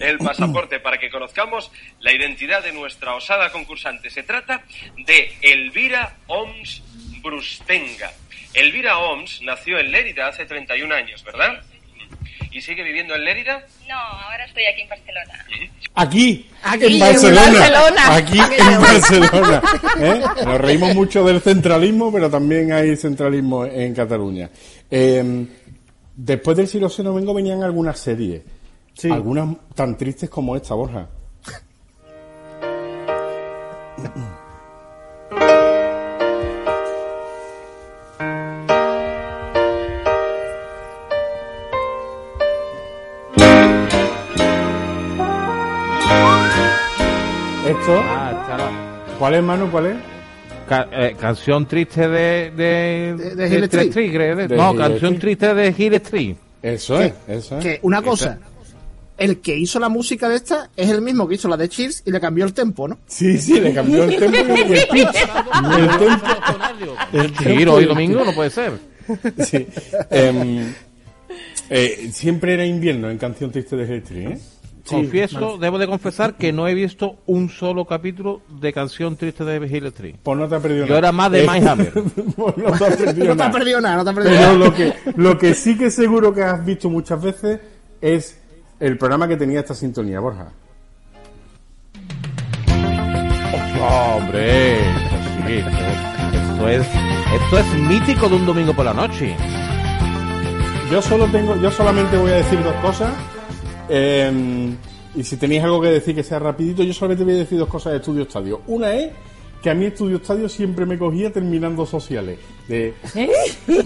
el 0.00 0.18
pasaporte 0.18 0.80
para 0.80 0.98
que 0.98 1.08
conozcamos 1.08 1.72
la 2.00 2.12
identidad 2.12 2.62
de 2.62 2.72
nuestra 2.72 3.14
osada 3.14 3.50
concursante. 3.50 4.10
Se 4.10 4.22
trata 4.22 4.62
de 5.06 5.32
Elvira 5.40 6.18
Oms 6.26 6.82
Brustenga. 7.22 8.12
Elvira 8.54 8.98
Oms 8.98 9.42
nació 9.42 9.78
en 9.78 9.90
Lérida 9.90 10.28
hace 10.28 10.46
31 10.46 10.94
años, 10.94 11.22
¿verdad? 11.24 11.60
¿Y 12.52 12.60
sigue 12.60 12.84
viviendo 12.84 13.16
en 13.16 13.24
Lérida? 13.24 13.66
No, 13.88 13.96
ahora 13.96 14.44
estoy 14.44 14.62
aquí 14.64 14.82
en 14.82 14.88
Barcelona. 14.88 15.44
Aquí, 15.96 16.48
Aquí, 16.62 16.86
en 16.86 16.92
en 16.92 17.00
Barcelona. 17.00 17.58
Barcelona. 17.58 18.14
Aquí 18.14 18.38
en 18.38 18.80
Barcelona. 18.80 19.62
¿eh? 20.00 20.22
Nos 20.44 20.60
reímos 20.60 20.94
mucho 20.94 21.24
del 21.24 21.40
centralismo, 21.40 22.12
pero 22.12 22.30
también 22.30 22.72
hay 22.72 22.96
centralismo 22.96 23.66
en 23.66 23.92
Cataluña. 23.92 24.48
Eh, 24.88 25.46
después 26.14 26.56
del 26.56 26.68
siglo 26.68 26.88
vengo 27.12 27.34
venían 27.34 27.64
algunas 27.64 27.98
series. 27.98 28.40
Algunas 29.10 29.48
tan 29.74 29.98
tristes 29.98 30.30
como 30.30 30.54
esta, 30.54 30.74
Borja. 30.74 31.08
¿cuál 49.18 49.34
es, 49.34 49.42
Manu? 49.42 49.70
¿Cuál 49.70 49.86
es? 49.86 49.96
ca- 50.68 50.88
eh, 50.92 51.14
canción 51.20 51.66
triste 51.66 52.08
de... 52.08 52.50
De, 52.56 53.14
De- 53.36 53.64
Street. 53.66 54.12
creo, 54.12 54.36
de- 54.36 54.48
De 54.48 54.56
no, 54.56 54.72
Hill 54.72 54.78
canción 54.78 55.14
Street. 55.14 55.38
triste 55.38 55.54
de 55.54 55.74
Hill 55.76 55.94
Street. 55.94 56.36
Eso 56.62 57.00
es, 57.00 57.12
eso 57.28 57.58
es. 57.58 57.62
Que 57.64 57.78
una 57.82 58.00
cosa, 58.00 58.38
el 59.18 59.40
que 59.40 59.54
hizo 59.56 59.78
la 59.78 59.90
música 59.90 60.28
de 60.30 60.36
esta 60.36 60.70
es 60.76 60.88
el 60.90 61.02
mismo 61.02 61.28
que 61.28 61.34
hizo 61.34 61.48
la 61.48 61.56
de 61.58 61.68
Cheers 61.68 62.02
y 62.06 62.10
le 62.10 62.18
cambió 62.20 62.44
el 62.46 62.54
tempo, 62.54 62.88
¿no? 62.88 62.98
Sí, 63.06 63.36
sí, 63.38 63.60
le 63.60 63.74
cambió 63.74 64.04
el 64.04 64.16
tempo 64.18 64.36
y 64.56 64.60
el 64.72 64.86
pitch. 64.90 65.16
El 65.78 65.98
tempo. 65.98 66.26
El 67.12 67.32
tempo 67.32 67.72
hoy 67.74 67.84
domingo 67.84 68.24
no 68.24 68.34
puede 68.34 68.48
ser. 68.50 68.72
Sí. 69.46 69.66
Em, 70.10 70.72
eh, 71.68 72.08
siempre 72.12 72.54
era 72.54 72.64
invierno 72.64 73.10
en 73.10 73.18
Canción 73.18 73.52
Triste 73.52 73.76
de 73.76 73.84
Hill 73.84 74.02
Street, 74.02 74.28
¿eh? 74.30 74.38
Confieso, 74.86 75.56
debo 75.58 75.78
de 75.78 75.86
confesar 75.86 76.34
que 76.34 76.52
no 76.52 76.68
he 76.68 76.74
visto 76.74 77.16
un 77.26 77.48
solo 77.48 77.86
capítulo 77.86 78.42
de 78.60 78.72
canción 78.72 79.16
triste 79.16 79.42
de 79.44 79.56
Hill 79.66 79.86
Street. 79.86 80.16
Pues 80.22 80.38
no 80.38 80.46
te 80.48 80.56
has 80.56 80.62
perdido 80.62 80.84
Yo 80.84 80.88
nada. 80.94 80.98
era 80.98 81.12
más 81.12 81.30
de 81.30 81.44
Eh, 81.44 81.48
Mindhammer. 81.50 81.92
pues 82.36 82.56
no 82.58 82.72
te 82.78 82.84
has 82.84 82.96
perdido 82.96 83.26
No 83.28 83.36
te 83.36 83.42
has 83.42 83.48
nada. 83.48 83.52
perdido 83.52 83.80
nada, 83.80 83.96
no 83.96 84.04
te 84.04 84.10
has 84.10 84.16
perdido 84.16 84.34
Pero 84.36 84.46
nada. 84.52 84.58
lo 84.58 84.74
que, 84.74 84.92
lo 85.16 85.38
que 85.38 85.54
sí 85.54 85.78
que 85.78 85.90
seguro 85.90 86.34
que 86.34 86.42
has 86.42 86.64
visto 86.64 86.90
muchas 86.90 87.22
veces 87.22 87.60
es 88.00 88.38
el 88.80 88.98
programa 88.98 89.26
que 89.26 89.36
tenía 89.36 89.60
esta 89.60 89.74
sintonía, 89.74 90.20
Borja. 90.20 90.48
Hombre, 93.80 94.80
esto 94.80 95.16
sí, 95.46 95.52
esto, 95.54 95.70
esto 96.52 96.68
es, 96.68 96.86
esto 97.42 97.58
es 97.58 97.74
mítico 97.80 98.28
de 98.28 98.36
un 98.36 98.46
domingo 98.46 98.72
por 98.74 98.84
la 98.84 98.94
noche. 98.94 99.34
Yo 100.90 101.02
solo 101.02 101.26
tengo, 101.26 101.56
yo 101.56 101.70
solamente 101.70 102.16
voy 102.16 102.30
a 102.32 102.36
decir 102.36 102.62
dos 102.62 102.74
cosas. 102.76 103.12
Eh, 103.88 104.74
y 105.14 105.22
si 105.22 105.36
tenéis 105.36 105.62
algo 105.62 105.80
que 105.80 105.88
decir 105.88 106.14
que 106.14 106.22
sea 106.22 106.38
rapidito, 106.38 106.82
yo 106.82 106.92
solamente 106.92 107.24
voy 107.24 107.34
a 107.34 107.38
decir 107.38 107.58
dos 107.58 107.68
cosas 107.68 107.92
de 107.92 107.98
Estudio 107.98 108.22
Estadio. 108.22 108.62
Una 108.66 108.92
es 108.94 109.12
que 109.62 109.70
a 109.70 109.74
mí 109.74 109.86
Estudio 109.86 110.16
Estadio 110.16 110.48
siempre 110.48 110.86
me 110.86 110.98
cogía 110.98 111.32
terminando 111.32 111.86
sociales. 111.86 112.38
De 112.68 112.94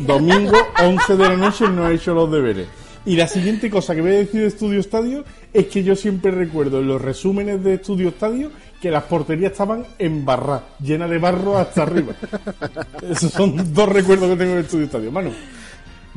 domingo 0.00 0.56
11 0.82 1.16
de 1.16 1.28
la 1.28 1.36
noche 1.36 1.68
no 1.68 1.88
he 1.88 1.94
hecho 1.94 2.14
los 2.14 2.30
deberes. 2.30 2.66
Y 3.04 3.16
la 3.16 3.28
siguiente 3.28 3.70
cosa 3.70 3.94
que 3.94 4.00
voy 4.00 4.10
a 4.10 4.14
decir 4.14 4.40
de 4.40 4.48
Estudio 4.48 4.80
Estadio 4.80 5.24
es 5.52 5.66
que 5.66 5.82
yo 5.82 5.94
siempre 5.96 6.30
recuerdo 6.30 6.80
en 6.80 6.88
los 6.88 7.00
resúmenes 7.00 7.62
de 7.62 7.74
Estudio 7.74 8.08
Estadio 8.08 8.50
que 8.80 8.90
las 8.90 9.04
porterías 9.04 9.52
estaban 9.52 9.86
embarradas, 9.98 10.62
llenas 10.80 11.10
de 11.10 11.18
barro 11.18 11.58
hasta 11.58 11.82
arriba. 11.82 12.14
Esos 13.10 13.32
son 13.32 13.72
dos 13.74 13.88
recuerdos 13.88 14.30
que 14.30 14.36
tengo 14.36 14.54
de 14.54 14.60
Estudio 14.62 14.84
Estadio. 14.86 15.12
Manu. 15.12 15.32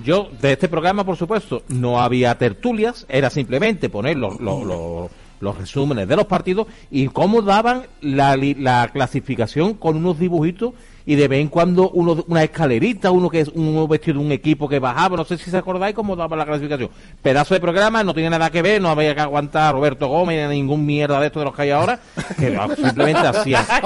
Yo, 0.04 0.30
de 0.42 0.54
este 0.54 0.68
programa, 0.68 1.04
por 1.06 1.18
supuesto, 1.18 1.64
no 1.68 2.02
había 2.02 2.38
tertulias, 2.38 3.06
era 3.10 3.30
simplemente 3.30 3.90
poner 3.90 4.18
los, 4.18 4.40
los, 4.40 4.64
los- 4.66 5.12
los 5.42 5.58
resúmenes 5.58 6.08
de 6.08 6.16
los 6.16 6.28
partidos 6.28 6.68
y 6.92 7.08
cómo 7.08 7.42
daban 7.42 7.88
la, 8.02 8.38
la 8.38 8.88
clasificación 8.94 9.74
con 9.74 9.98
unos 9.98 10.20
dibujitos 10.20 10.74
y 11.06 11.16
de 11.16 11.28
vez 11.28 11.40
en 11.42 11.48
cuando 11.48 11.90
uno, 11.92 12.24
una 12.28 12.44
escalerita, 12.44 13.12
uno 13.12 13.30
que 13.30 13.42
es 13.42 13.50
uno 13.54 13.88
vestido 13.88 14.20
de 14.20 14.26
un 14.26 14.32
equipo 14.32 14.68
que 14.70 14.80
bajaba, 14.80 15.18
no 15.18 15.26
sé 15.26 15.38
si 15.38 15.50
se 15.50 15.58
acordáis 15.58 15.96
cómo 15.96 16.16
daba 16.16 16.36
la 16.38 16.46
clasificación. 16.46 16.90
Pedazo 17.22 17.54
de 17.54 17.60
programa, 17.60 18.04
no 18.04 18.14
tiene 18.14 18.30
nada 18.30 18.50
que 18.50 18.62
ver, 18.62 18.82
no 18.82 18.90
había 18.90 19.16
que 19.16 19.22
aguantar 19.22 19.64
a 19.70 19.72
Roberto 19.72 20.08
Gómez 20.08 20.48
ni 20.50 20.56
ningún 20.62 20.86
mierda 20.86 21.20
de 21.20 21.28
esto 21.28 21.40
de 21.40 21.46
los 21.46 21.56
que 21.56 21.64
hay 21.64 21.70
ahora, 21.72 22.00
que 22.38 22.58
simplemente 22.76 23.22
diga. 23.46 23.66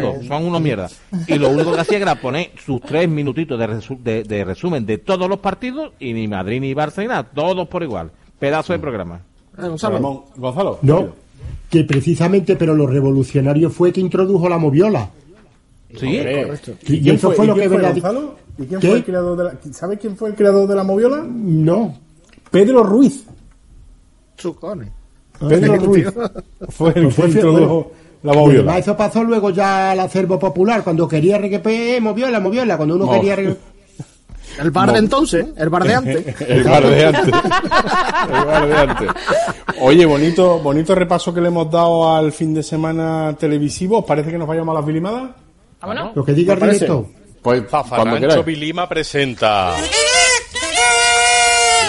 digo, 0.00 0.16
son 0.28 0.44
unos 0.46 0.60
mierdas. 0.60 1.00
Y 1.26 1.34
lo 1.34 1.50
único 1.50 1.72
que 1.74 1.80
hacía 1.80 1.98
era 1.98 2.14
poner 2.14 2.50
sus 2.64 2.80
tres 2.80 3.08
minutitos 3.08 3.58
de, 3.58 3.68
resu- 3.68 3.98
de, 3.98 4.24
de 4.24 4.44
resumen 4.44 4.86
de 4.86 4.98
todos 4.98 5.28
los 5.28 5.38
partidos 5.38 5.92
y 6.00 6.12
ni 6.12 6.28
Madrid 6.28 6.60
ni 6.60 6.74
Barça 6.74 6.98
ni 7.02 7.06
nada, 7.08 7.22
todos 7.24 7.68
por 7.68 7.82
igual. 7.82 8.10
Pedazo 8.38 8.72
de 8.72 8.78
programa. 8.78 9.20
Eh, 9.58 9.68
Gonzalo. 9.68 9.94
Ramón, 9.96 10.20
Gonzalo. 10.36 10.78
No, 10.82 11.08
que 11.70 11.84
precisamente, 11.84 12.56
pero 12.56 12.74
lo 12.74 12.86
revolucionario 12.86 13.70
fue 13.70 13.92
que 13.92 14.00
introdujo 14.00 14.48
la 14.48 14.58
moviola. 14.58 15.10
Sí, 15.98 16.18
Correcto. 16.18 16.72
Y, 16.86 16.94
¿Y 16.96 17.02
quién 17.02 17.14
eso 17.16 17.30
fue, 17.32 17.46
lo 17.46 17.54
que 17.54 17.68
fue, 17.68 17.80
Gonzalo? 17.80 18.34
¿Y 18.58 18.64
quién 18.66 18.80
¿Qué? 18.80 18.88
fue 18.88 18.96
el 18.98 19.04
creador 19.04 19.36
de 19.38 19.44
la... 19.44 19.54
¿Sabes 19.72 19.98
quién 19.98 20.16
fue 20.16 20.30
el 20.30 20.34
creador 20.34 20.66
de 20.68 20.74
la 20.74 20.84
moviola? 20.84 21.24
No. 21.28 21.98
Pedro 22.50 22.82
Ruiz. 22.82 23.24
Chucones. 24.36 24.88
Pedro 25.48 25.76
Ruiz 25.76 26.06
fue 26.68 26.92
el 26.94 27.02
Pues 27.04 27.14
fue 27.14 27.24
que 27.26 27.32
introdujo 27.32 27.92
la 28.22 28.32
moviola. 28.32 28.78
eso 28.78 28.96
pasó 28.96 29.24
luego 29.24 29.50
ya 29.50 29.90
al 29.90 30.00
acervo 30.00 30.38
popular, 30.38 30.84
cuando 30.84 31.08
quería 31.08 31.38
eh, 31.38 32.00
moviola, 32.00 32.38
moviola, 32.38 32.76
cuando 32.76 32.94
uno 32.94 33.10
quería 33.10 33.36
reggae- 33.36 33.56
El 34.60 34.70
bar 34.70 34.92
de 34.92 34.98
entonces, 35.00 35.46
el 35.56 35.68
bar 35.68 35.82
de 35.82 35.94
antes. 35.94 36.40
El 36.48 36.62
bar 36.64 36.86
de 36.86 37.04
antes. 37.06 37.24
El 37.24 38.44
bar 38.44 38.68
de 38.68 38.74
antes. 38.76 39.08
Oye, 39.80 40.06
bonito, 40.06 40.60
bonito 40.60 40.94
repaso 40.94 41.34
que 41.34 41.40
le 41.40 41.48
hemos 41.48 41.68
dado 41.70 42.14
al 42.14 42.30
fin 42.32 42.54
de 42.54 42.62
semana 42.62 43.34
televisivo. 43.38 43.98
¿Os 43.98 44.04
parece 44.04 44.30
que 44.30 44.38
nos 44.38 44.46
vayamos 44.46 44.72
a 44.72 44.78
las 44.78 44.86
bilimadas? 44.86 45.30
Vámonos. 45.82 46.16
Lo 46.16 46.24
que 46.24 46.32
diga 46.32 46.54
directo. 46.54 47.08
Pues 47.42 47.62
cuando 47.62 47.86
Zafarrancho. 47.88 48.44
Vilima 48.44 48.88
presenta 48.88 49.74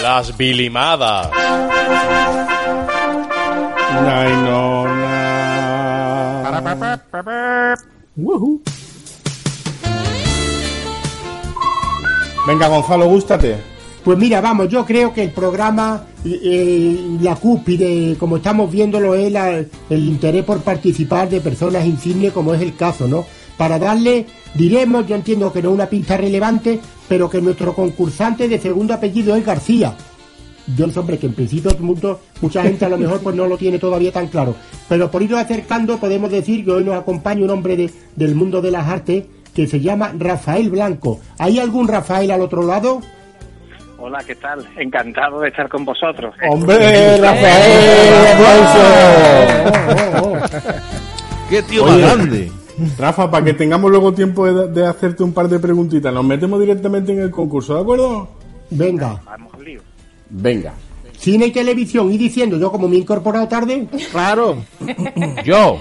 Las. 0.01 0.35
Ujú. 8.17 8.61
Venga, 12.47 12.67
Gonzalo, 12.67 13.05
gústate. 13.07 13.55
Pues 14.03 14.17
mira, 14.17 14.41
vamos, 14.41 14.67
yo 14.67 14.85
creo 14.85 15.13
que 15.13 15.23
el 15.23 15.31
programa, 15.31 16.03
eh, 16.25 17.17
la 17.21 17.35
cúspide, 17.35 18.17
como 18.19 18.37
estamos 18.37 18.69
viéndolo, 18.69 19.15
es 19.15 19.31
la- 19.31 19.51
el 19.59 19.67
interés 19.89 20.43
por 20.43 20.59
participar 20.61 21.29
de 21.29 21.39
personas 21.39 21.85
insignes, 21.85 22.33
como 22.33 22.53
es 22.53 22.61
el 22.61 22.75
caso, 22.75 23.07
¿no? 23.07 23.25
Para 23.57 23.79
darle, 23.79 24.25
diremos, 24.55 25.07
yo 25.07 25.15
entiendo 25.15 25.51
que 25.53 25.61
no 25.61 25.69
es 25.69 25.75
una 25.75 25.85
pista 25.87 26.17
relevante, 26.17 26.79
pero 27.07 27.29
que 27.29 27.41
nuestro 27.41 27.73
concursante 27.73 28.47
de 28.47 28.59
segundo 28.59 28.93
apellido 28.93 29.35
es 29.35 29.45
García. 29.45 29.95
Yo 30.77 30.87
no 30.87 30.93
sé, 30.93 30.99
hombre, 30.99 31.17
que 31.17 31.25
en 31.27 31.33
principio 31.33 31.75
mundo, 31.79 32.21
mucha 32.41 32.63
gente 32.63 32.85
a 32.85 32.89
lo 32.89 32.97
mejor 32.97 33.19
pues 33.19 33.35
no 33.35 33.45
lo 33.47 33.57
tiene 33.57 33.79
todavía 33.79 34.11
tan 34.13 34.27
claro. 34.27 34.55
Pero 34.87 35.11
por 35.11 35.21
irnos 35.21 35.39
acercando 35.41 35.97
podemos 35.97 36.31
decir 36.31 36.63
que 36.63 36.71
hoy 36.71 36.83
nos 36.85 36.95
acompaña 36.95 37.43
un 37.43 37.49
hombre 37.49 37.75
de- 37.75 37.91
del 38.15 38.33
mundo 38.33 38.61
de 38.61 38.71
las 38.71 38.87
artes 38.87 39.25
que 39.53 39.67
se 39.67 39.81
llama 39.81 40.13
Rafael 40.17 40.69
Blanco. 40.69 41.19
¿Hay 41.37 41.59
algún 41.59 41.87
Rafael 41.87 42.31
al 42.31 42.41
otro 42.41 42.63
lado? 42.65 43.01
Hola, 43.99 44.23
¿qué 44.25 44.35
tal? 44.35 44.65
Encantado 44.77 45.41
de 45.41 45.49
estar 45.49 45.67
con 45.69 45.85
vosotros. 45.85 46.33
¡Hombre, 46.49 47.17
Rafael! 47.17 48.27
¡Aplauso! 48.33 48.79
¡Qué 51.49 51.61
tío 51.63 51.85
más 51.85 51.97
grande! 51.99 52.51
Rafa, 52.97 53.29
para 53.29 53.45
que 53.45 53.53
tengamos 53.53 53.89
luego 53.91 54.13
tiempo 54.13 54.45
de, 54.51 54.67
de 54.69 54.87
hacerte 54.87 55.23
un 55.23 55.33
par 55.33 55.47
de 55.47 55.59
preguntitas, 55.59 56.13
nos 56.13 56.23
metemos 56.25 56.59
directamente 56.59 57.11
en 57.11 57.19
el 57.21 57.31
concurso, 57.31 57.75
¿de 57.75 57.81
acuerdo? 57.81 58.29
Venga, 58.69 59.21
Vamos 59.25 59.53
al 59.53 59.63
lío. 59.63 59.81
Venga. 60.29 60.73
cine 61.17 61.45
y 61.47 61.51
televisión. 61.51 62.11
Y 62.11 62.17
diciendo, 62.17 62.57
yo 62.57 62.71
como 62.71 62.87
me 62.87 62.95
he 62.95 62.99
incorporado 62.99 63.47
tarde, 63.47 63.87
Claro. 64.11 64.57
Yo, 65.45 65.79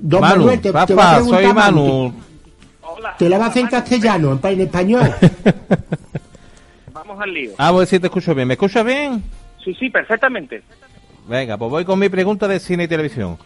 don 0.00 0.20
Manu, 0.20 0.36
Manuel, 0.40 0.60
te, 0.60 0.68
te 0.68 0.72
va 0.72 0.82
a 0.82 0.86
Rafa, 0.86 1.14
preguntar 1.16 1.42
soy 1.44 1.52
Manu. 1.54 1.86
Manu. 1.86 2.14
Te 3.18 3.28
la 3.28 3.38
va 3.38 3.46
a 3.46 3.48
hacer 3.48 3.62
en 3.62 3.68
castellano, 3.68 4.32
en, 4.32 4.38
pa- 4.38 4.50
en 4.50 4.60
español. 4.60 5.10
Vamos 6.92 7.20
al 7.20 7.32
lío. 7.32 7.52
Ah, 7.58 7.70
voy 7.70 7.78
a 7.78 7.80
decir, 7.82 8.00
te 8.00 8.06
escucho 8.08 8.34
bien. 8.34 8.48
¿Me 8.48 8.54
escuchas 8.54 8.84
bien? 8.84 9.22
Sí, 9.64 9.74
sí, 9.74 9.88
perfectamente. 9.90 10.62
Venga, 11.28 11.56
pues 11.56 11.70
voy 11.70 11.84
con 11.84 11.98
mi 11.98 12.08
pregunta 12.08 12.48
de 12.48 12.58
cine 12.60 12.84
y 12.84 12.88
televisión. 12.88 13.38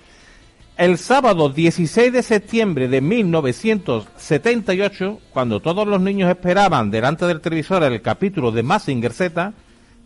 El 0.77 0.97
sábado 0.97 1.49
16 1.51 2.13
de 2.13 2.23
septiembre 2.23 2.87
de 2.89 3.03
1978, 3.03 5.21
cuando 5.31 5.61
todos 5.61 5.87
los 5.87 6.01
niños 6.01 6.31
esperaban 6.31 6.91
delante 6.91 7.27
del 7.27 7.43
televisor 7.43 7.85
el 7.85 8.01
capítulo 8.01 8.51
de 8.51 8.63
Massinger 8.63 9.13
Z, 9.13 9.53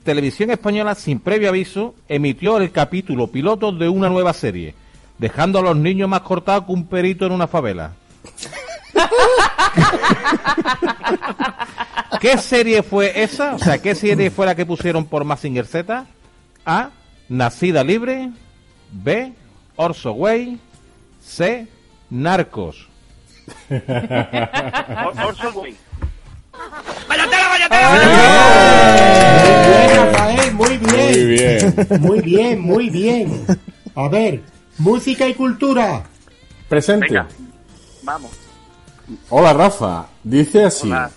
Televisión 0.02 0.50
Española, 0.50 0.96
sin 0.96 1.20
previo 1.20 1.50
aviso, 1.50 1.94
emitió 2.08 2.58
el 2.58 2.72
capítulo 2.72 3.28
piloto 3.28 3.70
de 3.70 3.88
una 3.88 4.08
nueva 4.08 4.32
serie, 4.32 4.74
dejando 5.18 5.60
a 5.60 5.62
los 5.62 5.76
niños 5.76 6.08
más 6.08 6.22
cortados 6.22 6.66
que 6.66 6.72
un 6.72 6.88
perito 6.88 7.26
en 7.26 7.32
una 7.32 7.46
favela. 7.46 7.92
¿Qué 12.20 12.38
serie 12.38 12.82
fue 12.82 13.22
esa? 13.22 13.54
O 13.54 13.58
sea, 13.58 13.78
¿qué 13.78 13.94
serie 13.94 14.32
fue 14.32 14.46
la 14.46 14.56
que 14.56 14.66
pusieron 14.66 15.04
por 15.04 15.22
Massinger 15.24 15.66
Z? 15.66 16.06
A. 16.64 16.90
Nacida 17.28 17.84
Libre. 17.84 18.30
B. 18.90 19.32
Orso 19.76 20.12
Way. 20.12 20.58
C. 21.22 21.66
Narcos. 22.10 22.88
Or- 23.70 25.14
Orson 25.26 25.52
Welles. 25.56 25.76
Muy 27.06 27.16
bien, 29.66 29.96
Rafael, 29.96 30.54
muy 30.54 30.76
bien. 30.78 31.00
Muy 31.12 31.24
bien. 31.26 32.00
Muy 32.00 32.20
bien, 32.20 32.60
muy 32.60 32.90
bien. 32.90 33.46
A 33.94 34.08
ver, 34.08 34.42
música 34.78 35.28
y 35.28 35.34
cultura. 35.34 36.04
Presente. 36.68 37.06
Venga. 37.08 37.28
Vamos. 38.02 38.30
Hola, 39.30 39.52
Rafa. 39.52 40.06
Dice 40.22 40.64
así. 40.64 40.88
Hola. 40.88 41.10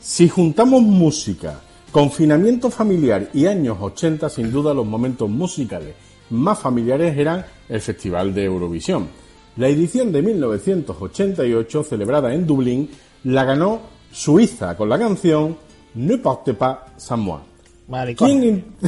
Si 0.00 0.28
juntamos 0.28 0.82
música, 0.82 1.60
confinamiento 1.92 2.70
familiar 2.70 3.28
y 3.32 3.46
años 3.46 3.78
80, 3.80 4.28
sin 4.28 4.50
duda 4.50 4.74
los 4.74 4.86
momentos 4.86 5.28
musicales 5.30 5.94
más 6.30 6.58
familiares 6.58 7.16
eran 7.16 7.44
el 7.68 7.80
Festival 7.80 8.34
de 8.34 8.44
Eurovisión. 8.44 9.08
La 9.56 9.68
edición 9.68 10.12
de 10.12 10.22
1988, 10.22 11.84
celebrada 11.84 12.32
en 12.32 12.46
Dublín, 12.46 12.90
la 13.24 13.44
ganó 13.44 13.82
Suiza 14.10 14.76
con 14.76 14.88
la 14.88 14.98
canción 14.98 15.56
Ne 15.94 16.16
porte 16.18 16.54
pas 16.54 16.78
sans 16.96 17.20
moi. 17.20 17.40
Maricón. 17.88 18.28
¿Quién. 18.28 18.64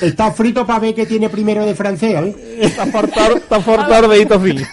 Está 0.00 0.32
frito 0.32 0.66
para 0.66 0.80
ver 0.80 0.94
qué 0.94 1.06
tiene 1.06 1.28
primero 1.28 1.64
de 1.64 1.74
francés, 1.74 2.14
¿eh? 2.14 2.58
Está 2.60 2.86
fortado, 2.86 3.36
está 3.36 3.60
fortado 3.60 4.08
de 4.08 4.20
hito 4.20 4.40
fin. 4.40 4.66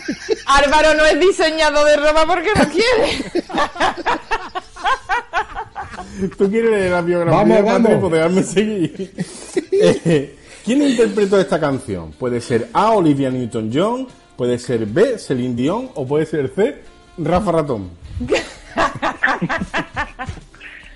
Álvaro 0.46 0.94
no 0.96 1.06
es 1.06 1.20
diseñador 1.20 1.86
de 1.86 1.98
ropa 1.98 2.26
porque 2.26 2.50
no 2.56 2.68
quiere. 2.68 3.42
¿Tú 6.38 6.50
quieres 6.50 6.72
leer 6.72 6.92
la 6.92 7.02
biografía 7.02 7.62
Vamos, 7.62 8.12
de 8.12 8.18
déjame 8.18 8.44
seguir. 8.44 9.14
Eh, 9.84 10.36
¿Quién 10.64 10.84
interpretó 10.84 11.40
esta 11.40 11.60
canción? 11.60 12.12
Puede 12.12 12.40
ser 12.40 12.70
A. 12.74 12.92
Olivia 12.92 13.32
Newton-John, 13.32 14.08
puede 14.36 14.60
ser 14.60 14.86
B. 14.86 15.18
Celine 15.18 15.56
Dion 15.56 15.90
o 15.96 16.06
puede 16.06 16.28
ser 16.28 16.52
C. 16.56 16.84
Rafa 17.18 17.52
Ratón. 17.52 17.90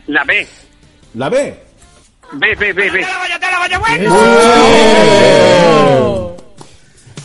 La 0.07 0.23
B. 0.23 0.47
La 1.15 1.29
B. 1.29 1.59
B, 2.33 2.55
B, 2.59 2.73
B, 2.73 2.91
B. 2.91 3.05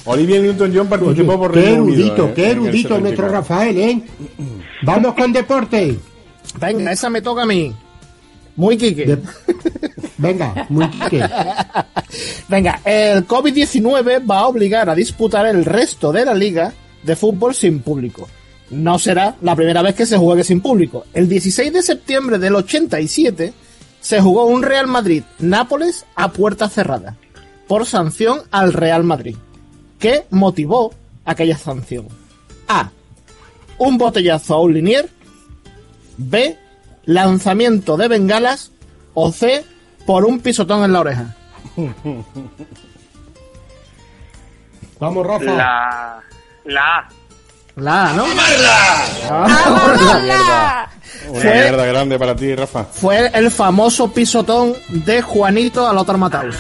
Olivia 0.07 0.41
Newton-John 0.41 0.89
participó 0.89 1.39
por 1.39 1.53
Qué 1.53 1.61
Reino 1.61 1.83
Unido, 1.85 2.01
erudito, 2.01 2.29
eh, 2.29 2.33
qué 2.35 2.45
el 2.47 2.51
erudito 2.53 2.89
74. 2.95 3.01
nuestro 3.01 3.29
Rafael, 3.29 3.79
¿eh? 3.79 4.03
Vamos 4.83 5.15
con 5.15 5.31
deporte. 5.33 5.99
Venga, 6.59 6.93
esa 6.93 7.11
me 7.11 7.21
toca 7.21 7.43
a 7.43 7.47
mí. 7.47 7.75
Muy 8.57 8.77
Quique. 8.77 9.07
De- 9.07 9.19
Venga, 10.19 10.67
muy 10.69 10.87
quique. 10.91 11.25
Venga, 12.49 12.81
el 12.85 13.27
COVID-19 13.27 14.31
va 14.31 14.41
a 14.41 14.49
obligar 14.49 14.91
a 14.91 14.95
disputar 14.95 15.47
el 15.47 15.65
resto 15.65 16.13
de 16.13 16.27
la 16.27 16.35
liga 16.35 16.73
de 17.03 17.17
fútbol 17.17 17.55
sin 17.55 17.81
público. 17.81 18.29
No 18.71 18.99
será 18.99 19.37
la 19.41 19.57
primera 19.57 19.81
vez 19.81 19.95
que 19.95 20.05
se 20.05 20.19
juegue 20.19 20.45
sin 20.45 20.61
público. 20.61 21.07
El 21.15 21.27
16 21.27 21.73
de 21.73 21.83
septiembre 21.83 22.39
del 22.39 22.55
87 22.55 23.55
se 24.01 24.21
jugó 24.21 24.45
un 24.45 24.63
Real 24.63 24.87
Madrid-Nápoles 24.89 26.05
a 26.15 26.31
puerta 26.33 26.69
cerrada 26.69 27.17
por 27.67 27.87
sanción 27.87 28.41
al 28.51 28.75
Real 28.75 29.05
Madrid. 29.05 29.37
¿Qué 29.99 30.25
motivó 30.31 30.93
aquella 31.25 31.57
sanción? 31.57 32.09
A. 32.69 32.91
Un 33.79 33.97
botellazo 33.97 34.55
a 34.55 34.61
un 34.61 34.75
linier. 34.75 35.09
B. 36.19 36.59
Lanzamiento 37.11 37.97
de 37.97 38.07
bengalas. 38.09 38.71
O 39.15 39.33
C. 39.33 39.65
Por 40.07 40.25
un 40.25 40.39
pisotón 40.41 40.85
en 40.85 40.93
la 40.93 41.01
oreja. 41.01 41.35
Vamos, 45.01 45.27
Rafa. 45.27 45.45
La, 45.45 46.21
la 46.67 46.97
A. 46.99 47.09
La 47.77 48.11
A, 48.11 48.13
¿no? 48.13 48.25
¡Hala! 49.29 50.89
Una 51.31 51.41
Fue- 51.41 51.53
mierda 51.55 51.87
grande 51.87 52.19
para 52.19 52.37
ti, 52.37 52.55
Rafa. 52.55 52.85
Fue 52.85 53.29
el 53.35 53.51
famoso 53.51 54.13
pisotón 54.13 54.75
de 54.89 55.23
Juanito 55.23 55.89
al 55.89 55.97
otro 55.99 56.17
Mataus. 56.19 56.55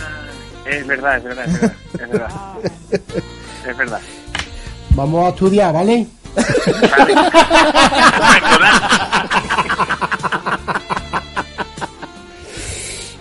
Es 0.64 0.84
verdad, 0.86 1.18
es 1.18 1.24
verdad, 1.24 1.44
es 1.46 1.61
verdad. 1.61 1.74
Es 1.94 2.09
verdad. 2.09 2.30
Es 3.68 3.76
verdad. 3.76 4.01
Vamos 4.90 5.26
a 5.26 5.28
estudiar, 5.28 5.72
¿vale? 5.74 6.07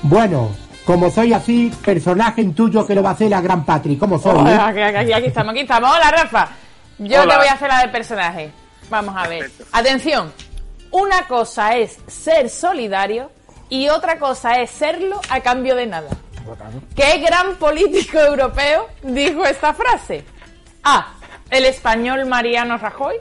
Bueno, 0.01 0.55
como 0.85 1.11
soy 1.11 1.33
así, 1.33 1.71
personaje 1.83 2.41
en 2.41 2.53
tuyo 2.53 2.85
que 2.85 2.95
lo 2.95 3.03
va 3.03 3.09
a 3.09 3.13
hacer 3.13 3.29
la 3.29 3.41
gran 3.41 3.65
Patri. 3.65 3.97
¿Cómo 3.97 4.17
soy? 4.17 4.49
eh? 4.49 4.53
Aquí, 4.59 4.81
aquí- 4.81 5.13
aquí 5.13 5.25
estamos, 5.27 5.51
aquí 5.51 5.61
estamos. 5.61 5.89
Hola, 5.95 6.11
Rafa. 6.11 6.49
Yo 6.97 7.21
Hola. 7.21 7.33
te 7.33 7.37
voy 7.39 7.47
a 7.47 7.53
hacer 7.53 7.67
la 7.67 7.79
del 7.81 7.91
personaje. 7.91 8.51
Vamos 8.89 9.15
a 9.15 9.27
ver. 9.27 9.51
Atención. 9.71 10.31
Una 10.91 11.27
cosa 11.27 11.75
es 11.77 11.97
ser 12.07 12.49
solidario 12.49 13.29
y 13.69 13.87
otra 13.89 14.17
cosa 14.17 14.59
es 14.59 14.71
serlo 14.71 15.21
a 15.29 15.39
cambio 15.41 15.75
de 15.75 15.85
nada. 15.85 16.09
¿Qué 16.95 17.19
gran 17.19 17.55
político 17.57 18.17
europeo 18.17 18.87
dijo 19.03 19.45
esta 19.45 19.73
frase? 19.73 20.25
A. 20.83 21.13
El 21.51 21.65
español 21.65 22.25
Mariano 22.25 22.77
Rajoy. 22.77 23.15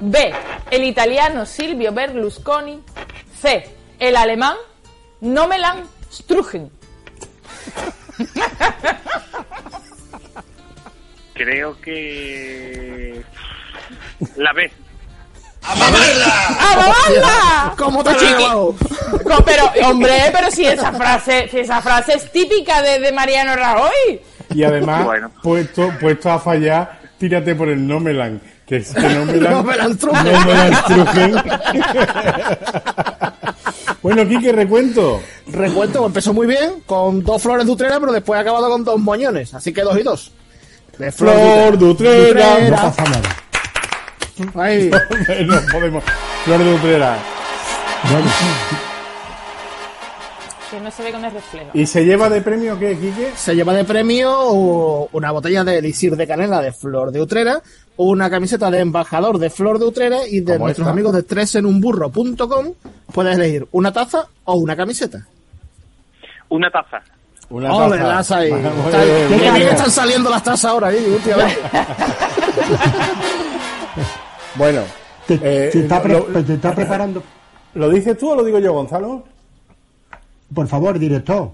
B. 0.00 0.32
El 0.70 0.84
italiano 0.84 1.44
Silvio 1.46 1.92
Berlusconi. 1.92 2.82
C. 3.40 3.68
El 3.98 4.16
alemán 4.16 4.56
Nomelan 5.20 5.84
Strugen. 6.12 6.70
Creo 11.34 11.80
que. 11.80 13.22
La 14.36 14.52
B. 14.52 14.70
¡A 15.62 15.74
babarla! 16.76 17.74
¿Cómo 17.76 18.02
te 18.02 18.10
has 18.10 18.18
Chiqui. 18.18 18.32
llevado? 18.32 18.74
Co- 19.24 19.44
Pero, 19.44 19.64
hombre, 19.88 20.30
pero 20.32 20.50
si 20.50 20.64
esa 20.64 20.92
frase, 20.92 21.48
si 21.50 21.58
esa 21.58 21.82
frase 21.82 22.14
es 22.14 22.32
típica 22.32 22.80
de, 22.82 22.98
de 23.00 23.12
Mariano 23.12 23.54
Rajoy. 23.54 24.20
Y 24.54 24.62
además, 24.64 25.04
Bueno. 25.04 25.30
puesto, 25.42 25.92
puesto 26.00 26.30
a 26.30 26.38
fallar, 26.38 27.00
tírate 27.18 27.54
por 27.54 27.68
el 27.68 27.86
Nomelan. 27.86 28.40
Que 28.68 28.76
es 28.76 28.92
que 28.92 29.00
Nomelan. 29.00 29.52
Nomelan 29.52 29.96
Trugen. 29.96 30.32
Nomelan 30.32 30.84
Trugen. 30.84 31.32
bueno, 34.02 34.28
Quique, 34.28 34.52
recuento. 34.52 35.22
Recuento, 35.46 36.04
empezó 36.04 36.34
muy 36.34 36.46
bien, 36.46 36.82
con 36.84 37.24
dos 37.24 37.42
flores 37.42 37.64
de 37.64 37.72
Utrera, 37.72 37.98
pero 37.98 38.12
después 38.12 38.36
ha 38.36 38.42
acabado 38.42 38.68
con 38.68 38.84
dos 38.84 39.00
moñones. 39.00 39.54
Así 39.54 39.72
que 39.72 39.80
dos 39.80 39.98
y 39.98 40.02
dos. 40.02 40.32
De 40.98 41.10
Flor 41.10 41.78
de 41.78 41.84
Utrera. 41.84 42.68
No. 42.68 42.94
Ay, 44.60 44.90
no 45.46 45.60
podemos. 45.72 46.04
Flor 46.44 46.58
de 46.58 46.74
Utrera. 46.74 47.16
Que 50.70 50.80
no 50.80 50.90
se 50.90 51.02
ve 51.02 51.12
con 51.12 51.24
el 51.24 51.32
reflejo. 51.32 51.70
¿Y 51.72 51.86
se 51.86 52.04
lleva 52.04 52.28
de 52.28 52.42
premio 52.42 52.78
qué, 52.78 52.94
Quique? 52.98 53.30
Se 53.34 53.54
lleva 53.54 53.72
de 53.72 53.84
premio 53.84 55.08
una 55.12 55.30
botella 55.30 55.64
de 55.64 55.78
elixir 55.78 56.14
de 56.14 56.26
canela 56.26 56.60
de 56.60 56.72
Flor 56.72 57.10
de 57.10 57.22
Utrera, 57.22 57.62
una 57.96 58.28
camiseta 58.28 58.70
de 58.70 58.80
embajador 58.80 59.38
de 59.38 59.48
Flor 59.48 59.78
de 59.78 59.86
Utrera 59.86 60.26
y 60.28 60.40
de 60.40 60.58
nuestros 60.58 60.84
esta. 60.86 60.92
amigos 60.92 61.14
de 61.14 61.22
tresenunburro.com 61.22 62.74
puedes 63.14 63.36
elegir 63.36 63.66
una 63.72 63.92
taza 63.92 64.26
o 64.44 64.56
una 64.56 64.76
camiseta. 64.76 65.26
Una 66.50 66.70
taza. 66.70 67.02
Una 67.48 67.74
Ole, 67.74 67.96
taza. 67.96 68.08
las 68.08 68.30
ahí. 68.32 68.50
Qué 68.50 69.36
bien 69.36 69.54
bien. 69.54 69.68
están 69.68 69.90
saliendo 69.90 70.28
las 70.28 70.42
tazas 70.42 70.66
ahora, 70.66 70.92
¿eh? 70.92 71.02
últimamente. 71.08 71.60
Bueno, 74.54 74.82
eh, 75.28 75.70
Se 75.72 75.80
está, 75.80 76.02
lo, 76.04 76.26
se 76.44 76.54
está 76.54 76.74
preparando. 76.74 77.22
¿lo 77.74 77.88
dices 77.90 78.18
tú 78.18 78.30
o 78.30 78.34
lo 78.36 78.44
digo 78.44 78.58
yo, 78.58 78.72
Gonzalo? 78.74 79.24
Por 80.54 80.66
favor, 80.68 80.98
director. 80.98 81.50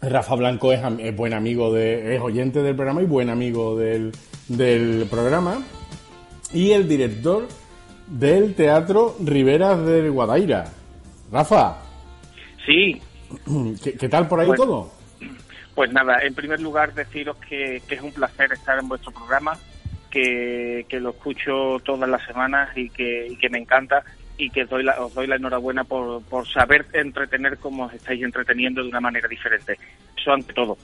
Rafa 0.00 0.34
Blanco 0.34 0.72
es, 0.72 0.82
am- 0.82 0.98
es 1.00 1.14
buen 1.14 1.32
amigo 1.32 1.72
de, 1.72 2.16
es 2.16 2.20
oyente 2.20 2.60
del 2.62 2.74
programa 2.74 3.02
y 3.02 3.06
buen 3.06 3.30
amigo 3.30 3.76
del, 3.78 4.12
del 4.48 5.06
programa. 5.10 5.62
Y 6.52 6.72
el 6.72 6.88
director 6.88 7.46
del 8.08 8.54
Teatro 8.54 9.16
Riveras 9.24 9.84
del 9.86 10.10
Guadaira. 10.10 10.64
Rafa, 11.30 11.78
Sí, 12.66 13.00
¿qué, 13.82 13.94
qué 13.94 14.08
tal 14.08 14.28
por 14.28 14.38
ahí 14.40 14.50
todo? 14.56 14.90
Pues 15.74 15.90
nada, 15.92 16.18
en 16.22 16.34
primer 16.34 16.60
lugar 16.60 16.92
deciros 16.94 17.36
que, 17.48 17.82
que 17.88 17.94
es 17.94 18.02
un 18.02 18.12
placer 18.12 18.52
estar 18.52 18.78
en 18.78 18.88
vuestro 18.88 19.10
programa, 19.12 19.56
que, 20.10 20.84
que 20.88 21.00
lo 21.00 21.10
escucho 21.10 21.78
todas 21.84 22.08
las 22.08 22.24
semanas 22.26 22.68
y 22.76 22.90
que, 22.90 23.28
y 23.30 23.36
que 23.36 23.48
me 23.48 23.58
encanta 23.58 24.04
y 24.44 24.50
que 24.50 24.64
os 24.64 24.70
doy 24.70 24.82
la, 24.82 25.00
os 25.00 25.14
doy 25.14 25.26
la 25.26 25.36
enhorabuena 25.36 25.84
por, 25.84 26.22
por 26.24 26.46
saber 26.48 26.86
entretener 26.92 27.58
como 27.58 27.84
os 27.84 27.94
estáis 27.94 28.22
entreteniendo 28.22 28.82
de 28.82 28.88
una 28.88 29.00
manera 29.00 29.28
diferente. 29.28 29.76
Eso 30.16 30.32
ante 30.32 30.52
todo. 30.52 30.76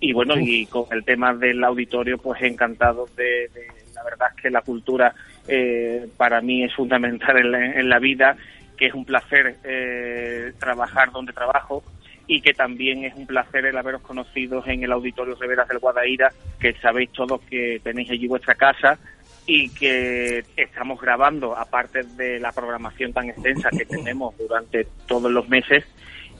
Y 0.00 0.12
bueno, 0.12 0.34
y 0.38 0.66
con 0.66 0.84
el 0.90 1.02
tema 1.04 1.32
del 1.34 1.64
auditorio, 1.64 2.18
pues 2.18 2.42
encantado 2.42 3.06
de, 3.16 3.48
de- 3.54 3.66
la 3.94 4.04
verdad 4.04 4.28
es 4.36 4.42
que 4.42 4.50
la 4.50 4.60
cultura 4.60 5.14
eh, 5.48 6.06
para 6.18 6.42
mí 6.42 6.62
es 6.64 6.74
fundamental 6.74 7.38
en 7.38 7.50
la, 7.50 7.64
en 7.80 7.88
la 7.88 7.98
vida, 7.98 8.36
que 8.76 8.88
es 8.88 8.94
un 8.94 9.06
placer 9.06 9.56
eh, 9.64 10.52
trabajar 10.58 11.10
donde 11.10 11.32
trabajo 11.32 11.82
y 12.26 12.42
que 12.42 12.52
también 12.52 13.04
es 13.04 13.14
un 13.14 13.26
placer 13.26 13.64
el 13.64 13.78
haberos 13.78 14.02
conocido 14.02 14.62
en 14.66 14.82
el 14.82 14.92
Auditorio 14.92 15.34
Riveras 15.36 15.68
del 15.68 15.78
Guadaira, 15.78 16.28
que 16.60 16.74
sabéis 16.74 17.10
todos 17.12 17.40
que 17.48 17.80
tenéis 17.82 18.10
allí 18.10 18.26
vuestra 18.26 18.54
casa 18.54 18.98
y 19.46 19.68
que 19.70 20.44
estamos 20.56 21.00
grabando, 21.00 21.56
aparte 21.56 22.02
de 22.02 22.40
la 22.40 22.52
programación 22.52 23.12
tan 23.12 23.28
extensa 23.30 23.70
que 23.70 23.84
tenemos 23.84 24.36
durante 24.38 24.86
todos 25.06 25.30
los 25.30 25.48
meses, 25.48 25.84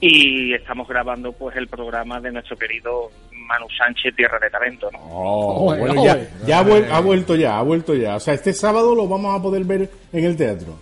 y 0.01 0.53
estamos 0.53 0.87
grabando 0.89 1.33
pues 1.33 1.57
el 1.57 1.69
programa 1.69 2.21
de 2.21 2.31
nuestro 2.33 2.57
querido 2.57 3.11
Manu 3.33 3.67
Sánchez, 3.79 4.15
Tierra 4.15 4.39
de 4.39 4.51
Talento. 4.51 4.91
¿no? 4.93 4.99
Oh, 5.03 5.75
bueno, 5.77 6.05
ya, 6.05 6.19
ya 6.47 6.59
ha, 6.59 6.65
vuel- 6.65 6.87
ha 6.91 7.01
vuelto 7.01 7.35
ya, 7.37 7.59
ha 7.59 7.63
vuelto 7.63 7.95
ya. 7.95 8.17
O 8.17 8.21
sea, 8.21 8.35
este 8.35 8.53
sábado 8.53 8.95
lo 8.95 9.07
vamos 9.09 9.39
a 9.39 9.43
poder 9.43 9.65
ver 9.65 9.89
en 10.13 10.25
el 10.25 10.37
teatro. 10.37 10.79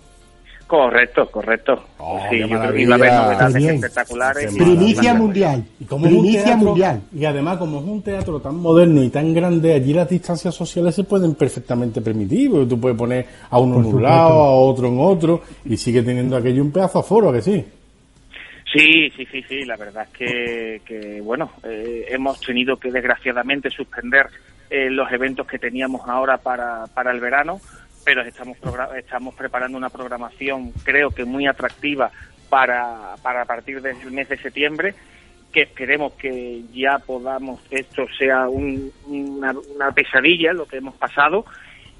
Correcto, 0.67 1.29
correcto. 1.29 1.83
Oh, 1.99 2.19
sí, 2.29 2.39
yo 2.39 2.47
creo 2.47 2.73
que 2.73 2.81
iba 2.81 2.95
a 2.95 2.97
haber 2.97 3.13
novedades 3.13 3.63
espectaculares. 3.65 4.55
Primicia 4.55 5.13
mundial. 5.13 5.63
Y 5.79 5.85
como 5.85 6.05
Primicia 6.05 6.43
teatro- 6.43 6.65
mundial. 6.69 7.01
Y 7.13 7.25
además, 7.25 7.57
como 7.57 7.79
es 7.79 7.85
un 7.85 8.01
teatro 8.01 8.39
tan 8.39 8.55
moderno 8.55 9.03
y 9.03 9.09
tan 9.09 9.31
grande, 9.31 9.73
allí 9.75 9.93
las 9.93 10.09
distancias 10.09 10.55
sociales 10.55 10.95
se 10.95 11.03
pueden 11.03 11.35
perfectamente 11.35 12.01
permitir. 12.01 12.49
Porque 12.49 12.65
tú 12.65 12.79
puedes 12.79 12.97
poner 12.97 13.27
a 13.49 13.59
uno 13.59 13.79
en 13.79 13.85
un 13.85 14.01
lado, 14.01 14.41
a 14.41 14.51
otro 14.55 14.87
en 14.87 14.97
otro, 14.99 15.41
y 15.65 15.77
sigue 15.77 16.01
teniendo 16.01 16.35
aquello 16.35 16.63
un 16.63 16.71
pedazo 16.71 16.99
de 16.99 17.07
foro, 17.07 17.29
¿a 17.29 17.33
que 17.33 17.41
sí? 17.43 17.63
Sí, 18.73 19.09
sí, 19.15 19.25
sí, 19.31 19.43
sí, 19.47 19.63
la 19.65 19.77
verdad 19.77 20.07
es 20.11 20.17
que, 20.17 20.81
que, 20.83 21.21
bueno, 21.21 21.51
eh, 21.63 22.07
hemos 22.09 22.39
tenido 22.41 22.75
que 22.77 22.91
desgraciadamente 22.91 23.69
suspender 23.69 24.25
eh, 24.69 24.89
los 24.89 25.09
eventos 25.11 25.45
que 25.47 25.59
teníamos 25.59 26.01
ahora 26.09 26.37
para, 26.39 26.85
para 26.93 27.11
el 27.11 27.19
verano, 27.21 27.61
pero 28.05 28.21
estamos, 28.21 28.57
estamos 28.97 29.35
preparando 29.35 29.77
una 29.77 29.89
programación 29.89 30.71
creo 30.83 31.09
que 31.09 31.25
muy 31.25 31.47
atractiva 31.47 32.11
para, 32.49 33.15
para 33.21 33.41
a 33.41 33.45
partir 33.45 33.81
del 33.81 33.97
mes 34.11 34.29
de 34.29 34.37
septiembre, 34.37 34.93
que 35.51 35.63
esperemos 35.63 36.13
que 36.13 36.61
ya 36.73 36.99
podamos, 36.99 37.59
esto 37.71 38.05
sea 38.17 38.47
un- 38.47 38.91
una, 39.07 39.53
una 39.75 39.91
pesadilla 39.91 40.53
lo 40.53 40.65
que 40.67 40.77
hemos 40.77 40.95
pasado, 40.95 41.45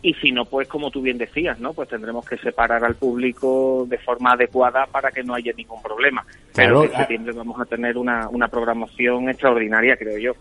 y 0.01 0.13
si 0.15 0.31
no, 0.31 0.45
pues 0.45 0.67
como 0.67 0.91
tú 0.91 1.01
bien 1.01 1.17
decías, 1.17 1.59
¿no? 1.59 1.73
Pues 1.73 1.89
tendremos 1.89 2.23
que 2.27 2.37
separar 2.37 2.83
al 2.85 2.93
público 2.95 3.87
de 3.89 3.97
forma 3.97 4.33
adecuada 4.33 4.85
para 4.85 5.09
que 5.09 5.23
no 5.23 5.33
haya 5.33 5.51
ningún 5.53 5.81
problema. 5.81 6.23
Claro, 6.53 6.81
Pero 6.81 6.83
en 6.83 6.91
ah. 6.93 6.97
septiembre 6.99 7.33
vamos 7.33 7.59
a 7.59 7.65
tener 7.65 7.97
una, 7.97 8.29
una 8.29 8.47
programación 8.47 9.29
extraordinaria, 9.29 9.97
creo 9.97 10.19
yo. 10.19 10.33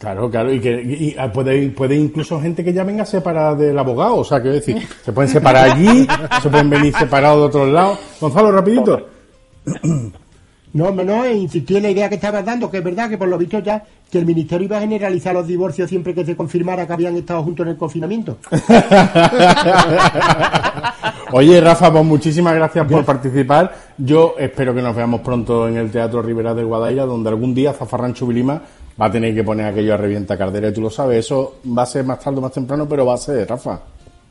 Claro, 0.00 0.28
claro, 0.30 0.50
y 0.50 0.60
que 0.60 0.80
y, 0.80 1.14
ah, 1.18 1.30
puede, 1.30 1.68
puede 1.72 1.94
incluso 1.94 2.40
gente 2.40 2.64
que 2.64 2.72
ya 2.72 2.84
venga 2.84 3.04
separada 3.04 3.54
del 3.54 3.78
abogado, 3.78 4.16
o 4.16 4.24
sea, 4.24 4.40
quiero 4.40 4.54
decir, 4.54 4.78
se 5.04 5.12
pueden 5.12 5.30
separar 5.30 5.72
allí, 5.72 6.08
se 6.42 6.48
pueden 6.48 6.70
venir 6.70 6.94
separados 6.96 7.38
de 7.38 7.44
otros 7.44 7.70
lados. 7.70 7.98
Gonzalo, 8.18 8.50
rapidito. 8.50 9.06
No, 10.72 10.92
no, 10.92 11.02
no, 11.02 11.28
insistí 11.28 11.76
en 11.76 11.82
la 11.82 11.90
idea 11.90 12.08
que 12.08 12.14
estabas 12.14 12.44
dando, 12.44 12.70
que 12.70 12.78
es 12.78 12.84
verdad 12.84 13.10
que 13.10 13.18
por 13.18 13.26
lo 13.26 13.36
visto 13.36 13.58
ya 13.58 13.82
que 14.08 14.20
el 14.20 14.24
ministerio 14.24 14.66
iba 14.66 14.76
a 14.76 14.80
generalizar 14.80 15.34
los 15.34 15.48
divorcios 15.48 15.90
siempre 15.90 16.14
que 16.14 16.24
se 16.24 16.36
confirmara 16.36 16.86
que 16.86 16.92
habían 16.92 17.16
estado 17.16 17.42
juntos 17.42 17.66
en 17.66 17.72
el 17.72 17.76
confinamiento. 17.76 18.38
Oye, 21.32 21.60
Rafa, 21.60 21.90
pues 21.90 22.04
muchísimas 22.04 22.54
gracias 22.54 22.86
por 22.86 23.04
participar. 23.04 23.74
Yo 23.98 24.36
espero 24.38 24.72
que 24.72 24.80
nos 24.80 24.94
veamos 24.94 25.22
pronto 25.22 25.66
en 25.66 25.76
el 25.76 25.90
Teatro 25.90 26.22
Rivera 26.22 26.54
del 26.54 26.66
Guadaira, 26.66 27.04
donde 27.04 27.30
algún 27.30 27.52
día 27.52 27.72
Zafarrancho 27.72 28.28
Vilima 28.28 28.62
va 29.00 29.06
a 29.06 29.10
tener 29.10 29.34
que 29.34 29.44
poner 29.44 29.66
aquello 29.66 29.94
a 29.94 29.96
revienta 29.96 30.36
cardera, 30.36 30.68
y 30.68 30.72
tú 30.72 30.80
lo 30.80 30.90
sabes, 30.90 31.18
eso 31.18 31.60
va 31.76 31.82
a 31.82 31.86
ser 31.86 32.04
más 32.04 32.20
tarde 32.20 32.38
o 32.38 32.42
más 32.42 32.52
temprano, 32.52 32.88
pero 32.88 33.06
va 33.06 33.14
a 33.14 33.18
ser, 33.18 33.48
Rafa. 33.48 33.80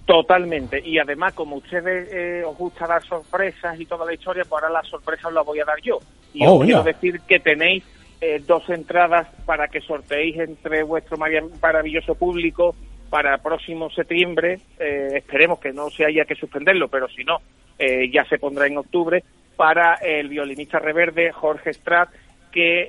Totalmente. 0.06 0.82
Y 0.84 0.98
además, 0.98 1.34
como 1.34 1.58
ustedes 1.58 2.12
eh, 2.12 2.44
os 2.44 2.58
gusta 2.58 2.88
dar 2.88 3.04
sorpresas 3.04 3.80
y 3.80 3.86
toda 3.86 4.06
la 4.06 4.14
historia, 4.14 4.44
pues 4.48 4.64
ahora 4.64 4.74
las 4.74 4.88
sorpresas 4.88 5.32
las 5.32 5.46
voy 5.46 5.60
a 5.60 5.66
dar 5.66 5.80
yo. 5.82 6.00
Y 6.34 6.46
Oh, 6.46 6.56
os 6.56 6.66
quiero 6.66 6.84
decir 6.84 7.22
que 7.28 7.40
tenéis 7.40 7.84
eh, 8.22 8.42
dos 8.46 8.68
entradas 8.70 9.28
para 9.46 9.68
que 9.68 9.82
sorteéis 9.82 10.38
entre 10.40 10.84
vuestro 10.84 11.18
maravilloso 11.18 12.16
público 12.16 12.76
para 13.10 13.36
el 13.36 13.42
próximo 13.42 13.90
septiembre. 13.90 14.60
Eh, 14.80 15.10
esperemos 15.16 15.60
que 15.60 15.72
no 15.72 15.90
se 15.90 16.06
haya 16.06 16.26
que 16.26 16.36
suspenderlo, 16.36 16.88
pero 16.90 17.08
si 17.08 17.24
no, 17.24 17.38
eh, 17.78 18.10
ya 18.12 18.26
se 18.26 18.38
pondrá 18.38 18.68
en 18.68 18.78
octubre 18.78 19.24
para 19.56 19.96
el 19.96 20.30
violinista 20.30 20.80
reverde 20.80 21.32
Jorge 21.32 21.74
Strat 21.74 22.10
que 22.52 22.88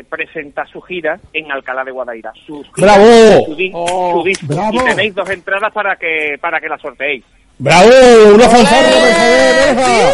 eh, 0.00 0.04
presenta 0.08 0.66
su 0.66 0.80
gira 0.80 1.18
en 1.32 1.50
Alcalá 1.52 1.84
de 1.84 1.90
Guadaira. 1.90 2.32
Su 2.46 2.62
gira, 2.74 2.96
¡Bravo! 2.96 3.44
Su, 3.46 3.70
Oh, 3.74 4.12
su 4.16 4.24
disco. 4.24 4.46
¡Bravo! 4.48 4.72
Y 4.74 4.78
tenéis 4.84 5.14
dos 5.14 5.28
entradas 5.30 5.72
para 5.72 5.96
que 5.96 6.36
para 6.40 6.60
que 6.60 6.68
la 6.68 6.78
sorteéis. 6.78 7.24
¡Bravo! 7.58 7.90
¡Una 8.34 8.48
fanfarra, 8.48 8.88
por 8.88 9.12
favor, 9.14 9.76
Rafa! 9.76 10.12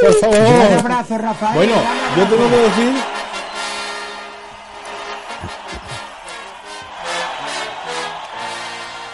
Por 0.00 0.08
Un 0.10 0.14
favor. 0.20 0.78
abrazo, 0.78 1.18
Rafael. 1.18 1.54
Bueno, 1.56 1.74
yo 2.16 2.24
tengo 2.26 2.50
que 2.50 2.56
decir... 2.56 2.92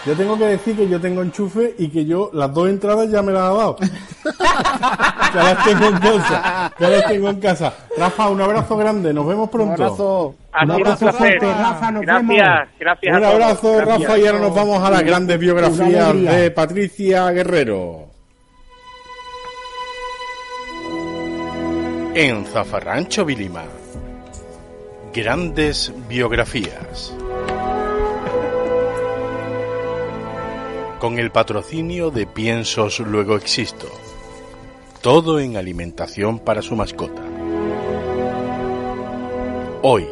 Yo 0.06 0.14
tengo 0.16 0.38
que 0.38 0.44
decir 0.46 0.76
que 0.76 0.88
yo 0.88 1.00
tengo 1.00 1.20
enchufe 1.22 1.74
y 1.78 1.88
que 1.88 2.04
yo 2.04 2.30
las 2.32 2.54
dos 2.54 2.68
entradas 2.68 3.10
ya 3.10 3.22
me 3.22 3.32
las 3.32 3.42
ha 3.42 3.54
dado. 3.54 3.76
ya 5.36 5.54
las 5.54 5.64
tengo 5.64 5.86
en 5.86 5.98
casa. 5.98 6.72
Ya 6.78 6.88
las 6.88 7.06
tengo 7.06 7.28
en 7.30 7.40
casa. 7.40 7.74
Rafa, 7.96 8.28
un 8.28 8.40
abrazo 8.40 8.76
grande. 8.76 9.12
Nos 9.12 9.26
vemos 9.26 9.44
Un 9.44 9.50
pronto. 9.50 9.84
abrazo. 9.84 10.34
Ha 10.52 10.64
Un 10.64 10.70
abrazo 10.70 11.12
fuerte, 11.12 11.46
Rafa, 11.52 11.90
nos 11.92 12.02
gracias, 12.02 12.28
vemos. 12.28 12.68
gracias. 12.80 13.16
Un 13.16 13.24
abrazo, 13.24 13.72
Gracias. 13.76 14.00
Rafa, 14.08 14.18
y 14.18 14.26
ahora 14.26 14.38
nos 14.40 14.54
vamos 14.54 14.82
a 14.82 14.90
las 14.90 15.02
grandes 15.02 15.38
biografías 15.38 16.14
de 16.14 16.50
Patricia 16.50 17.30
Guerrero. 17.30 18.06
En 22.14 22.46
Zafarrancho 22.46 23.24
Vilima. 23.26 23.64
Grandes 25.12 25.92
biografías. 26.08 27.14
Con 30.98 31.18
el 31.18 31.30
patrocinio 31.30 32.10
de 32.10 32.26
Piensos 32.26 33.00
Luego 33.00 33.36
Existo. 33.36 33.86
Todo 35.06 35.38
en 35.38 35.56
alimentación 35.56 36.40
para 36.40 36.62
su 36.62 36.74
mascota. 36.74 37.22
Hoy, 39.82 40.04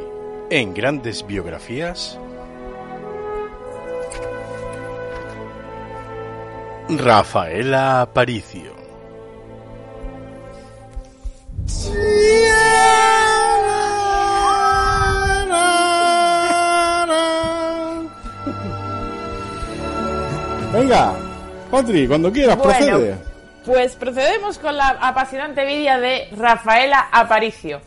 en 0.51 0.73
Grandes 0.73 1.27
Biografías, 1.27 2.17
Rafaela 6.91 8.03
Aparicio. 8.03 8.73
Venga, 20.73 21.17
Patri, 21.69 22.07
cuando 22.07 22.31
quieras, 22.31 22.57
Bueno, 22.59 22.73
procede. 22.79 23.34
Pues 23.65 23.97
procedemos 23.97 24.59
con 24.59 24.77
la 24.77 24.89
apasionante 25.01 25.65
vida 25.65 25.99
de 25.99 26.29
Rafaela 26.37 27.09
Aparicio. 27.11 27.81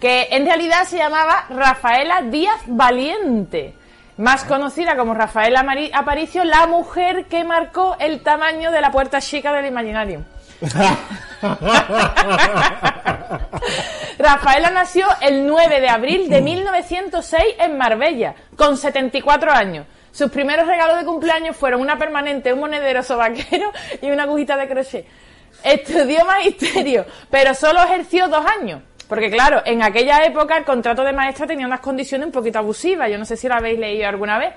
que 0.00 0.26
en 0.32 0.44
realidad 0.46 0.82
se 0.84 0.96
llamaba 0.98 1.44
Rafaela 1.48 2.22
Díaz 2.22 2.60
Valiente, 2.66 3.72
más 4.16 4.42
conocida 4.42 4.96
como 4.96 5.14
Rafaela 5.14 5.62
Mari- 5.62 5.92
Aparicio, 5.94 6.42
la 6.42 6.66
mujer 6.66 7.26
que 7.26 7.44
marcó 7.44 7.96
el 8.00 8.20
tamaño 8.20 8.72
de 8.72 8.80
la 8.80 8.90
puerta 8.90 9.20
chica 9.20 9.52
del 9.52 9.66
Imaginarium. 9.66 10.24
Rafaela 14.18 14.70
nació 14.70 15.06
el 15.20 15.46
9 15.46 15.80
de 15.80 15.88
abril 15.88 16.28
de 16.28 16.40
1906 16.50 17.44
en 17.60 17.78
Marbella, 17.78 18.34
con 18.56 18.76
74 18.76 19.52
años. 19.52 19.86
Sus 20.12 20.30
primeros 20.30 20.66
regalos 20.66 20.98
de 20.98 21.04
cumpleaños 21.04 21.56
fueron 21.56 21.80
una 21.80 21.98
permanente, 21.98 22.52
un 22.52 22.60
monedero 22.60 23.02
sobaquero 23.02 23.72
y 24.02 24.10
una 24.10 24.24
agujita 24.24 24.56
de 24.56 24.68
crochet. 24.68 25.06
Estudió 25.64 26.24
magisterio, 26.24 27.06
pero 27.30 27.54
solo 27.54 27.82
ejerció 27.82 28.28
dos 28.28 28.44
años. 28.44 28.82
Porque 29.08 29.30
claro, 29.30 29.62
en 29.64 29.82
aquella 29.82 30.24
época 30.24 30.56
el 30.56 30.64
contrato 30.64 31.02
de 31.02 31.12
maestra 31.12 31.46
tenía 31.46 31.66
unas 31.66 31.80
condiciones 31.80 32.26
un 32.26 32.32
poquito 32.32 32.58
abusivas. 32.58 33.10
Yo 33.10 33.18
no 33.18 33.24
sé 33.24 33.36
si 33.36 33.48
lo 33.48 33.54
habéis 33.54 33.78
leído 33.78 34.08
alguna 34.08 34.38
vez. 34.38 34.54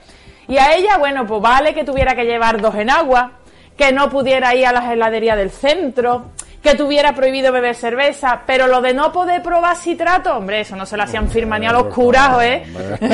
Y 0.47 0.57
a 0.57 0.75
ella, 0.75 0.97
bueno, 0.97 1.25
pues 1.25 1.41
vale 1.41 1.73
que 1.73 1.83
tuviera 1.83 2.15
que 2.15 2.23
llevar 2.23 2.61
dos 2.61 2.75
en 2.75 2.89
agua, 2.89 3.39
que 3.77 3.91
no 3.91 4.09
pudiera 4.09 4.53
ir 4.55 4.65
a 4.67 4.71
las 4.71 4.91
heladerías 4.91 5.37
del 5.37 5.51
centro, 5.51 6.31
que 6.65 6.75
tuviera 6.75 7.13
prohibido 7.15 7.53
beber 7.53 7.75
cerveza, 7.75 8.41
pero 8.45 8.67
lo 8.67 8.81
de 8.81 8.93
no 8.93 9.13
poder 9.13 9.41
probar 9.41 9.77
citrato, 9.77 10.35
hombre, 10.35 10.59
eso 10.61 10.75
no 10.75 10.85
se 10.85 10.97
lo 10.97 11.03
hacían 11.03 11.29
firma 11.29 11.57
ni 11.57 11.67
a 11.67 11.71
los 11.71 11.85
curas, 11.93 12.37
¿eh? 12.41 12.65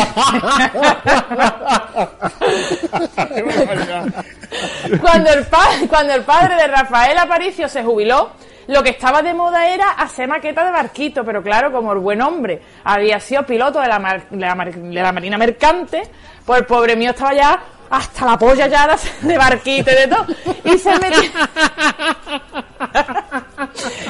cuando, 5.02 5.32
el 5.32 5.46
pa- 5.46 5.70
cuando 5.90 6.14
el 6.14 6.24
padre 6.24 6.56
de 6.56 6.68
Rafael 6.68 7.18
Aparicio 7.18 7.68
se 7.68 7.84
jubiló, 7.84 8.32
lo 8.68 8.84
que 8.84 8.92
estaba 8.92 9.22
de 9.22 9.34
moda 9.34 9.68
era 9.68 9.92
hacer 9.92 10.28
maqueta 10.28 10.64
de 10.66 10.72
barquito, 10.72 11.24
pero 11.26 11.42
claro, 11.44 11.72
como 11.72 11.94
el 11.94 12.00
buen 12.00 12.22
hombre 12.22 12.62
había 12.84 13.20
sido 13.20 13.46
piloto 13.46 13.80
de 13.82 13.88
la, 13.88 14.00
mar- 14.00 14.30
de 14.30 14.38
la 14.46 14.56
mar- 14.56 14.74
de 14.74 15.02
la 15.02 15.12
Marina 15.12 15.38
Mercante, 15.38 16.04
pues 16.46 16.60
el 16.62 16.66
pobre 16.66 16.96
mío 16.96 17.12
estaba 17.12 17.34
ya 17.34 17.60
hasta 17.92 18.26
la 18.26 18.38
polla 18.38 18.68
ya 18.68 18.98
de- 19.22 19.38
barquito 19.38 19.92
y 19.92 19.96
de 19.96 20.08
todo. 20.08 20.26
Y 20.64 20.78
se 20.78 20.98
metió, 20.98 21.22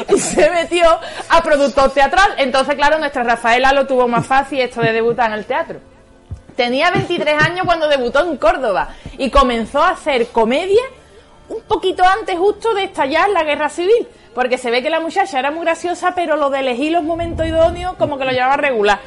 y 0.10 0.20
se 0.20 0.50
metió 0.50 0.86
a 1.30 1.44
productor 1.44 1.92
teatral. 1.92 2.34
Entonces, 2.38 2.76
claro, 2.76 3.00
nuestra 3.00 3.24
Rafaela 3.24 3.74
lo 3.74 3.88
tuvo 3.88 4.08
más 4.08 4.26
fácil 4.26 4.60
esto 4.60 4.82
de 4.82 4.94
debutar 4.94 5.32
en 5.32 5.38
el 5.38 5.46
teatro. 5.46 5.80
Tenía 6.56 6.92
23 6.92 7.42
años 7.42 7.66
cuando 7.66 7.88
debutó 7.88 8.22
en 8.22 8.38
Córdoba 8.38 8.90
y 9.18 9.30
comenzó 9.30 9.82
a 9.82 9.92
hacer 9.92 10.28
comedia 10.28 10.82
un 11.50 11.62
poquito 11.64 12.04
antes 12.06 12.38
justo 12.38 12.74
de 12.74 12.86
estallar 12.86 13.30
la 13.30 13.44
guerra 13.44 13.70
civil. 13.70 14.08
Porque 14.36 14.58
se 14.58 14.72
ve 14.72 14.82
que 14.82 14.90
la 14.90 15.02
muchacha 15.02 15.40
era 15.40 15.52
muy 15.52 15.66
graciosa, 15.66 16.14
pero 16.16 16.38
lo 16.38 16.50
de 16.50 16.60
elegir 16.60 16.94
los 16.94 17.04
momentos 17.04 17.46
idóneos 17.46 17.96
como 17.98 18.18
que 18.18 18.24
lo 18.24 18.32
llevaba 18.32 18.56
regular. 18.56 19.00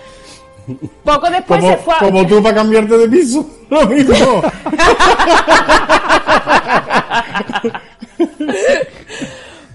Poco 1.04 1.30
después 1.30 1.60
como, 1.60 1.72
se 1.72 1.78
fue 1.78 1.94
a... 1.94 1.98
como 1.98 2.26
tú 2.26 2.42
para 2.42 2.54
cambiarte 2.54 2.98
de 2.98 3.08
piso. 3.08 3.46
Lo 3.70 3.86
mismo. 3.86 4.42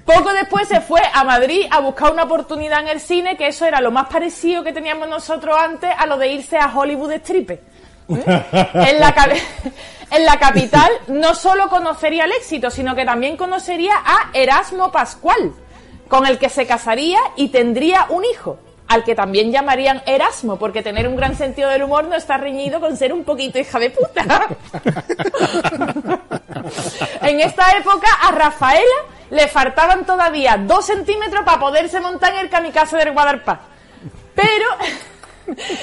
Poco 0.05 0.33
después 0.33 0.67
se 0.67 0.81
fue 0.81 1.01
a 1.13 1.23
Madrid 1.23 1.67
a 1.69 1.79
buscar 1.81 2.11
una 2.11 2.23
oportunidad 2.23 2.81
en 2.81 2.87
el 2.87 2.99
cine, 2.99 3.37
que 3.37 3.47
eso 3.47 3.65
era 3.65 3.79
lo 3.79 3.91
más 3.91 4.07
parecido 4.07 4.63
que 4.63 4.73
teníamos 4.73 5.07
nosotros 5.07 5.55
antes 5.55 5.91
a 5.95 6.07
lo 6.07 6.17
de 6.17 6.29
irse 6.29 6.57
a 6.57 6.75
Hollywood 6.75 7.11
Stripe. 7.19 7.61
En 8.07 8.99
la, 8.99 9.13
en 10.11 10.25
la 10.25 10.39
capital 10.39 10.89
no 11.09 11.35
solo 11.35 11.69
conocería 11.69 12.25
el 12.25 12.31
éxito, 12.31 12.71
sino 12.71 12.95
que 12.95 13.05
también 13.05 13.37
conocería 13.37 13.93
a 14.03 14.31
Erasmo 14.33 14.91
Pascual, 14.91 15.53
con 16.07 16.25
el 16.25 16.39
que 16.39 16.49
se 16.49 16.65
casaría 16.65 17.19
y 17.35 17.49
tendría 17.49 18.07
un 18.09 18.25
hijo, 18.25 18.57
al 18.89 19.03
que 19.03 19.15
también 19.15 19.51
llamarían 19.51 20.01
Erasmo, 20.07 20.57
porque 20.57 20.81
tener 20.81 21.07
un 21.07 21.15
gran 21.15 21.35
sentido 21.35 21.69
del 21.69 21.83
humor 21.83 22.05
no 22.05 22.15
está 22.15 22.37
reñido 22.37 22.79
con 22.79 22.97
ser 22.97 23.13
un 23.13 23.23
poquito 23.23 23.59
hija 23.59 23.77
de 23.77 23.91
puta. 23.91 24.25
en 27.21 27.39
esta 27.39 27.71
época 27.77 28.07
a 28.23 28.31
Rafaela 28.31 28.95
le 29.29 29.47
faltaban 29.47 30.05
todavía 30.05 30.57
dos 30.57 30.87
centímetros 30.87 31.45
para 31.45 31.59
poderse 31.59 32.01
montar 32.01 32.33
en 32.33 32.39
el 32.39 32.49
kamikaze 32.49 32.97
del 32.97 33.13
Guadalpar. 33.13 33.59
Pero 34.33 34.65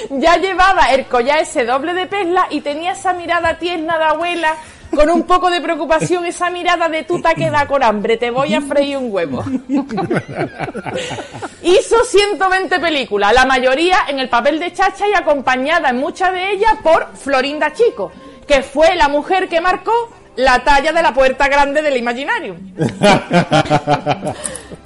ya 0.19 0.35
llevaba 0.35 0.91
el 0.91 1.05
collar 1.05 1.39
ese 1.39 1.63
doble 1.63 1.93
de 1.93 2.07
perla 2.07 2.47
y 2.49 2.59
tenía 2.59 2.91
esa 2.91 3.13
mirada 3.13 3.57
tierna 3.57 3.97
de 3.97 4.03
abuela 4.03 4.53
con 4.93 5.09
un 5.09 5.23
poco 5.23 5.49
de 5.49 5.61
preocupación, 5.61 6.25
esa 6.25 6.49
mirada 6.49 6.89
de 6.89 7.03
tú 7.03 7.21
te 7.21 7.33
queda 7.35 7.67
con 7.67 7.83
hambre, 7.83 8.17
te 8.17 8.31
voy 8.31 8.53
a 8.53 8.61
freír 8.61 8.97
un 8.97 9.11
huevo. 9.11 9.43
Hizo 11.63 12.03
120 12.03 12.79
películas, 12.79 13.33
la 13.33 13.45
mayoría 13.45 13.97
en 14.07 14.19
el 14.19 14.29
papel 14.29 14.59
de 14.59 14.73
Chacha 14.73 15.07
y 15.07 15.13
acompañada 15.13 15.89
en 15.89 15.97
muchas 15.97 16.31
de 16.33 16.51
ellas 16.51 16.75
por 16.83 17.07
Florinda 17.15 17.73
Chico, 17.73 18.11
que 18.47 18.61
fue 18.63 18.95
la 18.95 19.09
mujer 19.09 19.49
que 19.49 19.61
marcó 19.61 19.91
la 20.37 20.63
talla 20.63 20.93
de 20.93 21.01
la 21.01 21.13
puerta 21.13 21.47
grande 21.47 21.81
del 21.81 21.97
Imaginarium. 21.97 22.57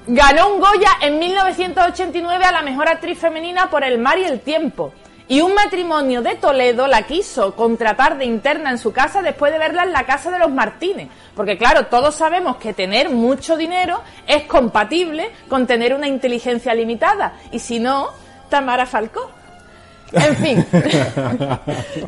Ganó 0.08 0.54
un 0.54 0.60
Goya 0.60 0.92
en 1.02 1.20
1989 1.20 2.44
a 2.44 2.52
la 2.52 2.62
mejor 2.64 2.88
actriz 2.88 3.20
femenina 3.20 3.70
por 3.70 3.84
El 3.84 4.00
mar 4.00 4.18
y 4.18 4.24
el 4.24 4.40
tiempo. 4.40 4.94
Y 5.32 5.40
un 5.40 5.54
matrimonio 5.54 6.22
de 6.22 6.36
Toledo 6.36 6.88
la 6.88 7.04
quiso 7.04 7.56
contratar 7.56 8.18
de 8.18 8.26
interna 8.26 8.70
en 8.70 8.78
su 8.78 8.92
casa 8.92 9.22
después 9.22 9.54
de 9.54 9.60
verla 9.60 9.84
en 9.84 9.94
la 9.94 10.06
casa 10.06 10.30
de 10.30 10.38
los 10.38 10.52
Martínez. 10.52 11.08
Porque 11.38 11.58
claro, 11.58 11.86
todos 11.86 12.16
sabemos 12.16 12.58
que 12.58 12.74
tener 12.74 13.10
mucho 13.10 13.56
dinero 13.56 14.02
es 14.28 14.44
compatible 14.44 15.32
con 15.48 15.68
tener 15.68 15.94
una 15.94 16.10
inteligencia 16.10 16.74
limitada. 16.74 17.36
Y 17.54 17.60
si 17.60 17.80
no, 17.80 18.10
Tamara 18.50 18.86
Falcó. 18.86 19.32
En 20.14 20.36
fin, 20.36 20.66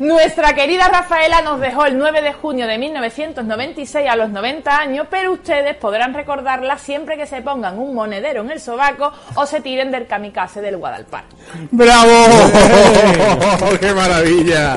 nuestra 0.00 0.54
querida 0.54 0.88
Rafaela 0.88 1.40
nos 1.42 1.60
dejó 1.60 1.86
el 1.86 1.96
9 1.96 2.22
de 2.22 2.32
junio 2.34 2.66
de 2.66 2.76
1996 2.76 4.08
a 4.08 4.16
los 4.16 4.30
90 4.30 4.78
años, 4.78 5.06
pero 5.10 5.32
ustedes 5.32 5.76
podrán 5.76 6.12
recordarla 6.12 6.76
siempre 6.78 7.16
que 7.16 7.26
se 7.26 7.40
pongan 7.40 7.78
un 7.78 7.94
monedero 7.94 8.42
en 8.42 8.50
el 8.50 8.60
sobaco 8.60 9.12
o 9.36 9.46
se 9.46 9.60
tiren 9.60 9.90
del 9.90 10.06
kamikaze 10.06 10.60
del 10.60 10.76
Guadalpar. 10.76 11.24
¡Bravo! 11.70 12.10
¡Qué 13.80 13.92
maravilla! 13.94 14.76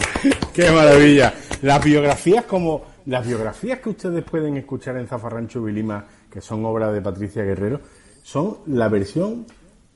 ¡Qué 0.53 0.71
maravilla! 0.71 1.33
Las 1.61 1.83
biografías 1.83 2.45
como 2.45 2.83
las 3.07 3.25
biografías 3.25 3.79
que 3.79 3.89
ustedes 3.89 4.23
pueden 4.23 4.57
escuchar 4.57 4.97
en 4.97 5.07
Zafarrancho 5.07 5.63
Vilima, 5.63 6.05
que 6.31 6.41
son 6.41 6.65
obras 6.65 6.93
de 6.93 7.01
Patricia 7.01 7.43
Guerrero, 7.43 7.79
son 8.23 8.59
la 8.67 8.89
versión 8.89 9.45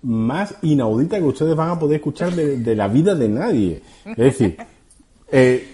más 0.03 0.55
inaudita 0.61 1.17
que 1.17 1.25
ustedes 1.25 1.55
van 1.55 1.69
a 1.69 1.79
poder 1.79 1.97
escuchar 1.97 2.33
de, 2.33 2.57
de 2.57 2.75
la 2.75 2.87
vida 2.87 3.15
de 3.15 3.29
nadie. 3.29 3.81
Es 4.05 4.17
decir, 4.17 4.57
eh, 5.31 5.67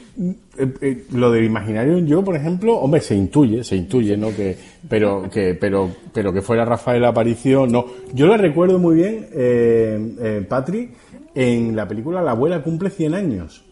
eh, 0.58 0.74
eh, 0.82 1.04
lo 1.12 1.32
del 1.32 1.44
imaginario 1.46 2.00
yo, 2.00 2.24
por 2.24 2.36
ejemplo, 2.36 2.78
hombre, 2.78 3.02
se 3.02 3.14
intuye, 3.14 3.64
se 3.64 3.76
intuye, 3.76 4.18
¿no? 4.18 4.36
Que, 4.36 4.58
pero, 4.90 5.30
que, 5.30 5.54
pero, 5.54 5.92
pero 6.12 6.34
que 6.34 6.42
fuera 6.42 6.66
Rafael 6.66 7.06
Aparicio, 7.06 7.68
no. 7.68 7.86
Yo 8.14 8.26
lo 8.26 8.36
recuerdo 8.36 8.80
muy 8.80 8.96
bien, 8.96 9.28
eh, 9.34 10.16
eh, 10.20 10.46
Patri, 10.48 10.90
en 11.36 11.76
la 11.76 11.88
película 11.88 12.24
La 12.24 12.32
abuela 12.32 12.64
cumple 12.64 12.90
100 12.90 13.14
años. 13.14 13.64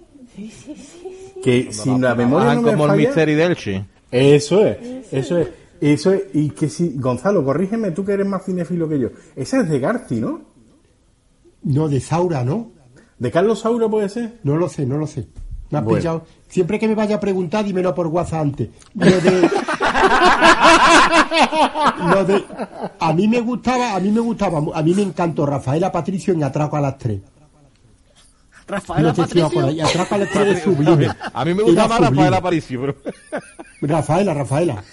Que 1.43 1.71
sin 1.71 2.01
la 2.01 2.13
memoria 2.13 2.53
no 2.53 2.61
me 2.61 2.71
como 2.71 2.93
el 2.93 2.97
Mister 2.97 3.35
Delchi. 3.35 3.83
Eso 4.11 4.67
es, 4.67 4.77
eso 5.11 5.39
es, 5.39 5.47
eso 5.81 6.11
es. 6.13 6.23
Y 6.33 6.49
que 6.51 6.69
si, 6.69 6.93
Gonzalo, 6.97 7.43
corrígeme 7.43 7.91
tú 7.91 8.03
que 8.05 8.13
eres 8.13 8.27
más 8.27 8.43
cinefilo 8.45 8.87
que 8.89 8.99
yo. 8.99 9.09
Esa 9.35 9.61
es 9.61 9.69
de 9.69 9.79
Garci, 9.79 10.15
¿no? 10.19 10.41
No, 11.63 11.87
de 11.89 11.99
Saura, 11.99 12.43
¿no? 12.43 12.71
¿De 13.17 13.31
Carlos 13.31 13.59
Saura 13.61 13.87
puede 13.89 14.09
ser? 14.09 14.39
No 14.43 14.55
lo 14.57 14.67
sé, 14.69 14.85
no 14.85 14.97
lo 14.97 15.07
sé. 15.07 15.27
Me 15.71 15.79
has 15.79 15.83
Bueno. 15.83 15.97
pillado. 15.99 16.25
Siempre 16.47 16.77
que 16.79 16.87
me 16.87 16.95
vaya 16.95 17.15
a 17.15 17.19
preguntar, 17.19 17.65
dímelo 17.65 17.95
por 17.95 18.07
WhatsApp 18.07 18.41
antes. 18.41 18.69
Lo 18.93 19.05
de... 19.05 19.49
lo 22.13 22.25
de... 22.25 22.43
A 22.99 23.13
mí 23.13 23.27
me 23.27 23.39
gustaba, 23.41 23.95
a 23.95 23.99
mí 23.99 24.11
me 24.11 24.19
gustaba, 24.19 24.61
a 24.73 24.81
mí 24.83 24.93
me 24.93 25.01
encantó 25.01 25.45
Rafaela 25.45 25.91
Patricio 25.91 26.33
en 26.33 26.43
Atraco 26.43 26.77
a 26.77 26.81
las 26.81 26.97
tres. 26.97 27.21
Rafaela 28.67 29.09
No 29.09 29.15
sé 29.15 29.15
si 29.15 29.21
os 29.21 29.27
Patricio. 29.27 29.45
acordáis, 29.59 29.83
Atraco 29.83 30.15
a 30.15 30.17
las 30.19 30.29
tres 30.29 30.57
es 30.57 30.63
sublime. 30.63 31.07
A 31.33 31.45
mí 31.45 31.53
me 31.53 31.61
Era 31.63 31.71
gusta 31.71 31.87
más 31.87 31.97
sublime. 31.97 32.15
Rafael 32.15 32.33
Aparicio, 32.33 32.81
pero... 32.81 32.95
Rafaela, 33.81 34.33
Rafaela. 34.33 34.83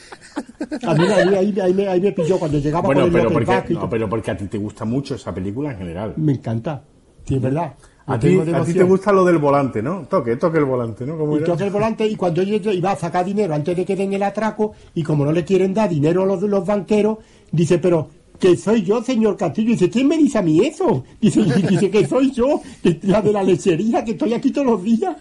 A 0.87 0.95
mí, 0.95 1.05
a 1.07 1.24
mí- 1.26 1.35
ahí, 1.37 1.61
ahí 1.61 1.74
me, 1.74 1.89
ahí 1.89 2.01
me 2.01 2.12
pilló 2.12 2.39
cuando 2.39 2.59
llegaba 2.59 2.83
Bueno, 2.87 3.03
con 3.03 3.09
el 3.09 3.12
pero 3.12 3.30
porque, 3.33 3.74
no, 3.74 3.91
pero 3.91 4.09
porque 4.09 4.30
a 4.30 4.37
ti 4.37 4.47
te 4.47 4.59
gusta 4.59 4.85
mucho 4.85 5.14
esa 5.14 5.35
película 5.35 5.72
en 5.72 5.78
general. 5.78 6.14
Me 6.16 6.33
encanta. 6.33 6.83
Sí, 7.24 7.37
es 7.37 7.43
verdad. 7.43 7.74
A 8.05 8.18
ti, 8.18 8.37
a 8.37 8.64
ti 8.64 8.72
te 8.74 8.83
gusta 8.83 9.12
lo 9.12 9.24
del 9.24 9.39
volante, 9.39 9.80
¿no? 9.80 10.07
Toque, 10.09 10.35
toque 10.37 10.59
el 10.59 10.64
volante, 10.64 11.07
¿no? 11.07 11.16
¿Cómo 11.16 11.37
Y 11.37 11.45
toca 11.45 11.64
el 11.64 11.70
volante 11.70 12.05
y 12.07 12.16
cuando 12.16 12.43
ella 12.43 12.72
iba 12.72 12.91
a 12.91 12.97
sacar 12.97 13.24
dinero 13.24 13.55
antes 13.55 13.76
de 13.76 13.85
que 13.85 13.95
den 13.95 14.12
el 14.12 14.22
atraco 14.24 14.72
y 14.95 15.05
como 15.05 15.24
no 15.24 15.30
le 15.33 15.45
quieren 15.45 15.72
dar 15.72 15.89
dinero 15.89 16.24
a 16.24 16.26
los, 16.26 16.43
los 16.43 16.66
banqueros, 16.66 17.18
dice, 17.53 17.78
pero 17.78 18.09
que 18.41 18.57
soy 18.57 18.83
yo, 18.83 19.03
señor 19.05 19.37
Castillo. 19.37 19.70
Dice, 19.70 19.89
¿quién 19.89 20.09
me 20.09 20.18
dice 20.18 20.39
a 20.39 20.43
mí 20.43 20.61
eso? 20.66 21.05
Dice, 21.20 21.43
dice 21.68 21.91
que 21.91 22.05
soy 22.09 22.33
yo, 22.33 22.61
que 22.83 22.99
la 23.03 23.22
de 23.22 23.33
la 23.33 23.43
lechería, 23.45 24.05
que 24.05 24.12
estoy 24.12 24.35
aquí 24.35 24.51
todos 24.51 24.66
los 24.66 24.83
días. 24.83 25.16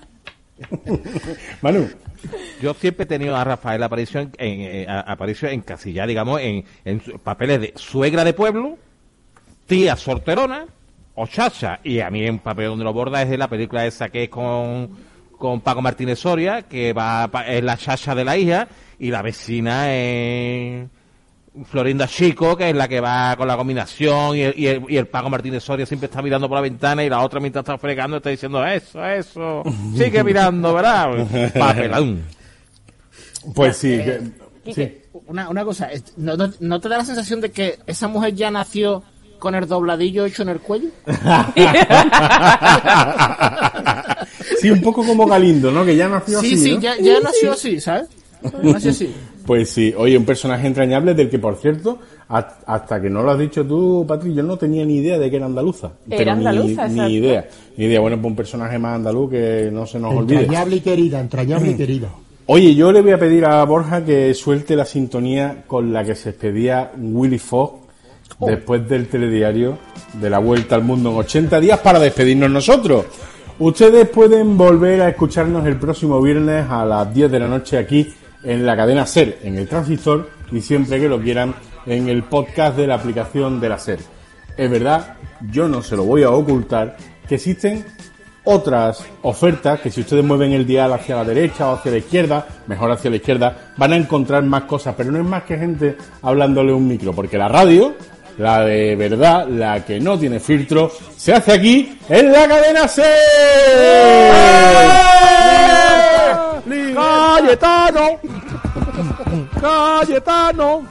Manu. 1.61 1.87
Yo 2.61 2.73
siempre 2.75 3.03
he 3.03 3.07
tenido 3.07 3.35
a 3.35 3.43
Rafael 3.43 3.81
Aparicio 3.81 4.19
en, 4.21 4.31
en, 4.37 4.61
eh, 4.61 4.85
a- 4.87 4.99
Aparicio 5.11 5.49
encasillada, 5.49 6.07
digamos, 6.07 6.39
en, 6.41 6.63
en 6.85 6.99
papeles 7.23 7.61
de 7.61 7.73
suegra 7.75 8.23
de 8.23 8.33
pueblo, 8.33 8.77
tía 9.65 9.95
solterona 9.95 10.65
o 11.15 11.25
chacha. 11.27 11.79
Y 11.83 11.99
a 11.99 12.09
mí 12.09 12.27
un 12.29 12.39
papel 12.39 12.67
donde 12.67 12.83
lo 12.85 12.93
borda 12.93 13.21
es 13.21 13.29
de 13.29 13.37
la 13.37 13.47
película 13.47 13.85
esa 13.85 14.09
que 14.09 14.23
es 14.23 14.29
con, 14.29 14.89
con 15.37 15.61
Paco 15.61 15.81
Martínez 15.81 16.19
Soria, 16.19 16.61
que 16.63 16.93
va 16.93 17.29
es 17.47 17.63
la 17.63 17.77
chacha 17.77 18.13
de 18.13 18.23
la 18.25 18.37
hija, 18.37 18.67
y 18.99 19.09
la 19.09 19.21
vecina 19.23 19.91
es 19.93 20.87
Florinda 21.65 22.07
Chico, 22.07 22.55
que 22.55 22.69
es 22.69 22.75
la 22.75 22.87
que 22.87 23.01
va 23.01 23.35
con 23.35 23.47
la 23.47 23.57
combinación, 23.57 24.37
y 24.37 24.41
el, 24.41 24.53
y 24.57 24.67
el, 24.67 24.83
y 24.87 24.95
el 24.97 25.07
Paco 25.07 25.29
Martínez 25.29 25.63
Soria 25.63 25.85
siempre 25.85 26.05
está 26.07 26.21
mirando 26.21 26.47
por 26.47 26.55
la 26.55 26.61
ventana, 26.61 27.03
y 27.03 27.09
la 27.09 27.19
otra 27.21 27.39
mientras 27.41 27.63
está 27.63 27.77
fregando 27.77 28.17
está 28.17 28.29
diciendo, 28.29 28.65
eso, 28.65 29.05
eso, 29.05 29.63
sigue 29.97 30.23
mirando, 30.23 30.73
¿verdad? 30.73 31.51
Papelón. 31.59 32.23
Pues 33.53 33.77
sí, 33.77 33.97
que- 33.97 34.21
Quique, 34.63 35.05
Una, 35.25 35.49
una 35.49 35.65
cosa, 35.65 35.91
es- 35.91 36.17
¿no, 36.17 36.37
no, 36.37 36.49
no 36.59 36.79
te 36.79 36.87
da 36.87 36.99
la 36.99 37.05
sensación 37.05 37.41
de 37.41 37.51
que 37.51 37.79
esa 37.87 38.07
mujer 38.07 38.33
ya 38.35 38.51
nació 38.51 39.03
con 39.39 39.55
el 39.55 39.67
dobladillo 39.67 40.25
hecho 40.25 40.43
en 40.43 40.49
el 40.49 40.59
cuello? 40.59 40.89
sí, 44.59 44.69
un 44.69 44.81
poco 44.81 45.03
como 45.05 45.25
Galindo, 45.25 45.71
¿no? 45.71 45.83
Que 45.85 45.95
ya 45.95 46.07
nació 46.07 46.39
sí, 46.41 46.53
así. 46.53 46.57
sí, 46.63 46.73
¿no? 46.75 46.81
ya, 46.81 46.95
ya 46.97 47.19
nació 47.19 47.53
así, 47.53 47.79
¿sabes? 47.81 48.07
Nació 48.61 48.91
así. 48.91 49.13
Pues 49.45 49.69
sí, 49.69 49.93
oye, 49.97 50.17
un 50.17 50.25
personaje 50.25 50.67
entrañable 50.67 51.13
del 51.13 51.29
que, 51.29 51.39
por 51.39 51.55
cierto, 51.55 51.97
ha- 52.29 52.57
hasta 52.65 53.01
que 53.01 53.09
no 53.09 53.23
lo 53.23 53.31
has 53.31 53.39
dicho 53.39 53.65
tú, 53.65 54.05
Patri, 54.07 54.33
yo 54.35 54.43
no 54.43 54.55
tenía 54.57 54.85
ni 54.85 54.97
idea 54.97 55.17
de 55.17 55.29
que 55.29 55.37
era 55.37 55.47
andaluza. 55.47 55.91
Era 56.07 56.17
Pero 56.17 56.31
ni- 56.35 56.37
andaluza, 56.47 56.87
ni, 56.87 57.13
idea. 57.15 57.47
Ni 57.75 57.85
idea. 57.85 57.99
Bueno, 57.99 58.17
pues 58.17 58.27
un 58.31 58.35
personaje 58.35 58.77
más 58.77 58.95
andaluz 58.95 59.31
que 59.31 59.69
no 59.73 59.85
se 59.87 59.99
nos 59.99 60.13
olvide. 60.15 60.41
Entrañable 60.41 60.75
y 60.75 60.79
querida, 60.81 61.19
entrañable 61.19 61.71
y 61.71 61.75
querida. 61.75 62.09
Oye, 62.45 62.75
yo 62.75 62.91
le 62.91 63.01
voy 63.01 63.11
a 63.13 63.19
pedir 63.19 63.45
a 63.45 63.63
Borja 63.65 64.03
que 64.05 64.33
suelte 64.33 64.75
la 64.75 64.85
sintonía 64.85 65.63
con 65.67 65.91
la 65.93 66.03
que 66.03 66.15
se 66.15 66.31
despedía 66.31 66.91
Willy 66.99 67.37
Fogg 67.39 67.79
después 68.39 68.87
del 68.89 69.07
telediario 69.07 69.77
de 70.19 70.29
la 70.29 70.39
Vuelta 70.39 70.75
al 70.75 70.83
Mundo 70.83 71.11
en 71.11 71.17
80 71.17 71.59
días 71.59 71.79
para 71.79 71.99
despedirnos 71.99 72.49
nosotros. 72.49 73.05
Ustedes 73.59 74.07
pueden 74.09 74.57
volver 74.57 75.01
a 75.01 75.09
escucharnos 75.09 75.65
el 75.67 75.75
próximo 75.77 76.19
viernes 76.21 76.65
a 76.69 76.83
las 76.85 77.13
10 77.13 77.31
de 77.31 77.39
la 77.39 77.47
noche 77.47 77.77
aquí 77.77 78.07
en 78.43 78.65
la 78.65 78.75
cadena 78.75 79.05
SER, 79.05 79.39
en 79.43 79.57
el 79.57 79.67
transistor 79.67 80.29
y 80.51 80.61
siempre 80.61 80.99
que 80.99 81.07
lo 81.07 81.21
quieran 81.21 81.55
en 81.85 82.09
el 82.09 82.23
podcast 82.23 82.77
de 82.77 82.87
la 82.87 82.95
aplicación 82.95 83.59
de 83.59 83.69
la 83.69 83.77
SER. 83.77 83.99
Es 84.57 84.69
verdad, 84.69 85.15
yo 85.49 85.67
no 85.67 85.81
se 85.81 85.95
lo 85.95 86.03
voy 86.03 86.23
a 86.23 86.31
ocultar, 86.31 86.97
que 87.27 87.35
existen 87.35 87.85
otras 88.43 89.05
ofertas 89.21 89.79
que 89.79 89.91
si 89.91 90.01
ustedes 90.01 90.23
mueven 90.23 90.51
el 90.51 90.65
dial 90.65 90.91
hacia 90.93 91.15
la 91.15 91.23
derecha 91.23 91.69
o 91.69 91.75
hacia 91.75 91.91
la 91.91 91.97
izquierda, 91.99 92.47
mejor 92.67 92.91
hacia 92.91 93.09
la 93.09 93.17
izquierda, 93.17 93.73
van 93.77 93.93
a 93.93 93.97
encontrar 93.97 94.43
más 94.43 94.63
cosas, 94.63 94.95
pero 94.97 95.11
no 95.11 95.19
es 95.19 95.25
más 95.25 95.43
que 95.43 95.57
gente 95.57 95.95
hablándole 96.21 96.73
un 96.73 96.87
micro, 96.87 97.13
porque 97.13 97.37
la 97.37 97.47
radio, 97.47 97.93
la 98.37 98.65
de 98.65 98.95
verdad, 98.95 99.47
la 99.47 99.85
que 99.85 99.99
no 99.99 100.17
tiene 100.17 100.39
filtro, 100.39 100.91
se 101.15 101.33
hace 101.33 101.53
aquí 101.53 101.99
en 102.09 102.31
la 102.31 102.47
cadena 102.47 102.87
C. 102.87 103.03
Cayetano, 107.41 108.19
Cayetano. 109.59 110.85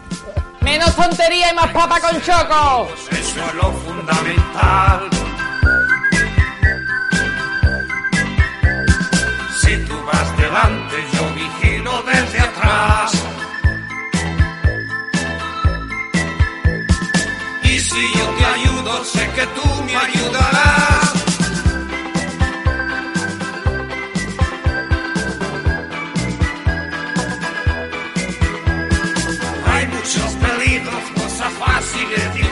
Menos 0.61 0.97
tontería 0.97 1.53
y 1.53 1.55
más 1.55 1.69
papa 1.69 2.01
con 2.01 2.21
choco. 2.23 2.89
Eso 3.09 3.47
es 3.47 3.55
lo 3.55 3.73
fundamental. 3.73 5.09
Si 9.61 9.77
tú 9.77 9.95
vas 10.05 10.37
delante, 10.39 10.97
yo 11.13 11.35
vigilo 11.35 12.03
desde 12.03 12.41
atrás. 12.41 13.13
Y 17.63 17.79
si 17.79 18.19
yo 18.19 18.27
te 18.39 18.45
ayudo, 18.45 19.05
sé 19.05 19.31
que 19.37 19.47
tú 19.47 19.83
me 19.85 19.97
ayudarás. 19.97 21.20
Yeah. 32.11 32.50